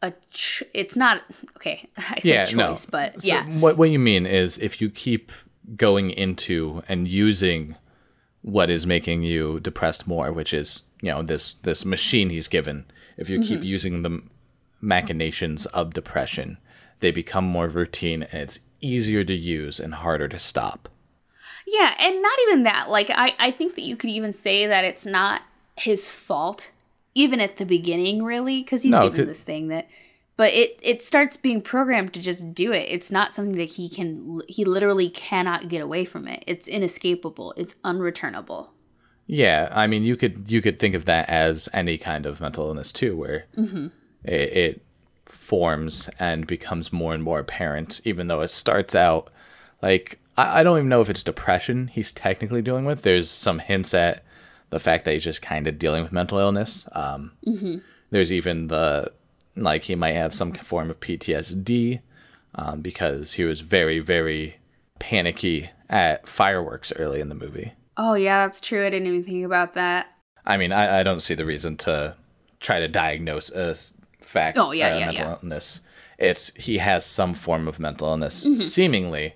a. 0.00 0.12
It's 0.74 0.96
not 0.96 1.22
okay. 1.56 1.88
I 1.96 2.20
said 2.20 2.24
Yeah, 2.24 2.44
choice, 2.44 2.86
no. 2.86 2.90
but 2.92 3.22
So 3.22 3.28
yeah, 3.28 3.44
What 3.46 3.76
what 3.78 3.90
you 3.90 3.98
mean 3.98 4.26
is 4.26 4.58
if 4.58 4.80
you 4.80 4.90
keep 4.90 5.32
going 5.76 6.10
into 6.10 6.82
and 6.88 7.08
using 7.08 7.74
what 8.42 8.68
is 8.70 8.86
making 8.86 9.22
you 9.22 9.58
depressed 9.60 10.06
more, 10.06 10.30
which 10.32 10.52
is 10.54 10.82
you 11.00 11.10
know 11.10 11.22
this 11.22 11.54
this 11.54 11.84
machine 11.84 12.30
he's 12.30 12.48
given. 12.48 12.84
If 13.16 13.28
you 13.28 13.40
keep 13.40 13.58
mm-hmm. 13.58 13.64
using 13.64 14.02
the 14.02 14.22
machinations 14.80 15.66
of 15.66 15.94
depression, 15.94 16.58
they 17.00 17.10
become 17.10 17.44
more 17.44 17.68
routine 17.68 18.22
and 18.24 18.42
it's 18.42 18.60
easier 18.80 19.24
to 19.24 19.34
use 19.34 19.80
and 19.80 19.94
harder 19.94 20.28
to 20.28 20.38
stop. 20.38 20.88
Yeah, 21.66 21.94
and 21.98 22.20
not 22.20 22.38
even 22.48 22.64
that. 22.64 22.90
Like 22.90 23.10
I, 23.10 23.34
I 23.38 23.50
think 23.50 23.74
that 23.76 23.82
you 23.82 23.96
could 23.96 24.10
even 24.10 24.32
say 24.32 24.66
that 24.66 24.84
it's 24.84 25.06
not 25.06 25.42
his 25.76 26.10
fault, 26.10 26.72
even 27.14 27.40
at 27.40 27.56
the 27.56 27.64
beginning, 27.64 28.22
really, 28.22 28.62
because 28.62 28.82
he's 28.82 28.92
No, 28.92 29.08
given 29.08 29.26
this 29.26 29.44
thing 29.44 29.68
that. 29.68 29.88
But 30.36 30.52
it 30.54 30.80
it 30.82 31.02
starts 31.02 31.36
being 31.36 31.60
programmed 31.60 32.14
to 32.14 32.20
just 32.20 32.54
do 32.54 32.72
it. 32.72 32.86
It's 32.88 33.12
not 33.12 33.32
something 33.32 33.56
that 33.58 33.72
he 33.72 33.88
can. 33.88 34.40
He 34.48 34.64
literally 34.64 35.10
cannot 35.10 35.68
get 35.68 35.82
away 35.82 36.04
from 36.04 36.26
it. 36.26 36.42
It's 36.46 36.66
inescapable. 36.66 37.54
It's 37.56 37.74
unreturnable. 37.84 38.68
Yeah, 39.26 39.68
I 39.72 39.86
mean, 39.86 40.02
you 40.02 40.16
could 40.16 40.50
you 40.50 40.60
could 40.60 40.78
think 40.78 40.94
of 40.94 41.04
that 41.06 41.28
as 41.28 41.68
any 41.72 41.96
kind 41.98 42.26
of 42.26 42.40
mental 42.40 42.66
illness 42.66 42.92
too, 42.92 43.16
where 43.16 43.46
it, 44.24 44.32
it 44.56 44.82
forms 45.26 46.08
and 46.18 46.46
becomes 46.46 46.92
more 46.92 47.14
and 47.14 47.22
more 47.22 47.38
apparent, 47.40 48.00
even 48.04 48.26
though 48.26 48.40
it 48.42 48.50
starts 48.50 48.94
out 48.94 49.30
like 49.80 50.18
I, 50.36 50.60
I 50.60 50.62
don't 50.62 50.78
even 50.78 50.88
know 50.88 51.00
if 51.00 51.10
it's 51.10 51.22
depression 51.22 51.88
he's 51.88 52.12
technically 52.12 52.62
dealing 52.62 52.84
with. 52.84 53.02
There's 53.02 53.30
some 53.30 53.58
hints 53.58 53.94
at 53.94 54.24
the 54.70 54.78
fact 54.78 55.04
that 55.04 55.12
he's 55.12 55.24
just 55.24 55.42
kind 55.42 55.66
of 55.66 55.78
dealing 55.78 56.02
with 56.02 56.12
mental 56.12 56.38
illness. 56.38 56.86
Um, 56.92 57.32
There's 58.10 58.32
even 58.32 58.66
the 58.68 59.12
like 59.56 59.84
he 59.84 59.94
might 59.94 60.14
have 60.14 60.34
some 60.34 60.52
form 60.52 60.90
of 60.90 61.00
PTSD 61.00 62.00
um, 62.54 62.80
because 62.80 63.34
he 63.34 63.44
was 63.44 63.60
very 63.60 63.98
very 64.00 64.56
panicky 64.98 65.70
at 65.88 66.28
fireworks 66.28 66.92
early 66.96 67.20
in 67.20 67.28
the 67.28 67.34
movie. 67.34 67.72
Oh 68.04 68.14
yeah, 68.14 68.44
that's 68.44 68.60
true. 68.60 68.84
I 68.84 68.90
didn't 68.90 69.06
even 69.06 69.22
think 69.22 69.44
about 69.44 69.74
that. 69.74 70.06
I 70.44 70.56
mean, 70.56 70.72
I, 70.72 71.00
I 71.00 71.02
don't 71.04 71.20
see 71.22 71.34
the 71.34 71.44
reason 71.46 71.76
to 71.78 72.16
try 72.58 72.80
to 72.80 72.88
diagnose 72.88 73.48
a 73.50 73.74
fact. 74.20 74.58
Oh, 74.58 74.72
yeah, 74.72 74.88
uh, 74.94 74.98
yeah, 74.98 75.06
mental 75.06 75.24
yeah. 75.24 75.36
illness. 75.40 75.80
It's 76.18 76.50
he 76.56 76.78
has 76.78 77.06
some 77.06 77.32
form 77.32 77.68
of 77.68 77.78
mental 77.78 78.08
illness, 78.08 78.44
Mm-hmm. 78.44 78.56
seemingly, 78.56 79.34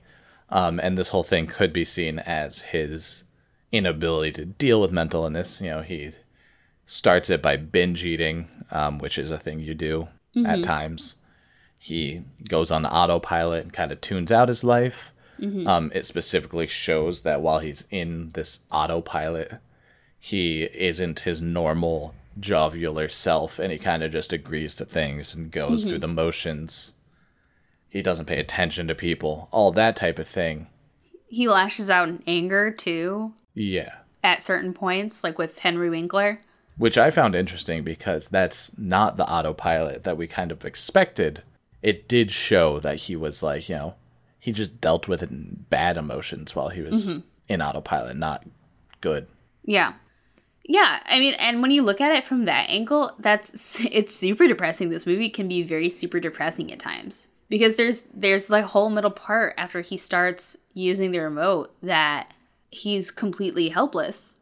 um, 0.51 0.81
and 0.81 0.99
this 0.99 1.11
whole 1.11 1.23
thing 1.23 1.47
could 1.47 1.73
be 1.73 1.85
seen 1.85 2.19
as 2.19 2.63
his 2.63 3.23
inability 3.71 4.33
to 4.33 4.45
deal 4.47 4.81
with 4.81 4.91
mental 4.91 5.23
illness. 5.25 5.61
You 5.61 5.71
know, 5.71 5.83
he 5.83 6.11
starts 6.85 7.31
it 7.31 7.43
by 7.43 7.57
binge 7.57 8.05
eating, 8.05 8.49
um, 8.73 8.99
which 8.99 9.17
is 9.19 9.31
a 9.31 9.39
thing 9.39 9.61
you 9.61 9.75
do 9.75 10.09
Mm-hmm. 10.35 10.47
at 10.47 10.63
times. 10.65 11.17
He 11.79 12.23
goes 12.49 12.71
on 12.71 12.85
autopilot 12.85 13.63
and 13.63 13.73
kind 13.73 13.91
of 13.93 14.01
tunes 14.03 14.31
out 14.33 14.49
his 14.49 14.63
life. 14.65 15.13
Mm-hmm. 15.41 15.67
Um, 15.67 15.93
it 15.95 16.07
specifically 16.07 16.67
shows 16.67 17.23
that 17.23 17.41
while 17.43 17.59
he's 17.59 17.87
in 17.91 18.31
this 18.33 18.61
autopilot, 18.71 19.55
he 20.19 20.65
isn't 20.65 21.21
his 21.21 21.43
normal 21.43 22.15
jovialer 22.41 23.11
self 23.11 23.59
and 23.59 23.73
he 23.73 23.79
kind 23.79 24.03
of 24.03 24.13
just 24.13 24.33
agrees 24.33 24.75
to 24.77 24.85
things 24.85 25.35
and 25.35 25.51
goes 25.51 25.81
Mm-hmm. 25.83 25.91
through 25.91 25.99
the 26.01 26.09
motions. 26.09 26.93
He 27.89 28.03
doesn't 28.03 28.27
pay 28.27 28.39
attention 28.39 28.89
to 28.89 28.95
people, 28.95 29.49
all 29.53 29.73
that 29.73 29.97
type 29.97 30.19
of 30.19 30.29
thing. 30.29 30.67
He 31.29 31.49
lashes 31.49 31.89
out 31.91 32.09
in 32.09 32.23
anger 32.27 32.71
too 32.71 33.33
Yeah. 33.55 33.97
at 34.23 34.43
certain 34.43 34.73
points, 34.75 35.25
like 35.25 35.39
with 35.39 35.59
Henry 35.61 35.89
Winkler. 35.91 36.39
Which 36.79 36.99
I 36.99 37.09
found 37.11 37.35
interesting 37.35 37.85
because 37.85 38.29
that's 38.29 38.71
not 38.77 39.17
the 39.17 39.27
autopilot 39.31 40.05
that 40.05 40.19
we 40.19 40.27
kind 40.27 40.53
of 40.53 40.65
expected. 40.65 41.43
It 41.83 42.07
did 42.07 42.31
show 42.31 42.79
that 42.81 42.97
he 43.01 43.17
was 43.17 43.43
like, 43.43 43.69
you 43.71 43.77
know, 43.77 43.95
he 44.47 44.53
just 44.53 44.81
dealt 44.81 45.09
with 45.09 45.25
it 45.25 45.31
in 45.33 45.67
bad 45.71 45.97
emotions 45.97 46.55
while 46.55 46.69
he 46.69 46.81
was 46.81 47.19
in 47.49 47.61
autopilot, 47.61 48.17
not 48.17 48.45
good. 49.01 49.27
Yeah. 49.65 49.95
Yeah, 50.63 51.01
I 51.05 51.19
mean, 51.19 51.35
and 51.35 51.63
when 51.63 51.73
you 51.73 51.83
look 51.83 52.01
at 52.01 52.15
it 52.15 52.23
from 52.23 52.45
that 52.45 52.71
angle, 52.71 53.11
that's 53.19 53.85
it's 53.91 54.15
super 54.15 54.47
depressing. 54.47 54.91
This 54.91 55.05
movie 55.05 55.31
can 55.31 55.49
be 55.49 55.65
very 55.65 55.89
super 55.89 56.21
depressing 56.21 56.73
at 56.73 56.79
times 56.79 57.27
because 57.49 57.75
there's 57.75 58.03
there's 58.15 58.49
like 58.49 58.67
whole 58.67 58.89
middle 58.89 59.11
part 59.11 59.53
after 59.59 59.81
he 59.81 59.97
starts 59.97 60.57
using 60.75 61.11
the 61.11 61.19
remote 61.19 61.75
that 61.83 62.33
he's 62.71 63.11
completely 63.11 63.71
helpless. 63.71 64.39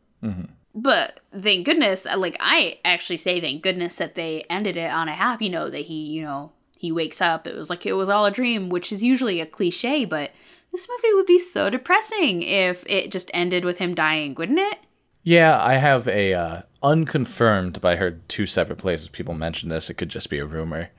But 0.74 1.20
thank 1.34 1.64
goodness, 1.64 2.04
uh, 2.04 2.18
like 2.18 2.36
I 2.40 2.78
actually 2.84 3.16
say 3.16 3.40
thank 3.40 3.62
goodness 3.62 3.96
that 3.96 4.16
they 4.16 4.44
ended 4.50 4.76
it 4.76 4.90
on 4.90 5.08
a 5.08 5.14
happy 5.14 5.48
note 5.48 5.70
that 5.70 5.86
he, 5.86 5.94
you 5.94 6.20
know, 6.24 6.52
he 6.76 6.92
wakes 6.92 7.20
up. 7.20 7.46
It 7.46 7.56
was 7.56 7.70
like 7.70 7.86
it 7.86 7.94
was 7.94 8.08
all 8.08 8.26
a 8.26 8.30
dream, 8.30 8.68
which 8.68 8.92
is 8.92 9.02
usually 9.02 9.40
a 9.40 9.46
cliche, 9.46 10.04
but 10.04 10.32
this 10.72 10.88
movie 10.88 11.14
would 11.14 11.26
be 11.26 11.38
so 11.38 11.70
depressing 11.70 12.42
if 12.42 12.84
it 12.86 13.12
just 13.12 13.30
ended 13.32 13.64
with 13.64 13.78
him 13.78 13.94
dying, 13.94 14.34
wouldn't 14.34 14.58
it? 14.58 14.78
Yeah, 15.22 15.58
I 15.62 15.74
have 15.74 16.06
a 16.06 16.34
uh, 16.34 16.62
unconfirmed, 16.82 17.80
but 17.80 17.92
I 17.92 17.96
heard 17.96 18.28
two 18.28 18.44
separate 18.44 18.78
places 18.78 19.08
people 19.08 19.34
mention 19.34 19.70
this. 19.70 19.88
It 19.88 19.94
could 19.94 20.10
just 20.10 20.28
be 20.28 20.38
a 20.38 20.44
rumor 20.44 20.90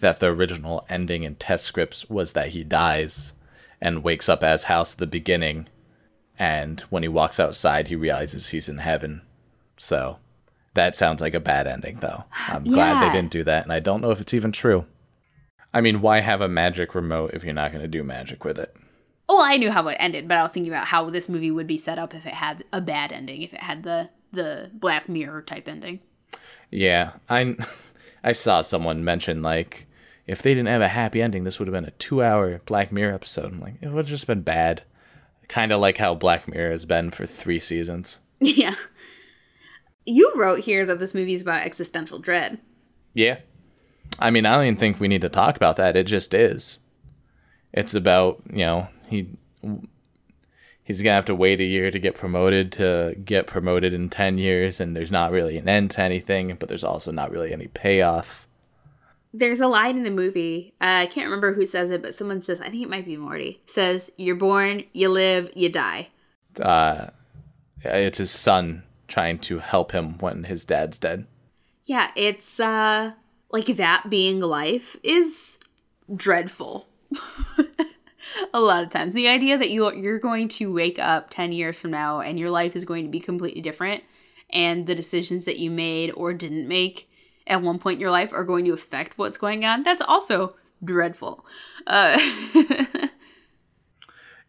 that 0.00 0.20
the 0.20 0.26
original 0.26 0.86
ending 0.88 1.22
in 1.22 1.34
test 1.34 1.64
scripts 1.64 2.08
was 2.08 2.32
that 2.32 2.48
he 2.48 2.64
dies 2.64 3.32
and 3.80 4.04
wakes 4.04 4.28
up 4.28 4.42
as 4.42 4.64
House 4.64 4.94
at 4.94 4.98
the 4.98 5.06
beginning, 5.06 5.68
and 6.38 6.80
when 6.82 7.02
he 7.02 7.08
walks 7.08 7.38
outside, 7.38 7.88
he 7.88 7.96
realizes 7.96 8.48
he's 8.48 8.68
in 8.68 8.78
heaven. 8.78 9.22
So 9.76 10.18
that 10.74 10.94
sounds 10.94 11.20
like 11.20 11.34
a 11.34 11.40
bad 11.40 11.66
ending, 11.66 11.98
though. 12.00 12.24
I'm 12.48 12.64
glad 12.64 13.06
they 13.06 13.12
didn't 13.12 13.32
do 13.32 13.44
that, 13.44 13.64
and 13.64 13.72
I 13.72 13.80
don't 13.80 14.00
know 14.00 14.10
if 14.10 14.20
it's 14.20 14.34
even 14.34 14.52
true. 14.52 14.86
I 15.76 15.82
mean, 15.82 16.00
why 16.00 16.20
have 16.20 16.40
a 16.40 16.48
magic 16.48 16.94
remote 16.94 17.32
if 17.34 17.44
you're 17.44 17.52
not 17.52 17.70
going 17.70 17.82
to 17.82 17.88
do 17.88 18.02
magic 18.02 18.46
with 18.46 18.58
it? 18.58 18.74
Well, 19.28 19.42
I 19.42 19.58
knew 19.58 19.70
how 19.70 19.86
it 19.88 19.98
ended, 20.00 20.26
but 20.26 20.38
I 20.38 20.42
was 20.42 20.52
thinking 20.52 20.72
about 20.72 20.86
how 20.86 21.10
this 21.10 21.28
movie 21.28 21.50
would 21.50 21.66
be 21.66 21.76
set 21.76 21.98
up 21.98 22.14
if 22.14 22.24
it 22.24 22.32
had 22.32 22.64
a 22.72 22.80
bad 22.80 23.12
ending, 23.12 23.42
if 23.42 23.52
it 23.52 23.60
had 23.60 23.82
the 23.82 24.08
the 24.32 24.70
Black 24.72 25.06
Mirror 25.06 25.42
type 25.42 25.68
ending. 25.68 26.00
Yeah, 26.70 27.12
I 27.28 27.56
I 28.24 28.32
saw 28.32 28.62
someone 28.62 29.04
mention 29.04 29.42
like 29.42 29.86
if 30.26 30.40
they 30.40 30.54
didn't 30.54 30.68
have 30.68 30.80
a 30.80 30.88
happy 30.88 31.20
ending, 31.20 31.44
this 31.44 31.58
would 31.58 31.68
have 31.68 31.74
been 31.74 31.84
a 31.84 31.90
two-hour 31.98 32.62
Black 32.64 32.90
Mirror 32.90 33.12
episode. 33.12 33.52
I'm 33.52 33.60
like, 33.60 33.74
it 33.82 33.88
would 33.88 33.98
have 33.98 34.06
just 34.06 34.26
been 34.26 34.40
bad. 34.40 34.82
Kind 35.48 35.72
of 35.72 35.80
like 35.82 35.98
how 35.98 36.14
Black 36.14 36.48
Mirror 36.48 36.70
has 36.70 36.86
been 36.86 37.10
for 37.10 37.26
three 37.26 37.60
seasons. 37.60 38.20
yeah. 38.40 38.74
You 40.06 40.32
wrote 40.36 40.60
here 40.60 40.86
that 40.86 41.00
this 41.00 41.14
movie 41.14 41.34
is 41.34 41.42
about 41.42 41.66
existential 41.66 42.18
dread. 42.18 42.60
Yeah, 43.12 43.40
I 44.18 44.30
mean, 44.30 44.46
I 44.46 44.54
don't 44.56 44.64
even 44.64 44.76
think 44.76 44.98
we 45.00 45.08
need 45.08 45.20
to 45.22 45.28
talk 45.28 45.56
about 45.56 45.76
that. 45.76 45.96
It 45.96 46.04
just 46.04 46.32
is. 46.34 46.78
It's 47.72 47.94
about 47.94 48.42
you 48.50 48.64
know 48.64 48.88
he 49.08 49.28
he's 50.84 51.02
gonna 51.02 51.14
have 51.14 51.24
to 51.26 51.34
wait 51.34 51.60
a 51.60 51.64
year 51.64 51.90
to 51.90 51.98
get 51.98 52.14
promoted 52.14 52.72
to 52.72 53.14
get 53.24 53.46
promoted 53.46 53.92
in 53.92 54.08
ten 54.08 54.38
years, 54.38 54.80
and 54.80 54.96
there's 54.96 55.12
not 55.12 55.32
really 55.32 55.58
an 55.58 55.68
end 55.68 55.90
to 55.92 56.00
anything, 56.02 56.56
but 56.58 56.68
there's 56.68 56.84
also 56.84 57.10
not 57.12 57.30
really 57.30 57.52
any 57.52 57.66
payoff. 57.68 58.46
There's 59.34 59.60
a 59.60 59.66
line 59.66 59.98
in 59.98 60.02
the 60.02 60.10
movie. 60.10 60.72
Uh, 60.80 61.02
I 61.04 61.06
can't 61.06 61.26
remember 61.26 61.52
who 61.52 61.66
says 61.66 61.90
it, 61.90 62.00
but 62.00 62.14
someone 62.14 62.40
says, 62.40 62.58
I 62.62 62.70
think 62.70 62.82
it 62.82 62.88
might 62.88 63.04
be 63.04 63.18
Morty, 63.18 63.60
says, 63.66 64.10
You're 64.16 64.34
born, 64.36 64.84
you 64.94 65.10
live, 65.10 65.50
you 65.54 65.68
die. 65.68 66.08
uh, 66.58 67.08
it's 67.84 68.16
his 68.16 68.30
son 68.30 68.84
trying 69.08 69.38
to 69.40 69.58
help 69.58 69.92
him 69.92 70.16
when 70.18 70.44
his 70.44 70.64
dad's 70.64 70.96
dead. 70.98 71.26
Yeah, 71.84 72.12
it's 72.16 72.58
uh 72.58 73.12
like 73.50 73.66
that 73.76 74.08
being 74.10 74.40
life 74.40 74.96
is 75.02 75.58
dreadful. 76.14 76.88
a 78.52 78.60
lot 78.60 78.82
of 78.82 78.90
times. 78.90 79.14
The 79.14 79.28
idea 79.28 79.56
that 79.58 79.70
you 79.70 79.92
you're 79.92 80.18
going 80.18 80.48
to 80.48 80.72
wake 80.72 80.98
up 80.98 81.30
10 81.30 81.52
years 81.52 81.80
from 81.80 81.92
now 81.92 82.20
and 82.20 82.38
your 82.38 82.50
life 82.50 82.74
is 82.74 82.84
going 82.84 83.04
to 83.04 83.10
be 83.10 83.20
completely 83.20 83.60
different 83.60 84.02
and 84.50 84.86
the 84.86 84.94
decisions 84.94 85.44
that 85.44 85.58
you 85.58 85.70
made 85.70 86.10
or 86.10 86.32
didn't 86.32 86.68
make 86.68 87.08
at 87.46 87.62
one 87.62 87.78
point 87.78 87.96
in 87.96 88.00
your 88.00 88.10
life 88.10 88.32
are 88.32 88.44
going 88.44 88.64
to 88.64 88.72
affect 88.72 89.18
what's 89.18 89.38
going 89.38 89.64
on. 89.64 89.82
That's 89.82 90.02
also 90.02 90.56
dreadful. 90.84 91.46
Uh 91.86 92.18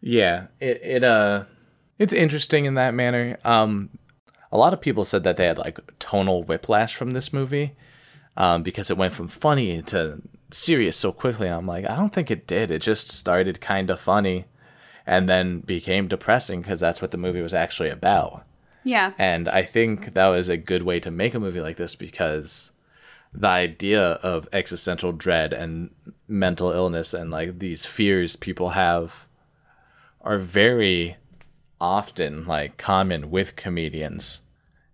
Yeah, 0.00 0.46
it 0.60 0.80
it 0.82 1.04
uh, 1.04 1.44
it's 1.98 2.12
interesting 2.12 2.64
in 2.64 2.74
that 2.74 2.94
manner. 2.94 3.38
Um, 3.44 3.90
a 4.52 4.58
lot 4.58 4.72
of 4.72 4.80
people 4.80 5.04
said 5.04 5.24
that 5.24 5.36
they 5.36 5.46
had 5.46 5.58
like 5.58 5.78
tonal 5.98 6.44
whiplash 6.44 6.94
from 6.94 7.10
this 7.10 7.32
movie, 7.32 7.74
um, 8.38 8.62
because 8.62 8.90
it 8.90 8.96
went 8.96 9.12
from 9.12 9.28
funny 9.28 9.82
to 9.82 10.22
serious 10.50 10.96
so 10.96 11.12
quickly. 11.12 11.48
And 11.48 11.56
I'm 11.56 11.66
like, 11.66 11.84
I 11.84 11.96
don't 11.96 12.14
think 12.14 12.30
it 12.30 12.46
did. 12.46 12.70
It 12.70 12.80
just 12.80 13.10
started 13.10 13.60
kind 13.60 13.90
of 13.90 14.00
funny, 14.00 14.46
and 15.06 15.28
then 15.28 15.60
became 15.60 16.08
depressing 16.08 16.62
because 16.62 16.80
that's 16.80 17.02
what 17.02 17.10
the 17.10 17.18
movie 17.18 17.42
was 17.42 17.52
actually 17.52 17.90
about. 17.90 18.44
yeah. 18.84 19.12
And 19.18 19.48
I 19.48 19.62
think 19.62 20.14
that 20.14 20.28
was 20.28 20.48
a 20.48 20.56
good 20.56 20.82
way 20.84 21.00
to 21.00 21.10
make 21.10 21.34
a 21.34 21.40
movie 21.40 21.60
like 21.60 21.76
this 21.76 21.94
because 21.94 22.70
the 23.32 23.48
idea 23.48 24.02
of 24.02 24.48
existential 24.52 25.12
dread 25.12 25.52
and 25.52 25.90
mental 26.26 26.70
illness 26.70 27.12
and 27.12 27.30
like 27.30 27.58
these 27.58 27.84
fears 27.84 28.36
people 28.36 28.70
have 28.70 29.26
are 30.22 30.38
very 30.38 31.16
often 31.80 32.46
like 32.46 32.76
common 32.78 33.30
with 33.30 33.56
comedians 33.56 34.40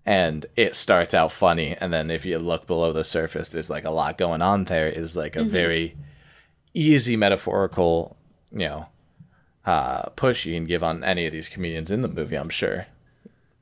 and 0.07 0.47
it 0.57 0.75
starts 0.75 1.15
out 1.15 1.33
funny 1.33 1.77
and 1.81 1.93
then 1.93 2.11
if 2.11 2.25
you 2.27 2.39
look 2.39 2.67
below 2.67 2.93
the 2.93 3.05
surface 3.05 3.49
there's 3.49 3.71
like 3.71 3.85
a 3.85 3.91
lot 3.91 4.19
going 4.19 4.43
on 4.43 4.65
there 4.65 4.89
is 4.89 5.17
like 5.17 5.37
a 5.37 5.41
mm-hmm. 5.41 5.51
very 5.51 5.97
easy 6.75 7.17
metaphorical 7.17 8.17
you 8.53 8.59
know 8.59 8.87
uh, 9.67 10.11
push 10.11 10.45
you 10.45 10.55
can 10.55 10.67
give 10.67 10.83
on 10.83 11.03
any 11.03 11.25
of 11.25 11.33
these 11.33 11.49
comedians 11.49 11.91
in 11.91 12.03
the 12.03 12.09
movie 12.09 12.37
i'm 12.37 12.51
sure. 12.51 12.87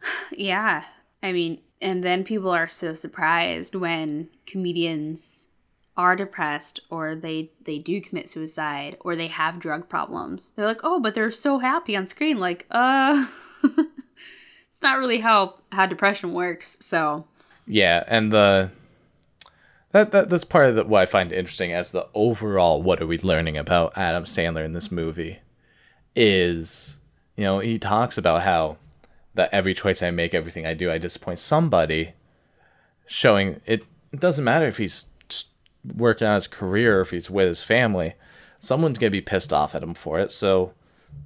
Yeah. 0.33 0.85
I 1.23 1.33
mean 1.33 1.61
and 1.81 2.03
then 2.03 2.25
people 2.25 2.51
are 2.51 2.69
so 2.69 2.95
surprised 2.95 3.75
when 3.75 4.29
comedians 4.47 5.53
are 5.97 6.17
depressed 6.17 6.81
or 6.91 7.15
they 7.15 7.53
they 7.61 7.79
do 7.79 8.01
commit 8.01 8.29
suicide 8.29 8.97
or 9.01 9.15
they 9.15 9.29
have 9.29 9.61
drug 9.61 9.89
problems. 9.89 10.53
They're 10.53 10.67
like 10.67 10.81
oh 10.83 10.99
but 10.99 11.15
they're 11.15 11.31
so 11.31 11.59
happy 11.59 11.95
on 11.95 12.09
screen. 12.09 12.39
Like 12.39 12.67
uh 12.71 13.27
it's 14.73 14.83
not 14.83 14.99
really 14.99 15.19
how 15.21 15.55
how 15.71 15.87
depression 15.87 16.33
works 16.33 16.77
so 16.81 17.25
yeah 17.67 18.03
and 18.09 18.33
the 18.33 18.71
that, 19.93 20.11
that 20.11 20.29
that's 20.29 20.45
part 20.45 20.67
of 20.67 20.75
the, 20.75 20.85
what 20.85 21.03
i 21.03 21.07
find 21.07 21.31
interesting 21.33 21.73
as 21.73 21.93
the 21.93 22.09
overall 22.15 22.83
what 22.83 23.01
are 23.01 23.07
we 23.07 23.19
learning 23.19 23.57
about 23.57 23.97
adam 23.97 24.25
sandler 24.25 24.65
in 24.65 24.73
this 24.73 24.91
movie 24.91 25.39
is 26.17 26.97
you 27.37 27.45
know 27.45 27.61
he 27.61 27.79
talks 27.79 28.19
about 28.19 28.43
how 28.43 28.77
that 29.35 29.49
every 29.53 29.75
choice 29.75 30.03
i 30.03 30.11
make 30.11 30.35
everything 30.35 30.67
i 30.67 30.75
do 30.75 30.91
i 30.91 30.99
disappoint 30.99 31.39
somebody 31.39 32.15
showing 33.07 33.61
it, 33.67 33.85
doesn't 34.15 34.45
matter 34.45 34.67
if 34.67 34.79
he's 34.79 35.07
working 35.85 36.27
on 36.27 36.35
his 36.35 36.47
career, 36.47 36.99
or 36.99 37.01
if 37.03 37.11
he's 37.11 37.31
with 37.31 37.49
his 37.49 37.63
family, 37.63 38.15
someone's 38.59 38.99
gonna 38.99 39.11
be 39.11 39.21
pissed 39.21 39.53
off 39.53 39.75
at 39.75 39.83
him 39.83 39.95
for 39.95 40.21
it. 40.21 40.33
So 40.33 40.73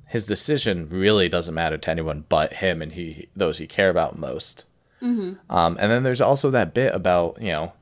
his 0.07 0.27
decision 0.27 0.89
really 0.89 1.29
doesn't 1.29 1.55
matter 1.55 1.77
to 1.77 1.91
anyone 1.91 2.25
but 2.29 2.55
him 2.55 2.81
and 2.81 2.93
he 2.93 3.29
those 3.35 3.59
he 3.59 3.67
care 3.67 3.91
about 3.91 4.19
most. 4.19 4.65
Mm-hmm. 5.03 5.55
Um, 5.55 5.77
and 5.79 5.91
then 5.91 6.03
there's 6.03 6.21
also 6.21 6.51
that 6.51 6.75
bit 6.75 6.95
about 6.95 7.41
you 7.41 7.53
know 7.53 7.73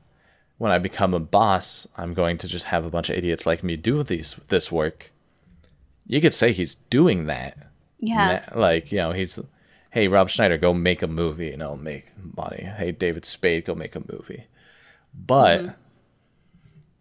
when 0.57 0.71
I 0.71 0.77
become 0.77 1.13
a 1.13 1.19
boss, 1.19 1.87
I'm 1.97 2.13
going 2.13 2.37
to 2.39 2.47
just 2.47 2.65
have 2.65 2.85
a 2.85 2.89
bunch 2.89 3.09
of 3.09 3.17
idiots 3.17 3.45
like 3.45 3.63
me 3.63 3.75
do 3.75 4.01
these 4.03 4.35
this 4.47 4.71
work. 4.71 5.11
You 6.07 6.21
could 6.21 6.33
say 6.33 6.51
he's 6.51 6.75
doing 6.75 7.25
that. 7.25 7.57
Yeah. 7.99 8.45
Like 8.53 8.91
you 8.91 8.99
know 8.99 9.11
he's, 9.11 9.39
hey 9.91 10.07
Rob 10.07 10.29
Schneider, 10.29 10.57
go 10.57 10.73
make 10.73 11.01
a 11.01 11.07
movie 11.07 11.51
and 11.51 11.63
I'll 11.63 11.77
make 11.77 12.13
money. 12.37 12.69
Hey 12.77 12.91
David 12.91 13.25
Spade, 13.25 13.65
go 13.65 13.75
make 13.75 13.95
a 13.95 14.03
movie. 14.11 14.45
But 15.13 15.61
mm-hmm 15.61 15.81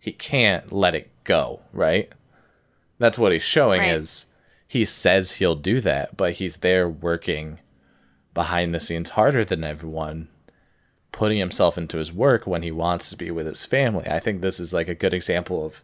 he 0.05 0.13
can't 0.13 0.71
let 0.71 0.95
it 0.95 1.11
go, 1.25 1.61
right? 1.73 2.13
That's 2.99 3.19
what 3.19 3.33
he's 3.33 3.43
showing 3.43 3.81
right. 3.81 3.95
is 3.95 4.27
he 4.75 4.85
says 4.85 5.31
he'll 5.31 5.55
do 5.55 5.81
that, 5.81 6.17
but 6.17 6.33
he's 6.33 6.57
there 6.57 6.89
working 6.89 7.61
behind 8.35 8.75
the 8.75 8.81
scenes 8.81 9.11
harder 9.11 9.45
than 9.45 9.63
everyone, 9.63 10.27
putting 11.13 11.39
himself 11.39 11.79
into 11.79 11.99
his 11.99 12.13
work 12.13 12.45
when 12.45 12.65
he 12.65 12.73
wants 12.73 13.09
to 13.09 13.17
be 13.17 13.31
with 13.31 13.47
his 13.47 13.65
family. 13.65 14.05
I 14.09 14.19
think 14.19 14.43
this 14.43 14.59
is 14.59 14.75
like 14.75 14.89
a 14.89 14.95
good 14.97 15.15
example 15.15 15.65
of 15.65 15.81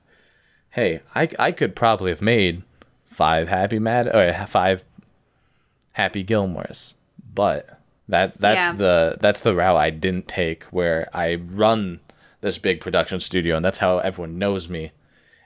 hey, 0.70 1.02
I 1.14 1.28
I 1.38 1.52
could 1.52 1.76
probably 1.76 2.10
have 2.10 2.20
made 2.20 2.64
five 3.06 3.46
happy 3.46 3.78
mad 3.78 4.08
or 4.08 4.44
five 4.48 4.84
happy 5.92 6.24
Gilmores, 6.24 6.94
but 7.32 7.78
that 8.08 8.40
that's 8.40 8.60
yeah. 8.60 8.72
the 8.72 9.18
that's 9.20 9.42
the 9.42 9.54
route 9.54 9.76
I 9.76 9.90
didn't 9.90 10.26
take 10.26 10.64
where 10.64 11.08
I 11.14 11.36
run 11.36 12.00
this 12.40 12.58
big 12.58 12.80
production 12.80 13.20
studio, 13.20 13.54
and 13.54 13.64
that's 13.64 13.78
how 13.78 13.98
everyone 13.98 14.36
knows 14.36 14.68
me. 14.68 14.90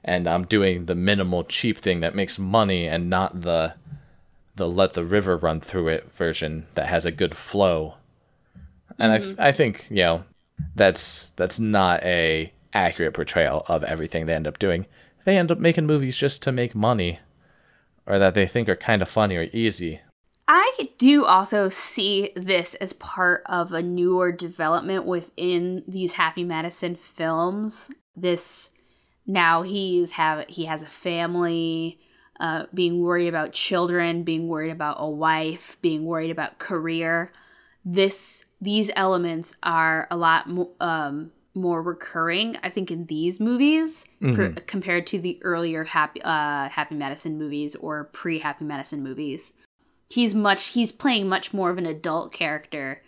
And 0.05 0.29
I'm 0.29 0.45
doing 0.45 0.87
the 0.87 0.95
minimal, 0.95 1.45
cheap 1.45 1.79
thing 1.79 2.01
that 2.01 2.15
makes 2.15 2.39
money, 2.39 2.87
and 2.87 3.09
not 3.09 3.41
the 3.41 3.75
the 4.57 4.69
let 4.69 4.93
the 4.93 5.05
river 5.05 5.37
run 5.37 5.61
through 5.61 5.89
it 5.89 6.13
version 6.13 6.67
that 6.75 6.87
has 6.87 7.05
a 7.05 7.11
good 7.11 7.35
flow. 7.35 7.95
And 8.99 9.21
mm-hmm. 9.21 9.41
I 9.41 9.49
I 9.49 9.53
think 9.53 9.87
you 9.91 9.97
know 9.97 10.25
that's 10.77 11.31
that's 11.37 11.59
not 11.59 12.03
a 12.05 12.53
accurate 12.73 13.15
portrayal 13.15 13.65
of 13.69 13.83
everything 13.85 14.27
they 14.27 14.35
end 14.35 14.47
up 14.47 14.59
doing. 14.59 14.87
They 15.25 15.39
end 15.39 15.51
up 15.51 15.59
making 15.59 15.87
movies 15.87 16.17
just 16.17 16.43
to 16.43 16.53
make 16.53 16.75
money, 16.75 17.21
or 18.07 18.19
that 18.19 18.35
they 18.35 18.47
think 18.47 18.69
are 18.69 18.77
kind 18.77 19.01
of 19.01 19.09
funny 19.09 19.37
or 19.37 19.49
easy. 19.53 20.01
I 20.47 20.91
do 20.99 21.25
also 21.25 21.71
see 21.71 22.31
this 22.37 22.75
as 22.75 22.93
part 22.93 23.43
of 23.47 23.73
a 23.73 23.83
newer 23.83 24.31
development 24.31 25.07
within 25.07 25.83
these 25.89 26.15
Happy 26.15 26.45
Madison 26.45 26.97
films. 26.97 27.91
This 28.15 28.71
now 29.27 29.63
he's 29.63 30.13
have 30.13 30.47
he 30.49 30.65
has 30.67 30.83
a 30.83 30.89
family, 30.89 31.99
uh, 32.41 32.67
being 32.73 33.01
worried 33.03 33.29
about 33.29 33.53
children, 33.53 34.23
being 34.23 34.49
worried 34.49 34.71
about 34.71 34.97
a 34.99 35.09
wife, 35.09 35.79
being 35.83 36.05
worried 36.05 36.31
about 36.31 36.59
career. 36.59 37.33
This 37.85 38.45
these 38.61 38.91
elements 38.97 39.57
are 39.63 40.07
a 40.11 40.17
lot 40.17 40.49
mo- 40.49 40.73
um, 40.81 41.33
more 41.55 41.83
recurring, 41.83 42.57
I 42.63 42.71
think, 42.71 42.91
in 42.91 43.07
these 43.07 43.39
movies 43.39 44.07
mm-hmm. 44.21 44.35
per, 44.35 44.51
compared 44.67 45.07
to 45.09 45.19
the 45.19 45.39
earlier 45.43 45.85
Happy 45.85 46.23
uh, 46.23 46.69
Happy 46.69 46.95
Madison 46.95 47.39
movies 47.39 47.75
or 47.75 48.05
pre 48.05 48.39
Happy 48.39 48.65
Madison 48.65 49.03
movies 49.03 49.53
he's 50.09 50.35
much 50.35 50.69
he's 50.69 50.93
playing 50.93 51.29
much 51.29 51.53
more 51.53 51.71
of 51.71 51.79
an 51.79 51.87
adult 51.87 52.33
character 52.33 53.03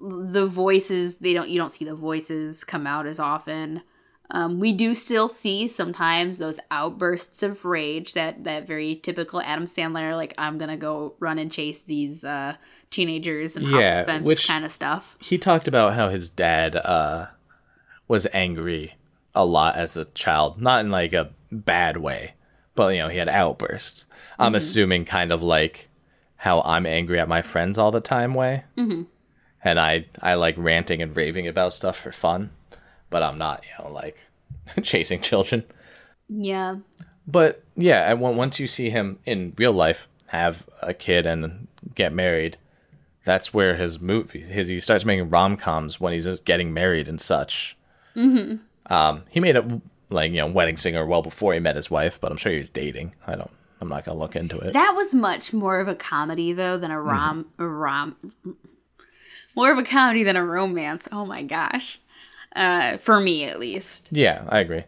the 0.00 0.46
voices 0.46 1.18
they 1.18 1.34
don't 1.34 1.48
you 1.48 1.58
don't 1.58 1.72
see 1.72 1.84
the 1.84 1.94
voices 1.94 2.64
come 2.64 2.86
out 2.86 3.06
as 3.06 3.20
often 3.20 3.82
um, 4.32 4.60
we 4.60 4.72
do 4.72 4.94
still 4.94 5.28
see 5.28 5.66
sometimes 5.66 6.38
those 6.38 6.60
outbursts 6.70 7.42
of 7.42 7.64
rage 7.64 8.14
that 8.14 8.44
that 8.44 8.66
very 8.66 8.96
typical 8.96 9.40
Adam 9.42 9.64
Sandler 9.64 10.12
like 10.12 10.34
I'm 10.38 10.58
gonna 10.58 10.76
go 10.76 11.14
run 11.18 11.38
and 11.38 11.50
chase 11.50 11.82
these 11.82 12.24
uh, 12.24 12.56
teenagers 12.90 13.56
and 13.56 13.66
hop 13.66 13.80
yeah, 13.80 14.04
fence 14.04 14.46
kind 14.46 14.64
of 14.64 14.72
stuff. 14.72 15.16
He 15.20 15.38
talked 15.38 15.68
about 15.68 15.94
how 15.94 16.08
his 16.08 16.30
dad 16.30 16.76
uh, 16.76 17.26
was 18.08 18.26
angry 18.32 18.94
a 19.34 19.44
lot 19.44 19.76
as 19.76 19.96
a 19.96 20.04
child, 20.06 20.60
not 20.60 20.80
in 20.80 20.90
like 20.90 21.12
a 21.12 21.30
bad 21.50 21.96
way, 21.96 22.34
but 22.74 22.94
you 22.94 23.00
know 23.00 23.08
he 23.08 23.18
had 23.18 23.28
outbursts. 23.28 24.06
I'm 24.38 24.48
mm-hmm. 24.48 24.56
assuming 24.56 25.04
kind 25.04 25.32
of 25.32 25.42
like 25.42 25.88
how 26.40 26.62
I'm 26.62 26.86
angry 26.86 27.20
at 27.20 27.28
my 27.28 27.42
friends 27.42 27.76
all 27.76 27.90
the 27.90 28.00
time 28.00 28.32
way. 28.32 28.64
Mm-hmm. 28.74 29.02
And 29.62 29.78
I, 29.78 30.06
I 30.22 30.34
like 30.34 30.54
ranting 30.56 31.02
and 31.02 31.14
raving 31.14 31.46
about 31.46 31.74
stuff 31.74 31.98
for 31.98 32.12
fun, 32.12 32.48
but 33.10 33.22
I'm 33.22 33.38
not, 33.38 33.64
you 33.64 33.84
know, 33.84 33.92
like 33.92 34.16
chasing 34.82 35.20
children. 35.20 35.64
Yeah. 36.28 36.76
But 37.26 37.62
yeah, 37.76 38.12
once 38.14 38.58
you 38.58 38.66
see 38.66 38.90
him 38.90 39.18
in 39.26 39.54
real 39.58 39.72
life 39.72 40.08
have 40.26 40.64
a 40.82 40.94
kid 40.94 41.26
and 41.26 41.68
get 41.94 42.12
married, 42.12 42.56
that's 43.24 43.52
where 43.52 43.76
his 43.76 44.00
movie, 44.00 44.40
his, 44.40 44.68
he 44.68 44.80
starts 44.80 45.04
making 45.04 45.30
rom 45.30 45.56
coms 45.56 46.00
when 46.00 46.12
he's 46.12 46.26
getting 46.40 46.72
married 46.72 47.08
and 47.08 47.20
such. 47.20 47.76
Mm-hmm. 48.16 48.56
Um, 48.92 49.24
he 49.30 49.40
made 49.40 49.56
a 49.56 49.80
like 50.08 50.32
you 50.32 50.38
know 50.38 50.48
wedding 50.48 50.76
singer 50.76 51.06
well 51.06 51.22
before 51.22 51.54
he 51.54 51.60
met 51.60 51.76
his 51.76 51.90
wife, 51.90 52.20
but 52.20 52.32
I'm 52.32 52.36
sure 52.36 52.52
he 52.52 52.58
was 52.58 52.70
dating. 52.70 53.14
I 53.26 53.36
don't 53.36 53.50
I'm 53.80 53.88
not 53.88 54.04
gonna 54.04 54.18
look 54.18 54.36
into 54.36 54.58
it. 54.58 54.72
That 54.72 54.94
was 54.96 55.14
much 55.14 55.52
more 55.52 55.80
of 55.80 55.88
a 55.88 55.94
comedy 55.94 56.52
though 56.52 56.76
than 56.76 56.90
a 56.90 56.94
mm-hmm. 56.94 57.08
rom 57.08 57.44
mm-hmm. 57.44 57.62
a 57.62 57.68
rom 57.68 58.16
more 59.56 59.70
of 59.70 59.78
a 59.78 59.84
comedy 59.84 60.22
than 60.22 60.36
a 60.36 60.44
romance. 60.44 61.08
Oh 61.12 61.24
my 61.24 61.42
gosh. 61.42 61.98
Uh, 62.54 62.96
for 62.96 63.20
me 63.20 63.44
at 63.44 63.60
least. 63.60 64.08
Yeah, 64.12 64.44
I 64.48 64.58
agree. 64.60 64.84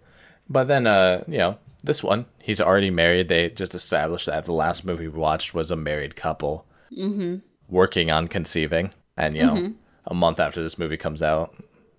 But 0.48 0.64
then 0.68 0.86
uh, 0.86 1.24
you 1.26 1.38
know, 1.38 1.58
this 1.82 2.02
one, 2.02 2.26
he's 2.38 2.60
already 2.60 2.90
married. 2.90 3.28
They 3.28 3.50
just 3.50 3.74
established 3.74 4.26
that 4.26 4.44
the 4.44 4.52
last 4.52 4.84
movie 4.84 5.08
we 5.08 5.18
watched 5.18 5.54
was 5.54 5.70
a 5.70 5.76
married 5.76 6.16
couple 6.16 6.66
mm-hmm. 6.96 7.36
working 7.68 8.10
on 8.10 8.28
conceiving. 8.28 8.92
And 9.16 9.36
you 9.36 9.44
know, 9.44 9.54
mm-hmm. 9.54 9.72
a 10.06 10.14
month 10.14 10.40
after 10.40 10.62
this 10.62 10.78
movie 10.78 10.96
comes 10.96 11.22
out, 11.22 11.54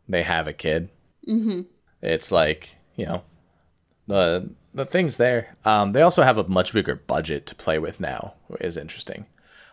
they 0.07 0.23
have 0.23 0.47
a 0.47 0.53
kid. 0.53 0.89
Mm-hmm. 1.27 1.61
It's 2.01 2.31
like, 2.31 2.75
you 2.95 3.05
know, 3.05 3.23
the 4.07 4.49
the 4.73 4.85
things 4.85 5.17
there. 5.17 5.55
Um, 5.65 5.91
they 5.91 6.01
also 6.01 6.23
have 6.23 6.37
a 6.37 6.47
much 6.47 6.73
bigger 6.73 6.95
budget 6.95 7.45
to 7.47 7.55
play 7.55 7.79
with 7.79 7.99
now, 7.99 8.33
is 8.59 8.77
interesting. 8.77 9.25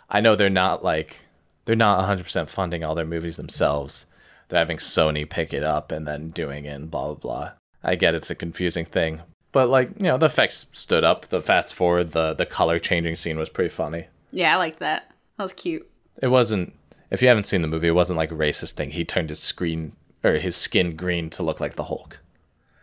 I 0.09 0.21
know 0.21 0.37
they're 0.37 0.51
not 0.51 0.85
like 0.85 1.21
they're 1.65 1.77
not 1.77 2.07
100% 2.09 2.49
funding 2.49 2.85
all 2.85 2.95
their 2.95 3.05
movies 3.05 3.37
themselves. 3.37 4.07
Having 4.51 4.79
Sony 4.79 5.29
pick 5.29 5.53
it 5.53 5.63
up 5.63 5.93
and 5.93 6.07
then 6.07 6.31
doing 6.31 6.65
it 6.65 6.71
and 6.71 6.91
blah 6.91 7.07
blah 7.07 7.15
blah. 7.15 7.51
I 7.83 7.95
get 7.95 8.15
it's 8.15 8.31
a 8.31 8.35
confusing 8.35 8.85
thing, 8.85 9.23
but 9.53 9.69
like 9.69 9.91
you 9.97 10.05
know 10.05 10.19
the 10.19 10.27
effects 10.27 10.67
stood 10.73 11.05
up. 11.05 11.29
The 11.29 11.41
fast 11.41 11.75
forward, 11.75 12.13
the 12.13 12.35
the 12.35 12.47
color 12.47 12.79
changing 12.79 13.17
scene 13.17 13.39
was 13.39 13.49
pretty 13.49 13.71
funny. 13.71 14.07
Yeah, 14.31 14.55
I 14.55 14.59
liked 14.59 14.81
that. 14.81 15.11
That 15.37 15.45
was 15.45 15.53
cute. 15.53 15.89
It 16.23 16.29
wasn't. 16.29 16.75
If 17.11 17.23
you 17.23 17.29
haven't 17.29 17.45
seen 17.45 17.63
the 17.63 17.69
movie, 17.69 17.89
it 17.89 17.93
wasn't 17.93 18.19
like 18.19 18.31
a 18.31 18.37
racist 18.37 18.75
thing. 18.75 18.91
He 18.91 19.05
turned 19.05 19.31
his 19.31 19.41
screen 19.41 19.93
or 20.23 20.33
his 20.35 20.57
skin 20.57 20.97
green 20.97 21.31
to 21.31 21.43
look 21.43 21.61
like 21.61 21.77
the 21.77 21.85
Hulk. 21.85 22.21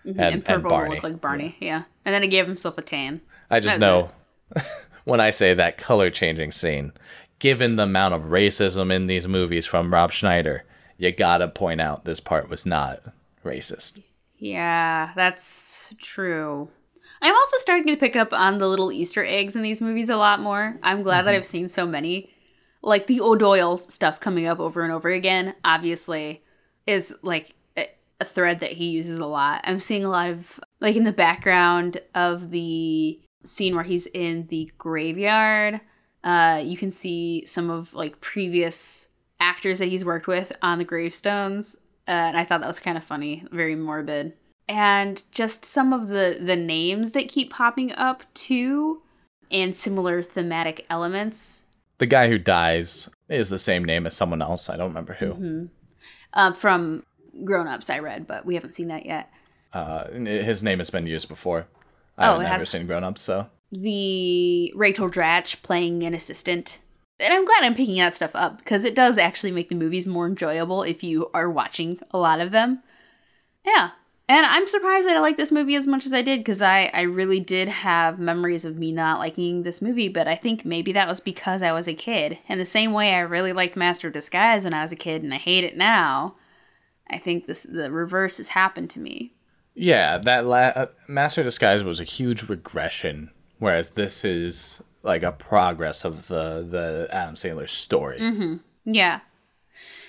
Mm-hmm. 0.05 0.19
And, 0.19 0.33
and, 0.35 0.45
purple 0.45 0.77
and 0.77 0.89
looked 0.89 1.03
like 1.03 1.21
Barney. 1.21 1.55
Yeah. 1.59 1.67
yeah. 1.67 1.83
and 2.05 2.13
then 2.13 2.23
he 2.23 2.27
gave 2.27 2.47
himself 2.47 2.77
a 2.77 2.81
tan. 2.81 3.21
I 3.49 3.59
just 3.59 3.79
know 3.79 4.11
when 5.03 5.19
I 5.19 5.29
say 5.29 5.53
that 5.53 5.77
color 5.77 6.09
changing 6.09 6.51
scene, 6.51 6.93
given 7.39 7.75
the 7.75 7.83
amount 7.83 8.13
of 8.13 8.23
racism 8.23 8.91
in 8.91 9.07
these 9.07 9.27
movies 9.27 9.65
from 9.65 9.93
Rob 9.93 10.11
Schneider, 10.11 10.63
you 10.97 11.11
gotta 11.11 11.47
point 11.47 11.81
out 11.81 12.05
this 12.05 12.19
part 12.19 12.49
was 12.49 12.65
not 12.65 13.01
racist. 13.43 14.01
Yeah, 14.37 15.11
that's 15.15 15.93
true. 15.99 16.69
I'm 17.21 17.35
also 17.35 17.57
starting 17.57 17.87
to 17.87 17.97
pick 17.99 18.15
up 18.15 18.31
on 18.31 18.57
the 18.59 18.67
little 18.67 18.91
Easter 18.91 19.25
eggs 19.25 19.55
in 19.55 19.63
these 19.63 19.81
movies 19.81 20.09
a 20.09 20.17
lot 20.17 20.39
more. 20.39 20.77
I'm 20.83 21.01
glad 21.01 21.19
mm-hmm. 21.19 21.25
that 21.25 21.35
I've 21.35 21.45
seen 21.45 21.67
so 21.67 21.85
many. 21.85 22.29
like 22.83 23.07
the 23.07 23.21
O'Doyle 23.21 23.75
stuff 23.77 24.19
coming 24.19 24.45
up 24.45 24.59
over 24.59 24.83
and 24.83 24.93
over 24.93 25.09
again, 25.09 25.55
obviously, 25.65 26.43
is 26.85 27.15
like 27.23 27.55
a, 27.75 27.87
a 28.21 28.25
thread 28.25 28.59
that 28.59 28.73
he 28.73 28.89
uses 28.89 29.19
a 29.19 29.25
lot. 29.25 29.61
I'm 29.63 29.79
seeing 29.79 30.05
a 30.05 30.09
lot 30.09 30.29
of 30.29 30.59
like 30.79 30.95
in 30.95 31.03
the 31.03 31.11
background 31.11 31.99
of 32.13 32.51
the 32.51 33.19
scene 33.43 33.75
where 33.75 33.83
he's 33.83 34.05
in 34.07 34.47
the 34.47 34.71
graveyard. 34.77 35.81
Uh, 36.23 36.61
you 36.63 36.77
can 36.77 36.91
see 36.91 37.45
some 37.45 37.69
of 37.69 37.93
like 37.93 38.21
previous 38.21 39.06
actors 39.39 39.79
that 39.79 39.87
he's 39.89 40.05
worked 40.05 40.27
with 40.27 40.51
on 40.61 40.77
the 40.77 40.83
gravestones, 40.85 41.75
uh, 42.07 42.11
and 42.11 42.37
I 42.37 42.43
thought 42.45 42.61
that 42.61 42.67
was 42.67 42.79
kind 42.79 42.97
of 42.97 43.03
funny, 43.03 43.45
very 43.51 43.75
morbid, 43.75 44.33
and 44.69 45.23
just 45.31 45.65
some 45.65 45.93
of 45.93 46.07
the 46.07 46.37
the 46.39 46.55
names 46.55 47.11
that 47.13 47.29
keep 47.29 47.51
popping 47.51 47.91
up 47.93 48.23
too, 48.33 49.01
and 49.51 49.75
similar 49.75 50.21
thematic 50.23 50.85
elements. 50.89 51.65
The 51.99 52.05
guy 52.05 52.27
who 52.29 52.37
dies 52.37 53.09
is 53.29 53.49
the 53.49 53.57
same 53.59 53.83
name 53.83 54.05
as 54.05 54.15
someone 54.15 54.41
else. 54.41 54.69
I 54.69 54.77
don't 54.77 54.89
remember 54.89 55.13
who. 55.13 55.27
Mm-hmm. 55.33 55.65
Uh, 56.33 56.53
from 56.53 57.03
Grown 57.43 57.67
Ups, 57.67 57.89
I 57.89 57.99
read, 57.99 58.27
but 58.27 58.45
we 58.45 58.55
haven't 58.55 58.73
seen 58.75 58.87
that 58.89 59.05
yet. 59.05 59.31
Uh, 59.73 60.07
his 60.11 60.61
name 60.63 60.77
has 60.79 60.89
been 60.89 61.05
used 61.07 61.27
before. 61.27 61.65
I've 62.17 62.29
Oh, 62.35 62.39
it 62.39 62.43
never 62.43 62.53
has- 62.59 62.69
seen 62.69 62.85
Grown 62.87 63.03
Ups, 63.03 63.21
so 63.21 63.47
the 63.71 64.71
Rachel 64.75 65.09
Dratch 65.09 65.61
playing 65.61 66.03
an 66.03 66.13
assistant. 66.13 66.79
And 67.19 67.33
I'm 67.33 67.45
glad 67.45 67.63
I'm 67.63 67.75
picking 67.75 67.97
that 67.97 68.13
stuff 68.13 68.31
up 68.35 68.59
because 68.59 68.85
it 68.85 68.95
does 68.95 69.17
actually 69.17 69.51
make 69.51 69.69
the 69.69 69.75
movies 69.75 70.05
more 70.05 70.27
enjoyable 70.27 70.83
if 70.83 71.03
you 71.03 71.29
are 71.33 71.49
watching 71.49 71.99
a 72.11 72.17
lot 72.17 72.39
of 72.39 72.51
them. 72.51 72.83
Yeah. 73.65 73.91
And 74.29 74.45
I'm 74.45 74.67
surprised 74.67 75.07
that 75.07 75.15
I 75.15 75.19
like 75.19 75.37
this 75.37 75.53
movie 75.53 75.75
as 75.75 75.87
much 75.87 76.05
as 76.05 76.13
I 76.13 76.21
did 76.21 76.41
because 76.41 76.61
I, 76.61 76.91
I 76.93 77.01
really 77.01 77.39
did 77.39 77.69
have 77.69 78.19
memories 78.19 78.65
of 78.65 78.77
me 78.77 78.91
not 78.91 79.19
liking 79.19 79.63
this 79.63 79.81
movie, 79.81 80.09
but 80.09 80.27
I 80.27 80.35
think 80.35 80.65
maybe 80.65 80.91
that 80.91 81.07
was 81.07 81.21
because 81.21 81.63
I 81.63 81.71
was 81.71 81.87
a 81.87 81.93
kid. 81.93 82.37
And 82.49 82.59
the 82.59 82.65
same 82.65 82.91
way 82.91 83.13
I 83.13 83.19
really 83.19 83.53
liked 83.53 83.77
Master 83.77 84.07
of 84.07 84.13
Disguise 84.13 84.65
when 84.65 84.73
I 84.73 84.81
was 84.81 84.91
a 84.91 84.97
kid 84.97 85.23
and 85.23 85.33
I 85.33 85.37
hate 85.37 85.63
it 85.63 85.77
now, 85.77 86.35
I 87.09 87.17
think 87.19 87.45
this 87.45 87.63
the 87.63 87.89
reverse 87.89 88.37
has 88.37 88.49
happened 88.49 88.89
to 88.91 88.99
me. 88.99 89.33
yeah, 89.73 90.17
that 90.17 90.45
la- 90.45 90.73
uh, 90.75 90.87
Master 91.07 91.41
of 91.41 91.47
Disguise 91.47 91.83
was 91.83 92.01
a 92.01 92.03
huge 92.03 92.49
regression, 92.49 93.31
whereas 93.59 93.91
this 93.91 94.25
is 94.25 94.83
like 95.07 95.23
a 95.23 95.31
progress 95.31 96.05
of 96.05 96.27
the 96.27 96.67
the 96.69 97.07
Adam 97.11 97.35
Sandler 97.35 97.69
story. 97.69 98.19
Mm-hmm. 98.19 98.57
Yeah. 98.85 99.21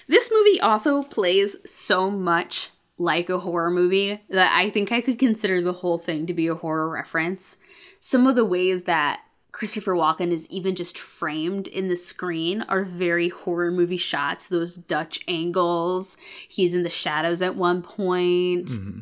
This 0.08 0.30
movie 0.32 0.60
also 0.60 1.02
plays 1.02 1.56
so 1.70 2.10
much 2.10 2.70
like 2.98 3.30
a 3.30 3.38
horror 3.38 3.70
movie 3.70 4.20
that 4.28 4.52
I 4.54 4.70
think 4.70 4.90
I 4.90 5.00
could 5.00 5.18
consider 5.18 5.60
the 5.60 5.72
whole 5.72 5.98
thing 5.98 6.26
to 6.26 6.34
be 6.34 6.48
a 6.48 6.54
horror 6.54 6.88
reference. 6.88 7.58
Some 8.00 8.26
of 8.26 8.34
the 8.34 8.44
ways 8.44 8.84
that 8.84 9.20
Christopher 9.52 9.94
Walken 9.94 10.30
is 10.30 10.48
even 10.50 10.74
just 10.74 10.98
framed 10.98 11.68
in 11.68 11.88
the 11.88 11.96
screen 11.96 12.62
are 12.68 12.84
very 12.84 13.28
horror 13.28 13.70
movie 13.70 13.96
shots, 13.96 14.48
those 14.48 14.76
Dutch 14.76 15.20
angles. 15.28 16.16
He's 16.48 16.74
in 16.74 16.82
the 16.82 16.90
shadows 16.90 17.42
at 17.42 17.56
one 17.56 17.82
point. 17.82 18.66
Mm-hmm. 18.68 19.00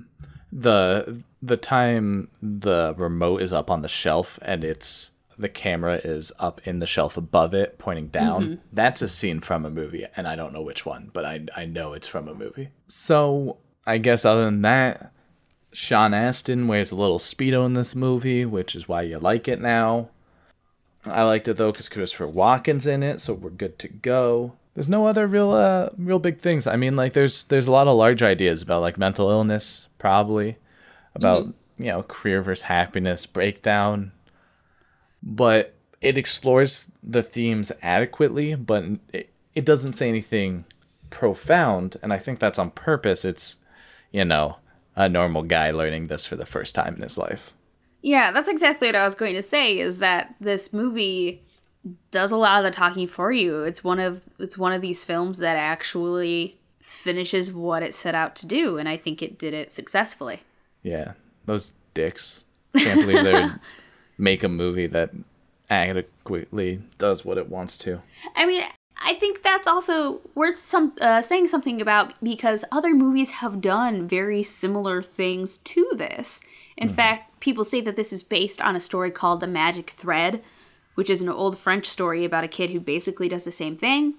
the 0.53 1.23
the 1.43 1.57
time 1.57 2.29
the 2.43 2.95
remote 2.97 3.43
is 3.43 3.53
up 3.53 3.71
on 3.71 3.83
the 3.83 3.89
shelf 3.89 4.39
and 4.43 4.65
it's 4.65 5.11
the 5.39 5.49
camera 5.49 6.01
is 6.03 6.33
up 6.39 6.61
in 6.67 6.79
the 6.79 6.87
shelf 6.87 7.17
above 7.17 7.53
it 7.55 7.79
pointing 7.79 8.09
down 8.09 8.61
that's 8.73 9.03
a 9.03 9.09
scene 9.09 9.41
from 9.41 9.65
a 9.67 9.71
movie 9.71 10.07
and 10.17 10.27
i 10.27 10.35
don't 10.35 10.53
know 10.53 10.63
which 10.63 10.87
one 10.87 11.11
but 11.13 11.25
i 11.25 11.41
i 11.57 11.65
know 11.65 11.93
it's 11.93 12.07
from 12.07 12.29
a 12.29 12.35
movie. 12.35 12.69
So 12.89 13.59
i 13.87 13.99
guess 13.99 14.25
other 14.25 14.45
than 14.47 14.63
that 14.63 15.13
sean 15.73 16.15
astin 16.15 16.69
wears 16.69 16.91
a 16.91 16.97
little 16.97 17.19
speedo 17.19 17.67
in 17.67 17.75
this 17.75 17.95
movie 17.95 18.45
which 18.47 18.75
is 18.75 18.89
why 18.89 19.03
you 19.03 19.19
like 19.19 19.47
it 19.49 19.61
now. 19.61 20.09
I 21.05 21.23
liked 21.23 21.47
it 21.49 21.57
though 21.57 21.71
because 21.71 21.89
christopher 21.89 22.27
walken's 22.27 22.87
in 22.87 23.03
it 23.03 23.21
so 23.21 23.35
we're 23.35 23.51
good 23.51 23.79
to 23.81 23.89
go. 23.89 24.55
There's 24.75 24.89
no 24.89 25.07
other 25.07 25.27
real 25.27 25.53
uh 25.53 25.91
real 25.97 26.19
big 26.19 26.39
things. 26.41 26.67
I 26.67 26.77
mean 26.77 26.97
like 26.97 27.13
there's 27.13 27.45
there's 27.45 27.67
a 27.67 27.73
lot 27.73 27.87
of 27.89 27.97
large 27.97 28.23
ideas 28.23 28.63
about 28.63 28.83
like 28.83 28.99
mental 28.99 29.31
illness 29.31 29.89
probably 29.99 30.57
about 31.15 31.47
you 31.79 31.87
know 31.87 32.03
career 32.03 32.43
versus 32.43 32.65
happiness 32.65 33.27
breakdown 33.27 34.13
but 35.23 35.75
it 36.01 36.17
explores 36.19 36.91
the 37.03 37.23
themes 37.23 37.73
adequately 37.83 38.55
but 38.55 38.85
it, 39.13 39.31
it 39.55 39.65
doesn't 39.65 39.95
say 39.95 40.09
anything 40.09 40.65
profound 41.11 41.97
and 42.03 42.13
i 42.13 42.19
think 42.19 42.39
that's 42.39 42.59
on 42.59 42.71
purpose 42.71 43.25
it's 43.25 43.57
you 44.13 44.25
know 44.25 44.57
a 44.97 45.09
normal 45.09 45.43
guy 45.43 45.71
learning 45.71 46.07
this 46.07 46.27
for 46.27 46.37
the 46.37 46.47
first 46.47 46.75
time 46.75 46.95
in 46.97 47.03
his 47.03 47.19
life 47.19 47.53
Yeah, 48.03 48.31
that's 48.31 48.47
exactly 48.49 48.87
what 48.89 48.95
I 48.95 49.03
was 49.05 49.15
going 49.17 49.35
to 49.35 49.43
say 49.43 49.79
is 49.79 49.99
that 49.99 50.35
this 50.41 50.73
movie 50.73 51.43
does 52.13 52.31
a 52.31 52.37
lot 52.37 52.59
of 52.59 52.65
the 52.65 52.71
talking 52.71 53.09
for 53.09 53.33
you. 53.33 53.63
It's 53.65 53.83
one 53.83 53.99
of 53.99 54.21
it's 54.39 54.57
one 54.57 54.73
of 54.73 54.81
these 54.81 55.03
films 55.05 55.39
that 55.39 55.57
actually 55.57 56.57
finishes 56.81 57.53
what 57.53 57.83
it 57.83 57.95
set 57.95 58.15
out 58.15 58.37
to 58.37 58.47
do 58.47 58.79
and 58.79 58.89
I 58.89 58.97
think 58.97 59.23
it 59.23 59.39
did 59.39 59.55
it 59.55 59.73
successfully. 59.73 60.41
yeah 60.83 61.13
those 61.47 61.73
dicks 61.95 62.45
can't 62.77 63.01
believe 63.01 63.25
they 63.25 63.33
would 63.35 63.61
make 64.19 64.43
a 64.43 64.49
movie 64.49 64.87
that 64.87 65.11
adequately 65.69 66.81
does 66.99 67.25
what 67.25 67.39
it 67.39 67.49
wants 67.49 67.77
to 67.77 68.01
I 68.37 68.47
mean, 68.47 68.63
I 69.03 69.15
think 69.15 69.43
that's 69.43 69.67
also 69.67 70.21
worth 70.35 70.59
some 70.59 70.95
uh, 71.01 71.23
saying 71.23 71.49
something 71.49 71.81
about 71.81 72.15
because 72.23 72.65
other 72.73 72.95
movies 72.95 73.33
have 73.33 73.61
done 73.61 74.09
very 74.09 74.43
similar 74.43 75.03
things 75.03 75.59
to 75.59 75.89
this. 75.95 76.41
In 76.77 76.89
fact, 76.89 77.41
people 77.41 77.65
say 77.65 77.81
that 77.83 77.97
this 77.97 78.13
is 78.13 78.23
based 78.23 78.61
on 78.61 78.77
a 78.77 78.81
story 78.81 79.11
called 79.11 79.41
The 79.41 79.47
Magic 79.47 79.91
Thread, 79.91 80.43
which 80.95 81.11
is 81.11 81.23
an 81.23 81.29
old 81.29 81.59
French 81.59 81.87
story 81.87 82.25
about 82.25 82.45
a 82.45 82.49
kid 82.49 82.71
who 82.71 82.81
basically 82.81 83.29
does 83.29 83.45
the 83.45 83.53
same 83.53 83.77
thing. 83.77 84.15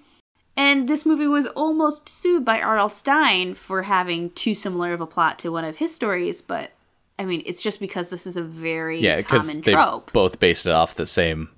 And 0.56 0.88
this 0.88 1.06
movie 1.06 1.28
was 1.28 1.46
almost 1.48 2.08
sued 2.08 2.44
by 2.44 2.60
R.L. 2.60 2.88
Stine 2.88 3.54
for 3.54 3.82
having 3.82 4.30
too 4.30 4.54
similar 4.54 4.92
of 4.92 5.00
a 5.00 5.06
plot 5.06 5.38
to 5.40 5.52
one 5.52 5.64
of 5.64 5.76
his 5.76 5.94
stories, 5.94 6.42
but 6.42 6.72
I 7.18 7.24
mean, 7.24 7.42
it's 7.46 7.62
just 7.62 7.80
because 7.80 8.10
this 8.10 8.26
is 8.26 8.36
a 8.36 8.42
very 8.42 9.00
yeah 9.00 9.22
common 9.22 9.60
they 9.62 9.72
trope. 9.72 10.12
both 10.12 10.38
based 10.38 10.66
it 10.66 10.72
off 10.72 10.94
the 10.94 11.06
same 11.06 11.48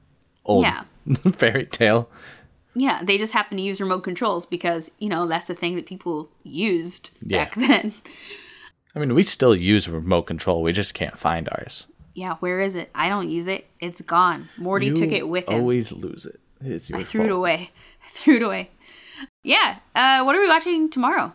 old 0.44 0.64
Yeah. 0.64 0.84
fairy 1.36 1.66
tale 1.66 2.08
Yeah, 2.74 3.02
they 3.02 3.18
just 3.18 3.32
happen 3.32 3.56
to 3.58 3.62
use 3.62 3.80
remote 3.80 4.00
controls 4.02 4.46
because, 4.46 4.90
you 4.98 5.08
know, 5.08 5.26
that's 5.26 5.48
the 5.48 5.54
thing 5.54 5.76
that 5.76 5.86
people 5.86 6.30
used 6.44 7.10
Yeah. 7.22 7.44
back 7.44 7.54
then. 7.56 7.92
I 8.94 8.98
mean, 8.98 9.14
we 9.14 9.22
still 9.22 9.54
use 9.54 9.88
remote 9.88 10.22
control. 10.22 10.62
We 10.62 10.72
just 10.72 10.94
can't 10.94 11.18
find 11.18 11.48
ours. 11.50 11.86
Yeah, 12.14 12.36
where 12.40 12.60
is 12.60 12.74
it? 12.74 12.90
I 12.94 13.08
don't 13.08 13.28
use 13.30 13.46
it. 13.48 13.66
It's 13.80 14.00
gone. 14.00 14.48
Morty 14.56 14.92
took 14.92 15.12
it 15.12 15.28
with 15.28 15.48
him. 15.48 15.60
Always 15.60 15.92
lose 15.92 16.26
it. 16.26 16.40
It's 16.60 16.90
your 16.90 16.98
I 16.98 17.04
threw 17.04 17.24
it 17.24 17.30
away. 17.30 17.70
I 18.04 18.08
threw 18.10 18.36
it 18.36 18.42
away. 18.42 18.70
Yeah. 19.44 19.78
Uh, 19.94 20.22
what 20.24 20.34
are 20.34 20.40
we 20.40 20.48
watching 20.48 20.90
tomorrow? 20.90 21.32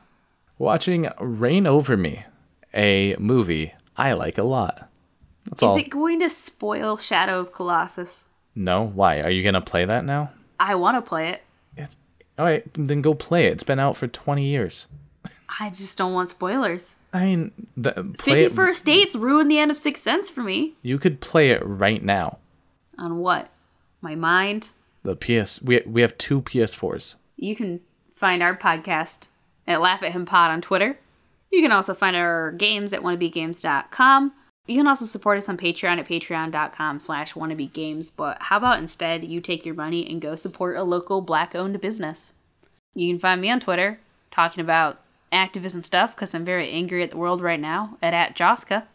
Watching 0.57 1.09
Reign 1.19 1.65
Over 1.65 1.95
Me, 1.97 2.23
a 2.73 3.15
movie 3.19 3.73
I 3.97 4.13
like 4.13 4.37
a 4.37 4.43
lot. 4.43 4.89
That's 5.45 5.63
all. 5.63 5.75
Is 5.75 5.83
it 5.83 5.89
going 5.89 6.19
to 6.19 6.29
spoil 6.29 6.97
Shadow 6.97 7.39
of 7.39 7.51
Colossus? 7.51 8.25
No, 8.55 8.83
why? 8.83 9.21
Are 9.21 9.29
you 9.29 9.43
gonna 9.43 9.61
play 9.61 9.85
that 9.85 10.05
now? 10.05 10.31
I 10.59 10.75
want 10.75 10.95
to 10.95 11.01
play 11.07 11.29
it. 11.29 11.41
It's 11.75 11.97
all 12.39 12.45
right. 12.45 12.65
Then 12.73 13.01
go 13.01 13.13
play 13.13 13.47
it. 13.47 13.53
It's 13.53 13.63
been 13.63 13.79
out 13.79 13.97
for 13.97 14.07
twenty 14.07 14.45
years. 14.45 14.87
I 15.59 15.69
just 15.69 15.97
don't 15.97 16.13
want 16.13 16.29
spoilers. 16.29 16.97
I 17.13 17.25
mean, 17.25 17.51
Fifty 18.19 18.45
it. 18.45 18.85
Dates 18.85 19.15
ruined 19.15 19.51
the 19.51 19.59
end 19.59 19.71
of 19.71 19.77
Sixth 19.77 20.03
Sense 20.03 20.29
for 20.29 20.41
me. 20.41 20.73
You 20.81 20.97
could 20.97 21.21
play 21.21 21.49
it 21.51 21.61
right 21.65 22.03
now. 22.03 22.39
On 22.97 23.17
what? 23.17 23.49
My 24.01 24.15
mind? 24.15 24.69
The 25.03 25.15
PS. 25.15 25.61
We 25.61 25.81
we 25.85 26.01
have 26.01 26.17
two 26.17 26.41
PS4s. 26.41 27.15
You 27.35 27.55
can 27.55 27.81
find 28.13 28.41
our 28.41 28.55
podcast 28.55 29.27
at 29.67 29.81
Laugh 29.81 30.01
at 30.01 30.13
Him 30.13 30.25
Pod 30.25 30.51
on 30.51 30.61
Twitter. 30.61 30.95
You 31.56 31.62
can 31.62 31.72
also 31.72 31.93
find 31.93 32.18
our 32.18 32.51
games 32.51 32.91
at 32.91 32.99
wannabegames.com. 32.99 34.34
You 34.68 34.76
can 34.76 34.88
also 34.88 35.06
support 35.06 35.38
us 35.38 35.47
on 35.47 35.56
Patreon 35.56 35.99
at 35.99 36.06
patreon.com 36.06 36.99
slash 36.99 37.34
wannabegames. 37.34 38.12
But 38.14 38.41
how 38.41 38.58
about 38.58 38.80
instead 38.80 39.24
you 39.24 39.39
take 39.39 39.66
your 39.66 39.74
money 39.74 40.06
and 40.12 40.20
go 40.22 40.36
support 40.36 40.76
a 40.76 40.84
local 40.84 41.22
black-owned 41.22 41.80
business? 41.80 42.34
You 42.93 43.10
can 43.10 43.20
find 43.20 43.39
me 43.39 43.49
on 43.49 43.62
Twitter 43.62 44.01
talking 44.32 44.60
about 44.60 44.99
activism 45.32 45.86
stuff 45.86 46.14
because 46.14 46.34
I'm 46.34 46.43
very 46.43 46.70
angry 46.70 47.03
at 47.03 47.12
the 47.12 47.18
world 47.18 47.39
right 47.41 47.60
now 47.60 47.97
at, 48.01 48.14
at 48.14 48.36
Joska. 48.36 48.88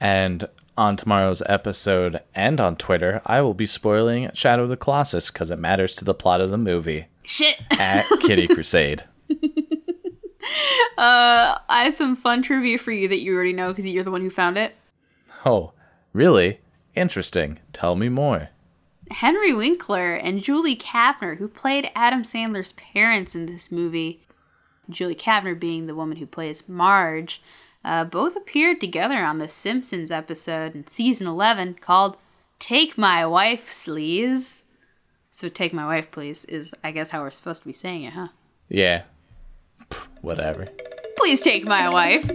And 0.00 0.48
on 0.78 0.96
tomorrow's 0.96 1.42
episode 1.44 2.20
and 2.34 2.58
on 2.58 2.76
Twitter, 2.76 3.20
I 3.26 3.42
will 3.42 3.52
be 3.52 3.66
spoiling 3.66 4.30
Shadow 4.32 4.62
of 4.62 4.70
the 4.70 4.78
Colossus 4.78 5.30
because 5.30 5.50
it 5.50 5.58
matters 5.58 5.94
to 5.96 6.06
the 6.06 6.14
plot 6.14 6.40
of 6.40 6.48
the 6.50 6.56
movie 6.56 7.08
Shit! 7.22 7.58
at 7.78 8.06
Kitty 8.22 8.48
Crusade. 8.54 9.04
Uh, 10.98 11.56
I 11.68 11.84
have 11.84 11.94
some 11.94 12.16
fun 12.16 12.42
trivia 12.42 12.76
for 12.76 12.90
you 12.90 13.06
that 13.06 13.20
you 13.20 13.32
already 13.32 13.52
know 13.52 13.68
because 13.68 13.86
you're 13.86 14.02
the 14.02 14.10
one 14.10 14.20
who 14.20 14.30
found 14.30 14.58
it. 14.58 14.74
Oh, 15.46 15.72
really? 16.12 16.58
Interesting. 16.96 17.60
Tell 17.72 17.94
me 17.94 18.08
more. 18.08 18.48
Henry 19.12 19.52
Winkler 19.54 20.14
and 20.14 20.42
Julie 20.42 20.76
Kavner, 20.76 21.38
who 21.38 21.46
played 21.46 21.88
Adam 21.94 22.24
Sandler's 22.24 22.72
parents 22.72 23.36
in 23.36 23.46
this 23.46 23.70
movie, 23.70 24.26
Julie 24.90 25.14
Kavner 25.14 25.58
being 25.58 25.86
the 25.86 25.94
woman 25.94 26.16
who 26.16 26.26
plays 26.26 26.68
Marge, 26.68 27.40
uh, 27.84 28.04
both 28.04 28.36
appeared 28.36 28.80
together 28.80 29.18
on 29.18 29.38
The 29.38 29.48
Simpsons 29.48 30.10
episode 30.10 30.74
in 30.74 30.86
season 30.86 31.26
11 31.26 31.74
called 31.74 32.18
Take 32.58 32.98
My 32.98 33.24
Wife, 33.24 33.68
Sleaze. 33.68 34.64
So 35.30 35.48
take 35.48 35.72
my 35.72 35.86
wife, 35.86 36.10
please, 36.10 36.44
is 36.46 36.74
I 36.82 36.90
guess 36.90 37.12
how 37.12 37.22
we're 37.22 37.30
supposed 37.30 37.62
to 37.62 37.68
be 37.68 37.72
saying 37.72 38.02
it, 38.02 38.14
huh? 38.14 38.28
Yeah. 38.68 39.04
Whatever. 40.22 40.68
Please 41.16 41.40
take 41.40 41.64
my 41.64 41.88
wife. 41.88 42.30